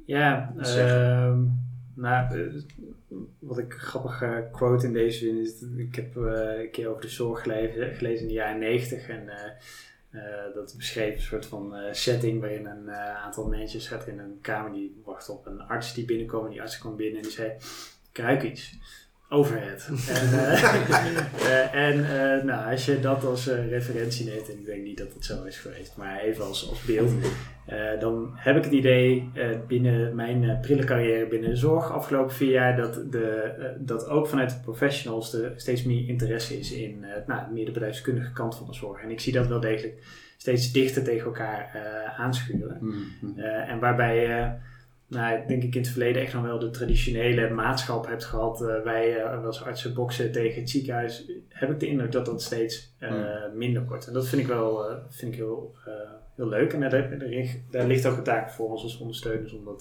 Ja, 0.06 0.54
zeggen. 0.58 1.16
ehm, 1.16 1.42
nou, 2.00 2.40
eh, 2.40 2.62
wat 3.40 3.58
ik 3.58 3.74
grappig 3.74 4.22
eh, 4.22 4.38
quote 4.52 4.86
in 4.86 4.94
deze 4.94 5.18
zin 5.18 5.38
is, 5.38 5.62
ik 5.78 5.96
heb 5.96 6.18
eh, 6.18 6.60
een 6.60 6.72
keer 6.72 6.88
over 6.88 7.02
de 7.02 7.10
zorg 7.10 7.42
gelezen, 7.42 7.96
gelezen 7.96 8.22
in 8.22 8.28
de 8.28 8.34
jaren 8.34 8.60
90 8.60 9.08
en 9.08 9.30
dat 10.54 10.74
beschreef 10.78 11.16
een 11.16 11.22
soort 11.22 11.46
van 11.46 11.74
setting 11.92 12.40
waarin 12.40 12.66
een 12.66 12.92
aantal 12.92 13.48
mensen 13.48 13.82
zaten 13.82 14.12
in 14.12 14.20
een 14.20 14.38
kamer 14.42 14.72
die 14.72 15.02
wachten 15.06 15.34
op 15.34 15.46
een 15.46 15.62
arts 15.62 15.94
die 15.94 16.06
binnenkwam 16.06 16.46
en 16.46 16.52
die 16.52 16.62
arts 16.62 16.78
kwam 16.78 16.96
binnen 16.96 17.18
en 17.18 17.22
die 17.22 17.32
zei, 17.32 17.52
ruik 18.14 18.44
iets. 18.44 18.78
Overhead. 19.32 19.88
en 20.08 20.34
eh, 20.34 20.64
eh, 21.50 21.74
en 21.74 22.04
eh, 22.04 22.44
nou, 22.44 22.72
als 22.72 22.86
je 22.86 23.00
dat 23.00 23.26
als 23.26 23.48
referentie 23.48 24.26
neemt, 24.26 24.50
en 24.50 24.60
ik 24.60 24.66
denk 24.66 24.84
niet 24.84 24.98
dat 24.98 25.14
het 25.14 25.26
zo 25.26 25.44
is 25.44 25.58
geweest, 25.58 25.98
maar 25.98 26.20
even 26.20 26.46
als, 26.46 26.70
als 26.70 26.82
beeld, 26.82 27.12
dan 28.00 28.32
heb 28.36 28.56
ik 28.58 28.64
het 28.64 28.74
idee 28.74 29.32
binnen 29.68 30.16
mijn 30.16 30.60
prille 30.62 30.84
carrière 30.84 31.28
binnen 31.28 31.50
de 31.50 31.56
zorg 31.56 31.92
afgelopen 31.92 32.36
vier 32.36 32.52
jaar 32.52 32.76
dat, 32.76 33.12
de, 33.12 33.76
dat 33.80 34.08
ook 34.08 34.28
vanuit 34.28 34.50
de 34.50 34.60
professionals 34.64 35.34
er 35.34 35.54
steeds 35.56 35.84
meer 35.84 36.08
interesse 36.08 36.60
is 36.60 36.72
in 36.72 37.06
nou, 37.28 37.52
meer 37.52 37.66
de 37.66 37.72
bedrijfskundige 37.72 38.32
kant 38.32 38.56
van 38.56 38.68
de 38.68 38.74
zorg. 38.74 39.02
En 39.02 39.10
ik 39.10 39.20
zie 39.20 39.34
dat 39.34 39.48
wel 39.48 39.60
degelijk 39.60 40.04
steeds 40.38 40.72
dichter 40.72 41.04
tegen 41.04 41.26
elkaar 41.26 41.72
aanschuren. 42.18 42.82
Eh, 43.36 43.70
en 43.70 43.80
waarbij 43.80 44.60
nou, 45.10 45.48
denk 45.48 45.64
ik 45.64 45.76
in 45.76 45.82
het 45.82 45.90
verleden 45.90 46.22
echt 46.22 46.34
nog 46.34 46.44
wel 46.44 46.60
de 46.60 46.70
traditionele 46.70 47.50
maatschap 47.50 48.08
hebt 48.08 48.26
gehad. 48.26 48.62
eh, 48.62 48.82
wij 48.84 49.18
eh, 49.24 49.46
als 49.46 49.64
artsen 49.64 49.94
boksen 49.94 50.32
tegen 50.32 50.60
het 50.62 50.70
ziekenhuis. 50.70 51.32
Heb 51.50 51.70
ik 51.72 51.80
de 51.80 51.88
indruk 51.88 52.12
dat 52.12 52.26
dat 52.26 52.42
steeds 52.42 52.96
eh, 53.00 53.10
Hmm. 53.10 53.58
minder 53.58 53.86
wordt. 53.86 54.08
En 54.08 54.14
dat 54.14 54.28
vind 54.28 54.42
ik 54.42 54.48
wel 54.48 54.86
vind 55.10 55.32
ik 55.34 55.38
heel, 55.40 55.76
heel 56.36 56.48
leuk. 56.48 56.74
En 56.74 56.80
daar, 56.80 56.90
daar, 56.90 57.20
daar 57.72 57.88
ligt 57.88 58.06
ook 58.06 58.18
een 58.18 58.24
taak 58.24 58.50
voor 58.52 58.70
ons 58.70 58.84
als 58.84 58.98
ondersteuners 58.98 59.54
om 59.54 59.66
dat 59.66 59.80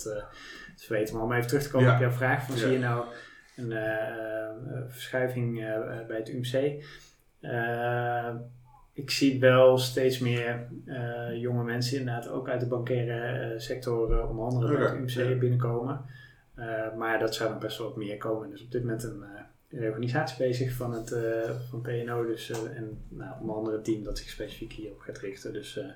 te 0.77 0.87
weten. 0.89 1.15
Maar 1.15 1.25
om 1.25 1.33
even 1.33 1.47
terug 1.49 1.63
te 1.63 1.71
komen 1.71 1.89
Ja. 1.89 1.95
op 1.95 2.01
jouw 2.01 2.11
vraag. 2.11 2.45
Van, 2.47 2.55
Ja. 2.55 2.61
Zie 2.61 2.71
je 2.73 2.79
nou 2.79 3.05
een 3.57 3.73
verschuiving 4.89 5.55
bij 6.07 6.17
het 6.17 6.29
UMC? 6.29 6.85
Ik 8.99 9.11
zie 9.11 9.41
wel 9.41 9.79
steeds 9.79 10.19
meer 10.19 10.67
eh, 10.87 11.41
jonge 11.41 11.65
mensen 11.65 11.99
inderdaad 11.99 12.29
ook 12.29 12.49
uit 12.49 12.61
de 12.61 12.67
bankaire 12.67 13.39
eh, 13.53 13.59
sector, 13.59 14.13
eh, 14.19 14.31
onder 14.31 14.45
andere 14.45 14.67
bij 14.77 14.83
Oké, 14.87 15.01
het 15.01 15.17
UMC, 15.17 15.29
ja. 15.29 15.39
binnenkomen. 15.39 16.05
Eh, 16.55 16.95
maar 16.97 17.19
dat 17.19 17.35
zou 17.35 17.51
dan 17.51 17.59
best 17.59 17.79
wel 17.79 17.87
wat 17.87 17.97
meer 17.97 18.17
komen. 18.17 18.51
Dus 18.51 18.63
op 18.63 18.71
dit 18.71 18.83
moment 18.83 19.03
een, 19.03 19.23
eh, 19.23 19.41
een 19.71 19.79
reorganisatie 19.79 20.47
bezig 20.47 20.73
van 20.73 20.93
het 20.93 21.13
eh, 21.13 21.51
van 21.71 21.81
PNO. 21.81 22.27
Dus, 22.27 22.51
eh, 22.51 22.77
en 22.77 23.05
nou, 23.09 23.41
onder 23.41 23.57
andere 23.57 23.77
het 23.77 23.85
team 23.85 24.05
dat 24.05 24.19
zich 24.19 24.29
specifiek 24.29 24.73
hierop 24.73 25.01
gaat 25.01 25.19
richten. 25.19 25.53
Dus 25.53 25.77
eh, 25.79 25.87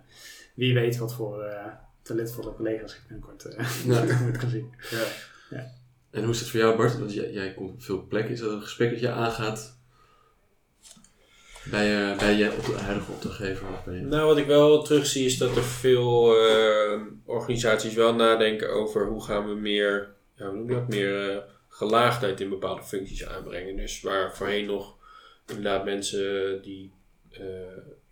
wie 0.54 0.74
weet 0.74 0.96
wat 0.96 1.14
voor 1.14 1.42
eh, 1.42 1.66
talentvolle 2.02 2.54
collega's 2.54 2.94
ik 2.94 3.02
binnenkort 3.08 3.56
Ja. 3.86 4.00
tegemoet 4.06 4.36
kan 4.36 4.48
zien. 4.50 4.70
Ja. 5.50 5.70
En 6.10 6.22
hoe 6.22 6.32
is 6.32 6.40
het 6.40 6.48
voor 6.48 6.60
jou, 6.60 6.76
Bart? 6.76 6.98
Want 6.98 7.14
jij, 7.14 7.32
jij 7.32 7.54
komt 7.54 7.70
op 7.72 7.82
veel 7.82 8.06
plekken. 8.06 8.32
Is 8.32 8.40
dat 8.40 8.52
een 8.52 8.62
gesprek 8.62 8.90
dat 8.90 9.00
je 9.00 9.10
aangaat 9.10 9.80
bij, 11.70 12.10
eh, 12.10 12.18
bij 12.18 12.34
je 12.34 12.52
op, 12.52 12.74
huidige 12.76 13.12
opdrachtgever? 13.12 13.66
Bij. 13.84 14.00
Nou, 14.00 14.26
wat 14.26 14.36
ik 14.38 14.46
wel 14.46 14.82
terugzie 14.82 15.24
is 15.26 15.38
dat 15.38 15.56
er 15.56 15.62
veel 15.62 16.36
eh, 16.36 17.00
organisaties 17.24 17.94
wel 17.94 18.14
nadenken 18.14 18.70
over 18.72 19.06
hoe 19.06 19.24
gaan 19.24 19.48
we 19.48 19.54
meer, 19.54 20.08
ja, 20.34 20.46
hoe 20.46 20.56
noem 20.56 20.68
je 20.68 20.74
dat, 20.74 20.88
meer 20.88 21.30
eh, 21.30 21.36
gelaagdheid 21.68 22.40
in 22.40 22.48
bepaalde 22.48 22.82
functies 22.82 23.26
aanbrengen. 23.26 23.76
Dus 23.76 24.00
waar 24.00 24.36
voorheen 24.36 24.66
nog 24.66 24.94
inderdaad 25.46 25.84
mensen 25.84 26.58
die 26.62 26.92
eh, 27.30 27.40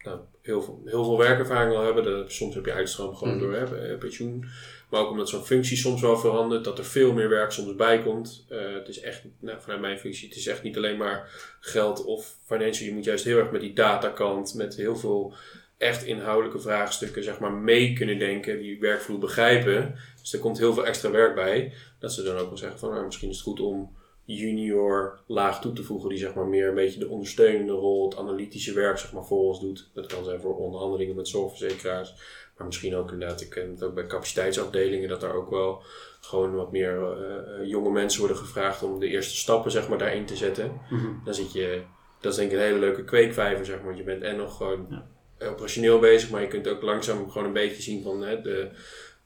nou, 0.04 0.18
heel, 0.42 0.62
veel, 0.62 0.82
heel 0.84 1.04
veel 1.04 1.18
werkervaring 1.18 1.76
al 1.76 1.84
hebben, 1.84 2.04
dat, 2.04 2.32
soms 2.32 2.54
heb 2.54 2.64
je 2.64 2.72
uitstroom 2.72 3.14
gewoon 3.16 3.36
Mhm. 3.36 3.42
door 3.44 3.54
hè, 3.54 3.96
pensioen. 3.98 4.44
Maar 4.90 5.00
ook 5.00 5.11
omdat 5.11 5.29
zo'n 5.29 5.44
functie 5.44 5.76
soms 5.76 6.00
wel 6.00 6.18
verandert, 6.18 6.64
dat 6.64 6.79
er 6.79 6.85
veel 6.85 7.12
meer 7.12 7.29
werk 7.29 7.50
soms 7.50 7.74
bij 7.76 8.03
komt. 8.03 8.46
Eh, 8.48 8.72
het 8.72 8.88
is 8.88 9.00
echt, 9.00 9.22
nou, 9.40 9.61
vanuit 9.61 9.81
mijn 9.81 9.98
functie, 9.98 10.29
het 10.29 10.37
is 10.37 10.46
echt 10.46 10.62
niet 10.62 10.76
alleen 10.76 10.96
maar 10.96 11.31
geld 11.61 12.05
of 12.05 12.37
financial. 12.46 12.88
Je 12.88 12.94
moet 12.94 13.05
juist 13.05 13.24
heel 13.24 13.38
erg 13.38 13.50
met 13.50 13.61
die 13.61 13.72
datakant, 13.72 14.55
met 14.55 14.76
heel 14.76 14.96
veel 14.96 15.35
echt 15.79 16.05
inhoudelijke 16.05 16.61
vraagstukken, 16.61 17.24
zeg 17.24 17.38
maar, 17.38 17.53
mee 17.53 17.92
kunnen 17.92 18.18
denken, 18.18 18.59
die 18.59 18.81
werkvloer 18.81 19.18
begrijpen. 19.18 19.94
Dus 20.20 20.33
er 20.33 20.38
komt 20.38 20.59
heel 20.59 20.74
veel 20.74 20.87
extra 20.87 21.11
werk 21.11 21.35
bij. 21.35 21.72
Dat 21.98 22.12
ze 22.12 22.22
dan 22.22 22.37
ook 22.37 22.48
wel 22.48 22.57
zeggen 22.57 22.79
van, 22.79 22.90
nou, 22.90 23.05
misschien 23.05 23.29
is 23.29 23.37
het 23.37 23.44
goed 23.44 23.61
om 23.61 23.96
junior 24.24 25.20
laag 25.26 25.61
toe 25.61 25.72
te 25.72 25.83
voegen, 25.83 26.09
die 26.09 26.18
zeg 26.18 26.35
maar 26.35 26.46
meer 26.46 26.68
een 26.68 26.74
beetje 26.74 26.98
de 26.98 27.09
ondersteunende 27.09 27.72
rol, 27.72 28.05
het 28.05 28.18
analytische 28.18 28.72
werk 28.72 28.98
zeg 28.98 29.12
maar 29.12 29.24
voor 29.24 29.46
ons 29.46 29.61
doet. 29.61 29.90
Dat 29.94 30.07
kan 30.07 30.24
zijn 30.24 30.40
voor 30.40 30.57
onderhandelingen 30.57 31.16
met 31.16 31.29
zorgverzekeraars. 31.29 32.14
Maar 32.60 32.68
misschien 32.68 32.96
ook 32.96 33.12
inderdaad, 33.12 33.40
ik 33.40 33.50
ken 33.50 33.70
het 33.70 33.82
ook 33.82 33.94
bij 33.94 34.06
capaciteitsafdelingen, 34.06 35.08
dat 35.08 35.22
er 35.22 35.32
ook 35.32 35.50
wel 35.50 35.82
gewoon 36.20 36.54
wat 36.54 36.72
meer 36.72 37.02
eh, 37.02 37.36
eh, 37.60 37.68
jonge 37.68 37.90
mensen 37.90 38.18
worden 38.20 38.36
gevraagd 38.38 38.82
om 38.82 38.98
de 38.98 39.06
eerste 39.06 39.36
stappen 39.36 39.70
zeg 39.70 39.88
maar, 39.88 39.98
daarin 39.98 40.26
te 40.26 40.36
zetten. 40.36 40.80
Mhm. 40.90 41.06
Dan 41.24 41.34
zit 41.34 41.52
je, 41.52 41.82
dat 42.20 42.32
is 42.32 42.38
denk 42.38 42.50
ik 42.50 42.56
een 42.58 42.64
hele 42.64 42.78
leuke 42.78 43.04
kweekvijver, 43.04 43.64
zeg 43.64 43.76
maar. 43.76 43.84
Want 43.84 43.98
je 43.98 44.04
bent 44.04 44.22
en 44.22 44.36
nog 44.36 44.56
gewoon 44.56 44.86
Ja. 44.90 45.06
operationeel 45.48 45.98
bezig, 45.98 46.30
maar 46.30 46.40
je 46.40 46.48
kunt 46.48 46.68
ook 46.68 46.82
langzaam 46.82 47.30
gewoon 47.30 47.46
een 47.46 47.52
beetje 47.52 47.82
zien 47.82 48.02
van 48.02 48.22
hè, 48.22 48.40
de, 48.40 48.70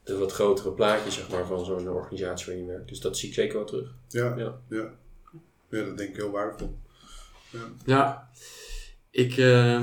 de 0.03 0.17
wat 0.17 0.31
grotere 0.31 0.71
plaatjes 0.71 1.15
zeg 1.15 1.29
maar, 1.29 1.45
van 1.45 1.65
zo'n 1.65 1.89
organisatie 1.89 2.47
waar 2.47 2.55
je 2.55 2.65
werkt. 2.67 2.87
Dus 2.89 2.99
dat 2.99 3.17
zie 3.17 3.27
ik 3.29 3.35
zeker 3.35 3.55
wel 3.57 3.65
terug. 3.65 3.93
Ja, 4.07 4.33
Ja. 4.37 4.59
ja. 4.69 4.89
ja. 5.69 5.83
dat 5.83 5.97
denk 5.97 6.09
ik 6.09 6.15
heel 6.15 6.31
waardevol. 6.31 6.77
Ja, 7.85 8.29
ik, 9.09 9.31
eh, 9.31 9.81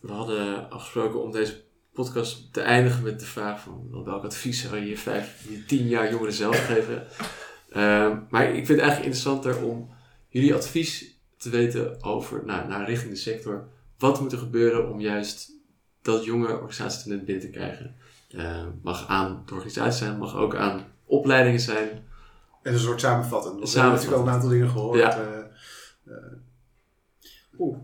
we 0.00 0.12
hadden 0.12 0.70
afgesproken 0.70 1.22
om 1.22 1.30
deze 1.32 1.54
podcast 1.92 2.52
te 2.52 2.60
eindigen 2.60 3.02
met 3.02 3.20
de 3.20 3.26
vraag 3.26 3.60
van 3.60 4.04
welk 4.04 4.24
advies 4.24 4.62
zou 4.62 4.76
je 4.76 4.86
je 4.86 4.98
vijf, 4.98 5.46
je 5.48 5.64
tien 5.64 5.88
jaar 5.88 6.10
jongeren 6.10 6.32
zelf 6.32 6.66
geven. 6.66 7.06
Eh, 7.72 8.16
maar 8.30 8.44
ik 8.44 8.54
vind 8.54 8.68
het 8.68 8.78
eigenlijk 8.78 9.04
interessanter 9.04 9.62
om 9.64 9.90
jullie 10.28 10.54
advies 10.54 11.18
te 11.36 11.50
weten 11.50 12.02
over, 12.02 12.44
nou, 12.44 12.68
naar 12.68 12.86
richting 12.86 13.12
de 13.12 13.18
sector. 13.18 13.68
Wat 13.98 14.20
moet 14.20 14.32
er 14.32 14.38
gebeuren 14.38 14.90
om 14.90 15.00
juist 15.00 15.50
dat 16.02 16.24
jonge 16.24 16.52
organisatietalent 16.52 17.24
binnen 17.24 17.44
te 17.44 17.50
krijgen? 17.50 17.96
Eh, 18.28 18.66
mag 18.82 19.08
aan 19.08 19.42
de 19.46 19.54
organisatie 19.54 20.04
zijn, 20.04 20.18
mag 20.18 20.36
ook 20.36 20.56
aan 20.56 20.84
opleidingen 21.04 21.60
zijn. 21.60 21.88
En 22.62 22.72
een 22.72 22.78
soort 22.78 23.00
samenvatten. 23.00 23.60
We 23.60 23.68
hebben 23.70 23.90
natuurlijk 23.90 24.16
al 24.16 24.26
een 24.26 24.32
aantal 24.34 24.48
dingen 24.48 24.68
gehoord. 24.68 24.98
Ja. 24.98 25.18
eh, 25.18 25.38
eh, 26.04 26.32
Oeh. 27.58 27.78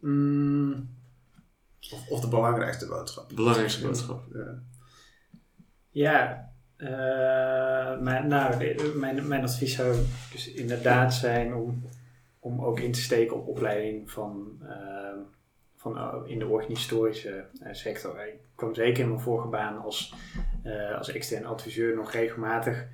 Mm, 0.00 0.88
of, 1.92 2.08
of 2.08 2.20
de 2.20 2.28
belangrijkste 2.28 2.86
boodschap. 2.86 3.30
Belangrijkste 3.34 3.86
boodschap. 3.86 4.24
Ja. 4.32 4.62
Ja, 5.90 6.52
eh, 6.76 8.00
mijn, 8.00 8.26
nou, 8.26 8.74
mijn, 8.94 9.28
mijn 9.28 9.42
advies 9.42 9.74
zou 9.74 9.96
dus 10.32 10.52
inderdaad 10.52 11.14
zijn 11.14 11.54
om, 11.54 11.82
om 12.38 12.64
ook 12.64 12.80
in 12.80 12.92
te 12.92 13.00
steken 13.00 13.36
op 13.36 13.46
opleiding 13.46 14.10
van, 14.10 14.58
eh, 14.62 15.20
van 15.76 15.96
eh, 15.96 16.14
in 16.24 16.38
de 16.38 16.46
organisatorische 16.46 17.44
sector. 17.70 18.26
Ik 18.26 18.40
kwam 18.54 18.74
zeker 18.74 19.02
in 19.02 19.08
mijn 19.08 19.20
vorige 19.20 19.48
baan 19.48 19.82
als, 19.82 20.14
eh, 20.62 20.98
als 20.98 21.08
extern 21.12 21.44
adviseur 21.44 21.94
nog 21.94 22.12
regelmatig 22.12 22.86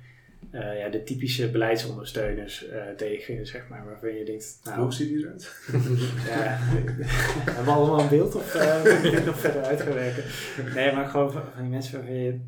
eh, 0.51 0.79
ja, 0.79 0.89
de 0.89 1.03
typische 1.03 1.51
beleidsondersteuners 1.51 2.67
eh, 2.67 2.81
tegen, 2.97 3.47
zeg 3.47 3.67
maar, 3.69 3.85
waarvan 3.85 4.13
je 4.13 4.25
denkt, 4.25 4.59
nou, 4.63 4.81
Hoe 4.81 4.93
ziet 4.93 5.07
die 5.07 5.17
eruit? 5.17 5.55
ja, 6.29 6.57
hebben 7.45 7.65
we 7.65 7.71
allemaal 7.71 7.99
een 7.99 8.09
beeld 8.09 8.35
of 8.35 8.53
moet 8.83 9.03
ik 9.03 9.11
dit 9.11 9.25
nog 9.25 9.39
verder 9.39 9.61
uit 9.61 9.81
gaan 9.81 9.93
werken? 9.93 10.23
Nee, 10.75 10.93
maar 10.93 11.07
gewoon 11.07 11.31
van, 11.31 11.41
die 11.57 11.69
mensen 11.69 11.97
waarvan 11.97 12.15
je, 12.15 12.39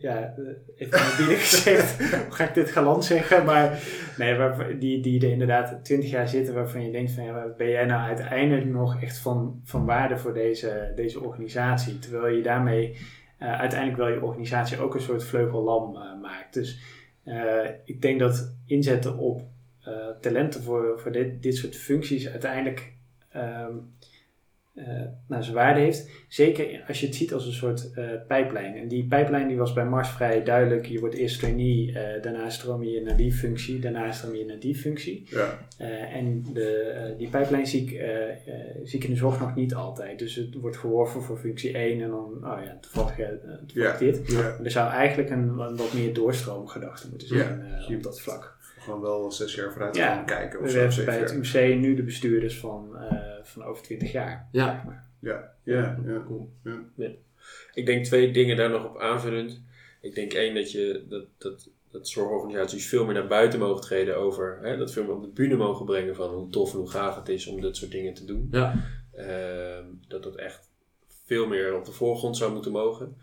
ja, 0.00 0.34
even 0.76 1.00
mobiel 1.00 1.36
gezegd, 1.36 1.98
hoe 1.98 2.32
ga 2.32 2.44
ik 2.44 2.54
dit 2.54 2.70
galant 2.70 3.04
zeggen? 3.04 3.44
Maar 3.44 3.78
nee, 4.18 4.78
die, 4.78 5.00
die 5.00 5.26
er 5.26 5.32
inderdaad 5.32 5.84
twintig 5.84 6.10
jaar 6.10 6.28
zitten 6.28 6.54
waarvan 6.54 6.84
je 6.84 6.92
denkt 6.92 7.12
van, 7.12 7.24
ja, 7.24 7.54
ben 7.56 7.68
jij 7.68 7.84
nou 7.84 8.02
uiteindelijk 8.02 8.66
nog 8.66 9.02
echt 9.02 9.18
van, 9.18 9.60
van 9.64 9.84
waarde 9.84 10.18
voor 10.18 10.34
deze, 10.34 10.92
deze 10.94 11.20
organisatie? 11.20 11.98
Terwijl 11.98 12.36
je 12.36 12.42
daarmee 12.42 12.96
uiteindelijk 13.38 13.98
wel 13.98 14.08
je 14.08 14.22
organisatie 14.22 14.78
ook 14.78 14.94
een 14.94 15.00
soort 15.00 15.24
vleugellam 15.24 15.92
maakt. 16.22 16.54
Dus 16.54 16.98
eh, 17.24 17.68
ik 17.84 18.02
denk 18.02 18.20
dat 18.20 18.54
inzetten 18.66 19.18
op 19.18 19.42
eh, 19.80 20.08
talenten 20.20 20.62
voor, 20.62 21.00
voor 21.00 21.12
dit, 21.12 21.42
dit 21.42 21.56
soort 21.56 21.76
functies 21.76 22.28
uiteindelijk 22.28 22.92
ehm 23.30 23.76
eh, 24.86 25.02
nou, 25.28 25.42
zijn 25.42 25.54
waarde 25.54 25.80
heeft. 25.80 26.10
Zeker 26.28 26.84
als 26.88 27.00
je 27.00 27.06
het 27.06 27.14
ziet 27.14 27.32
als 27.32 27.46
een 27.46 27.52
soort 27.52 27.90
eh 27.94 28.04
pijplijn. 28.28 28.76
En 28.76 28.88
die 28.88 29.06
pijplijn 29.06 29.48
die 29.48 29.56
was 29.56 29.72
bij 29.72 29.84
Mars 29.84 30.08
vrij 30.08 30.44
duidelijk. 30.44 30.86
Je 30.86 31.00
wordt 31.00 31.14
eerst 31.14 31.38
trainee, 31.38 31.92
eh, 31.92 32.22
daarna 32.22 32.50
stroom 32.50 32.82
je 32.84 33.02
naar 33.02 33.16
die 33.16 33.32
functie, 33.32 33.78
daarna 33.78 34.12
stroom 34.12 34.34
je 34.34 34.44
naar 34.44 34.58
die 34.58 34.74
functie. 34.74 35.26
Ja. 35.30 35.58
En 36.12 36.44
de, 36.52 37.14
die 37.18 37.28
pijplijn 37.28 37.66
zie 37.66 37.82
ik, 37.82 38.00
zie 38.84 38.98
ik 38.98 39.04
in 39.04 39.10
de 39.10 39.16
zorg 39.16 39.40
nog 39.40 39.54
niet 39.54 39.74
altijd. 39.74 40.18
Dus 40.18 40.34
het 40.34 40.54
wordt 40.54 40.76
geworven 40.76 41.22
voor 41.22 41.38
functie 41.38 41.72
1 41.76 42.00
en 42.02 42.08
dan, 42.10 42.34
oh 42.44 42.58
ja, 42.64 42.78
toevallig, 42.80 43.14
toevallig 43.66 43.72
Ja. 43.74 43.98
dit. 43.98 44.20
ja. 44.32 44.56
Er 44.64 44.70
zou 44.70 44.90
eigenlijk 44.90 45.30
een, 45.30 45.48
een 45.58 45.76
wat 45.76 45.92
meer 45.94 46.14
doorstroomgedachte 46.14 47.08
moeten 47.08 47.28
zijn 47.28 47.64
op 47.96 48.02
dat 48.02 48.20
vlak. 48.20 48.58
Gewoon 48.78 49.00
wel 49.00 49.32
zes 49.32 49.54
jaar 49.54 49.72
vooruit 49.72 49.96
Ja. 49.96 50.14
gaan 50.14 50.24
kijken. 50.26 50.60
Of 50.60 50.72
We 50.72 50.78
hebben 50.78 51.04
bij 51.04 51.18
het. 51.18 51.32
UMC 51.54 51.78
nu 51.80 51.94
de 51.94 52.02
bestuurders 52.02 52.58
van, 52.58 52.96
van 53.42 53.62
over 53.62 53.82
20 53.82 54.12
jaar. 54.12 54.48
Ja. 54.52 54.74
zeg 54.74 54.84
maar. 54.84 55.08
Ja, 55.18 55.52
ja, 55.62 55.98
ja. 56.94 57.10
Ik 57.74 57.86
denk 57.86 58.04
twee 58.04 58.32
dingen 58.32 58.56
daar 58.56 58.70
nog 58.70 58.84
op 58.84 58.98
aanvullend. 58.98 59.62
Ik 60.00 60.14
denk 60.14 60.32
één 60.32 60.54
dat, 60.54 60.72
je, 60.72 61.04
dat, 61.08 61.24
dat, 61.38 61.70
dat 61.90 62.08
zorgorganisaties 62.08 62.88
veel 62.88 63.04
meer 63.04 63.14
naar 63.14 63.26
buiten 63.26 63.58
mogen 63.58 63.80
treden 63.80 64.16
over, 64.16 64.58
hè, 64.62 64.76
dat 64.76 64.92
veel 64.92 65.04
meer 65.04 65.14
op 65.14 65.22
de 65.22 65.28
bühne 65.28 65.56
mogen 65.56 65.86
brengen 65.86 66.14
van 66.14 66.30
hoe 66.30 66.48
tof 66.48 66.72
en 66.72 66.78
hoe 66.78 66.90
gaaf 66.90 67.16
het 67.16 67.28
is 67.28 67.46
om 67.46 67.60
dit 67.60 67.76
soort 67.76 67.90
dingen 67.90 68.14
te 68.14 68.24
doen. 68.24 68.48
Ja. 68.50 68.74
Ehm, 69.12 69.84
dat 70.08 70.22
dat 70.22 70.36
echt 70.36 70.70
veel 71.24 71.46
meer 71.46 71.76
op 71.76 71.84
de 71.84 71.92
voorgrond 71.92 72.36
zou 72.36 72.52
moeten 72.52 72.72
mogen. 72.72 73.16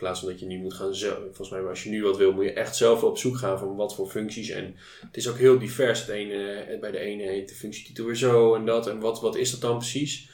In 0.00 0.06
plaats 0.06 0.20
van 0.20 0.28
dat 0.28 0.40
je 0.40 0.46
nu 0.46 0.58
moet 0.58 0.74
gaan 0.74 0.94
zelf. 0.94 1.18
Volgens 1.22 1.50
mij, 1.50 1.60
als 1.60 1.82
je 1.82 1.90
nu 1.90 2.02
wat 2.02 2.16
wil, 2.16 2.32
moet 2.32 2.44
je 2.44 2.52
echt 2.52 2.76
zelf 2.76 3.02
op 3.02 3.18
zoek 3.18 3.36
gaan 3.36 3.58
van 3.58 3.76
wat 3.76 3.94
voor 3.94 4.08
functies. 4.08 4.48
En 4.48 4.76
het 5.00 5.16
is 5.16 5.28
ook 5.28 5.36
heel 5.36 5.58
divers. 5.58 6.00
Het 6.00 6.08
ene, 6.08 6.78
bij 6.80 6.90
de 6.90 6.98
ene 6.98 7.22
heet 7.22 7.48
de 7.48 7.54
functietitel 7.54 8.04
weer 8.04 8.16
zo 8.16 8.54
en 8.54 8.64
dat. 8.64 8.86
En 8.86 9.00
wat, 9.00 9.20
wat 9.20 9.36
is 9.36 9.50
dat 9.50 9.60
dan 9.60 9.78
precies? 9.78 10.30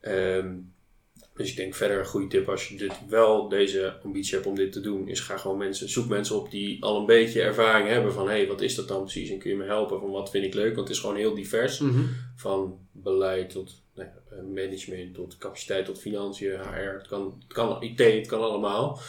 Ehm, 0.00 0.54
dus 1.36 1.50
ik 1.50 1.56
denk 1.56 1.74
verder 1.74 1.98
een 1.98 2.06
goede 2.06 2.26
tip 2.26 2.48
als 2.48 2.68
je 2.68 2.76
dit 2.76 2.92
wel 3.08 3.48
deze 3.48 3.96
ambitie 4.04 4.34
hebt 4.34 4.46
om 4.46 4.54
dit 4.54 4.72
te 4.72 4.80
doen, 4.80 5.08
is 5.08 5.20
ga 5.20 5.36
gewoon 5.36 5.58
mensen, 5.58 5.88
zoek 5.88 6.08
mensen 6.08 6.36
op 6.36 6.50
die 6.50 6.82
al 6.82 7.00
een 7.00 7.06
beetje 7.06 7.42
ervaring 7.42 7.88
hebben 7.88 8.12
van 8.12 8.26
hé, 8.28 8.36
hey, 8.36 8.46
wat 8.46 8.60
is 8.60 8.74
dat 8.74 8.88
dan 8.88 9.00
precies? 9.02 9.30
En 9.30 9.38
kun 9.38 9.50
je 9.50 9.56
me 9.56 9.64
helpen 9.64 10.00
van 10.00 10.10
wat 10.10 10.30
vind 10.30 10.44
ik 10.44 10.54
leuk? 10.54 10.74
Want 10.74 10.88
het 10.88 10.96
is 10.96 11.02
gewoon 11.02 11.16
heel 11.16 11.34
divers. 11.34 11.78
Mhm. 11.78 12.02
Van 12.36 12.78
beleid 12.92 13.50
tot 13.50 13.80
nou 13.94 14.08
eh, 14.30 14.38
management, 14.54 15.14
tot 15.14 15.38
capaciteit, 15.38 15.84
tot 15.84 16.00
financiën, 16.00 16.60
HR. 16.60 16.92
Het 16.98 17.06
kan, 17.06 17.34
het 17.42 17.52
kan 17.52 17.82
IT, 17.82 17.98
het 17.98 18.26
kan 18.26 18.40
allemaal. 18.40 19.00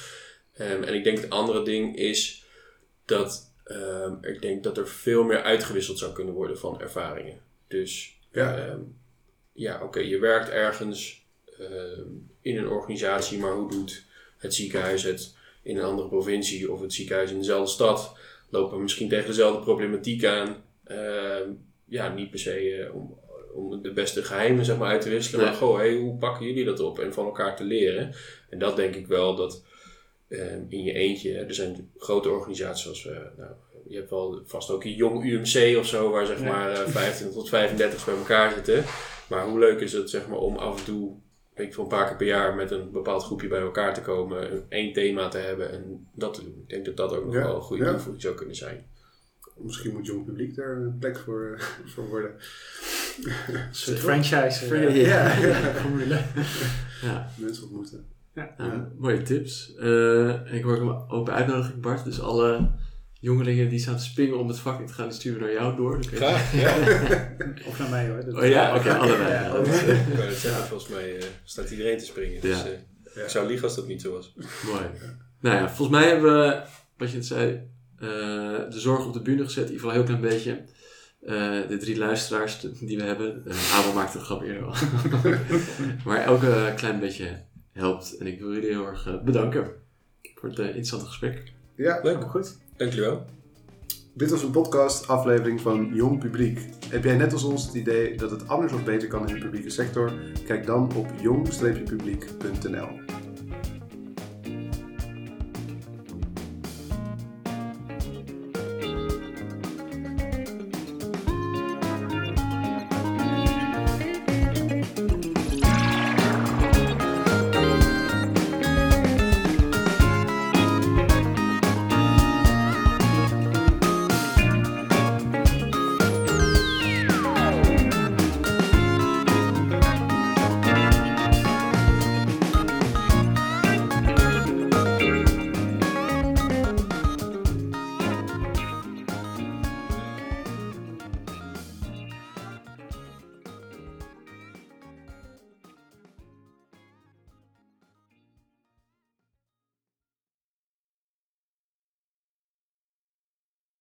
Ehm, 0.53 0.83
en 0.83 0.93
ik 0.93 1.03
denk 1.03 1.17
het 1.17 1.29
andere 1.29 1.63
ding 1.63 1.95
is 1.97 2.45
dat 3.05 3.51
ehm, 3.63 4.13
ik 4.21 4.41
denk 4.41 4.63
dat 4.63 4.77
er 4.77 4.87
veel 4.87 5.23
meer 5.23 5.41
uitgewisseld 5.41 5.97
zou 5.97 6.13
kunnen 6.13 6.33
worden 6.33 6.57
van 6.57 6.81
ervaringen. 6.81 7.41
Dus 7.67 8.19
Ja. 8.31 8.57
ehm, 8.57 8.79
ja, 9.53 9.83
oké, 9.83 9.99
je 9.99 10.19
werkt 10.19 10.49
ergens 10.49 11.22
in 12.41 12.57
een 12.57 12.67
organisatie, 12.67 13.39
maar 13.39 13.53
hoe 13.53 13.69
doet 13.69 14.03
het 14.37 14.53
ziekenhuis 14.53 15.03
het 15.03 15.35
in 15.63 15.77
een 15.77 15.83
andere 15.83 16.07
provincie 16.07 16.71
of 16.71 16.81
het 16.81 16.93
ziekenhuis 16.93 17.31
in 17.31 17.37
dezelfde 17.37 17.71
stad? 17.71 18.17
Lopen 18.49 18.81
misschien 18.81 19.09
tegen 19.09 19.27
dezelfde 19.27 19.61
problematiek 19.61 20.25
aan. 20.25 20.63
Ehm, 20.83 21.49
ja, 21.85 22.13
niet 22.13 22.29
per 22.29 22.39
se 22.39 22.75
eh, 22.75 22.95
om, 22.95 23.17
om 23.53 23.81
de 23.81 23.91
beste 23.93 24.23
geheimen 24.23 24.65
zeg 24.65 24.77
maar, 24.77 24.89
uit 24.89 25.01
te 25.01 25.09
wisselen, 25.09 25.39
Nee. 25.39 25.49
maar 25.49 25.57
gewoon, 25.57 25.79
hey, 25.79 25.95
hoe 25.95 26.17
pakken 26.17 26.45
jullie 26.45 26.65
dat 26.65 26.79
op? 26.79 26.99
En 26.99 27.13
van 27.13 27.25
elkaar 27.25 27.55
te 27.55 27.63
leren. 27.63 28.13
En 28.49 28.59
dat 28.59 28.75
denk 28.75 28.95
ik 28.95 29.07
wel 29.07 29.35
dat 29.35 29.63
ehm, 30.27 30.61
in 30.67 30.83
je 30.83 30.93
eentje, 30.93 31.33
er 31.33 31.53
zijn 31.53 31.91
grote 31.97 32.29
organisaties 32.29 32.83
zoals, 32.83 33.07
eh, 33.07 33.37
nou, 33.37 33.51
je 33.87 33.95
hebt 33.95 34.09
wel 34.09 34.41
vast 34.45 34.69
ook 34.69 34.83
een 34.83 34.95
jong 34.95 35.25
UMC 35.25 35.77
of 35.77 35.87
zo, 35.87 36.09
waar 36.09 36.25
zeg 36.25 36.43
maar 36.43 36.71
eh, 36.71 36.87
25 36.87 37.37
tot 37.37 37.49
35 37.49 38.05
bij 38.05 38.15
elkaar 38.15 38.53
zitten. 38.53 38.83
Maar 39.29 39.47
hoe 39.47 39.59
leuk 39.59 39.79
is 39.79 39.93
het 39.93 40.09
zeg 40.09 40.27
maar, 40.27 40.37
om 40.37 40.55
af 40.57 40.79
en 40.79 40.85
toe, 40.85 41.11
weet 41.55 41.67
ik 41.67 41.73
veel, 41.73 41.83
een 41.83 41.89
paar 41.89 42.07
keer 42.07 42.15
per 42.15 42.27
jaar 42.27 42.55
met 42.55 42.71
een 42.71 42.91
bepaald 42.91 43.23
groepje 43.23 43.47
bij 43.47 43.59
elkaar 43.59 43.93
te 43.93 44.01
komen, 44.01 44.51
een- 44.51 44.63
één 44.69 44.93
thema 44.93 45.27
te 45.27 45.37
hebben 45.37 45.71
en 45.71 46.07
dat 46.15 46.33
te 46.33 46.43
doen. 46.43 46.55
Ik 46.61 46.69
denk 46.69 46.85
dat 46.85 46.97
dat 46.97 47.15
ook 47.15 47.25
nog 47.25 47.33
Ja, 47.33 47.41
wel 47.43 47.55
een 47.55 47.61
goede 47.61 47.83
ja. 47.85 47.97
zou 48.17 48.35
kunnen 48.35 48.55
zijn. 48.55 48.85
Misschien 49.57 49.93
moet 49.93 50.05
jong 50.05 50.25
publiek 50.25 50.55
daar 50.55 50.75
een 50.77 50.97
plek 50.99 51.17
voor, 51.17 51.59
voor 51.93 52.07
worden. 52.07 52.31
Een 53.47 53.59
soort 53.71 53.99
franchise. 53.99 54.75
eh, 54.75 55.05
Ja. 55.05 55.37
Ja. 55.37 55.53
formule. 55.81 56.21
Ja. 57.01 57.29
Mensen 57.37 57.63
ontmoeten. 57.63 58.05
Ja. 58.33 58.89
Mooie 58.97 59.21
tips. 59.21 59.75
Eh, 59.75 60.29
en 60.29 60.53
ik 60.53 60.63
hoor 60.63 60.79
ook 60.79 60.81
een 60.81 61.09
open 61.17 61.33
uitnodiging, 61.33 61.81
Bart. 61.81 62.03
Dus 62.03 62.21
alle 62.21 62.69
jongelingen 63.23 63.69
die 63.69 63.79
staan 63.79 63.97
te 63.97 64.03
springen 64.03 64.39
om 64.39 64.47
het 64.47 64.59
vak 64.59 64.79
in 64.79 64.85
te 64.87 64.93
gaan, 64.93 65.07
die 65.07 65.17
sturen 65.17 65.41
naar 65.41 65.51
jou 65.51 65.75
door. 65.75 65.99
Graag, 66.13 66.53
ja. 66.55 66.75
Of 67.69 67.79
naar 67.79 67.89
mij 67.89 68.07
hoor. 68.09 68.25
Dat- 68.25 68.35
Oh 68.35 68.47
ja, 68.47 68.75
oké, 68.75 68.93
allebei. 68.93 69.29
Ja, 69.29 69.55
eh, 69.55 69.63
zeggen, 70.43 70.67
volgens 70.67 70.89
mij 70.89 71.17
eh, 71.17 71.23
staat 71.43 71.69
iedereen 71.71 71.97
te 71.97 72.05
springen. 72.05 72.41
Dus, 72.41 72.63
eh, 72.63 72.71
Ja. 73.15 73.21
Ik 73.23 73.29
zou 73.29 73.47
liegen 73.47 73.65
als 73.65 73.75
dat 73.75 73.87
niet 73.87 74.01
zo 74.01 74.11
was. 74.11 74.33
Mooi. 74.65 74.85
Nou 75.39 75.55
ja, 75.55 75.69
volgens 75.69 75.97
mij 75.99 76.07
hebben 76.09 76.33
we, 76.39 76.61
wat 76.97 77.09
je 77.09 77.15
net 77.15 77.25
zei, 77.25 77.51
eh, 77.99 78.07
de 78.69 78.79
zorg 78.79 79.05
op 79.05 79.13
de 79.13 79.21
bühne 79.21 79.43
gezet. 79.43 79.65
In 79.69 79.71
ieder 79.73 79.79
geval 79.89 79.89
een 80.01 80.05
heel 80.07 80.17
klein 80.17 80.33
beetje. 80.33 80.61
Eh, 81.21 81.69
de 81.69 81.77
drie 81.77 81.97
luisteraars 81.97 82.59
die 82.79 82.97
we 82.97 83.03
hebben. 83.03 83.43
Uh, 83.47 83.77
Abel 83.77 83.93
maakte 83.93 84.17
een 84.17 84.23
grap 84.23 84.41
eerder 84.41 84.63
al. 84.63 84.75
maar 86.05 86.19
elke 86.23 86.73
klein 86.75 86.99
beetje 86.99 87.41
helpt. 87.71 88.17
En 88.17 88.27
ik 88.27 88.39
wil 88.39 88.53
jullie 88.53 88.69
heel 88.69 88.87
erg 88.87 89.23
bedanken 89.23 89.71
voor 90.35 90.49
het 90.49 90.59
interessante 90.59 91.05
gesprek. 91.05 91.43
Ja, 91.75 91.99
Leuk, 92.03 92.23
Goed. 92.23 92.57
Dank 92.77 92.93
jullie 92.93 93.09
wel. 93.09 93.25
dit 94.13 94.29
was 94.29 94.43
een 94.43 94.51
podcast 94.51 95.07
aflevering 95.07 95.61
van 95.61 95.91
Jong 95.93 96.19
Publiek. 96.19 96.59
Heb 96.89 97.03
jij 97.03 97.15
net 97.15 97.33
als 97.33 97.43
ons 97.43 97.65
het 97.65 97.73
idee 97.73 98.17
dat 98.17 98.31
het 98.31 98.47
anders 98.47 98.73
of 98.73 98.83
beter 98.83 99.07
kan 99.07 99.27
in 99.27 99.33
de 99.33 99.41
publieke 99.41 99.69
sector? 99.69 100.13
Kijk 100.45 100.65
dan 100.65 100.91
op 100.95 101.07
jong-publiek.nl. 101.21 103.21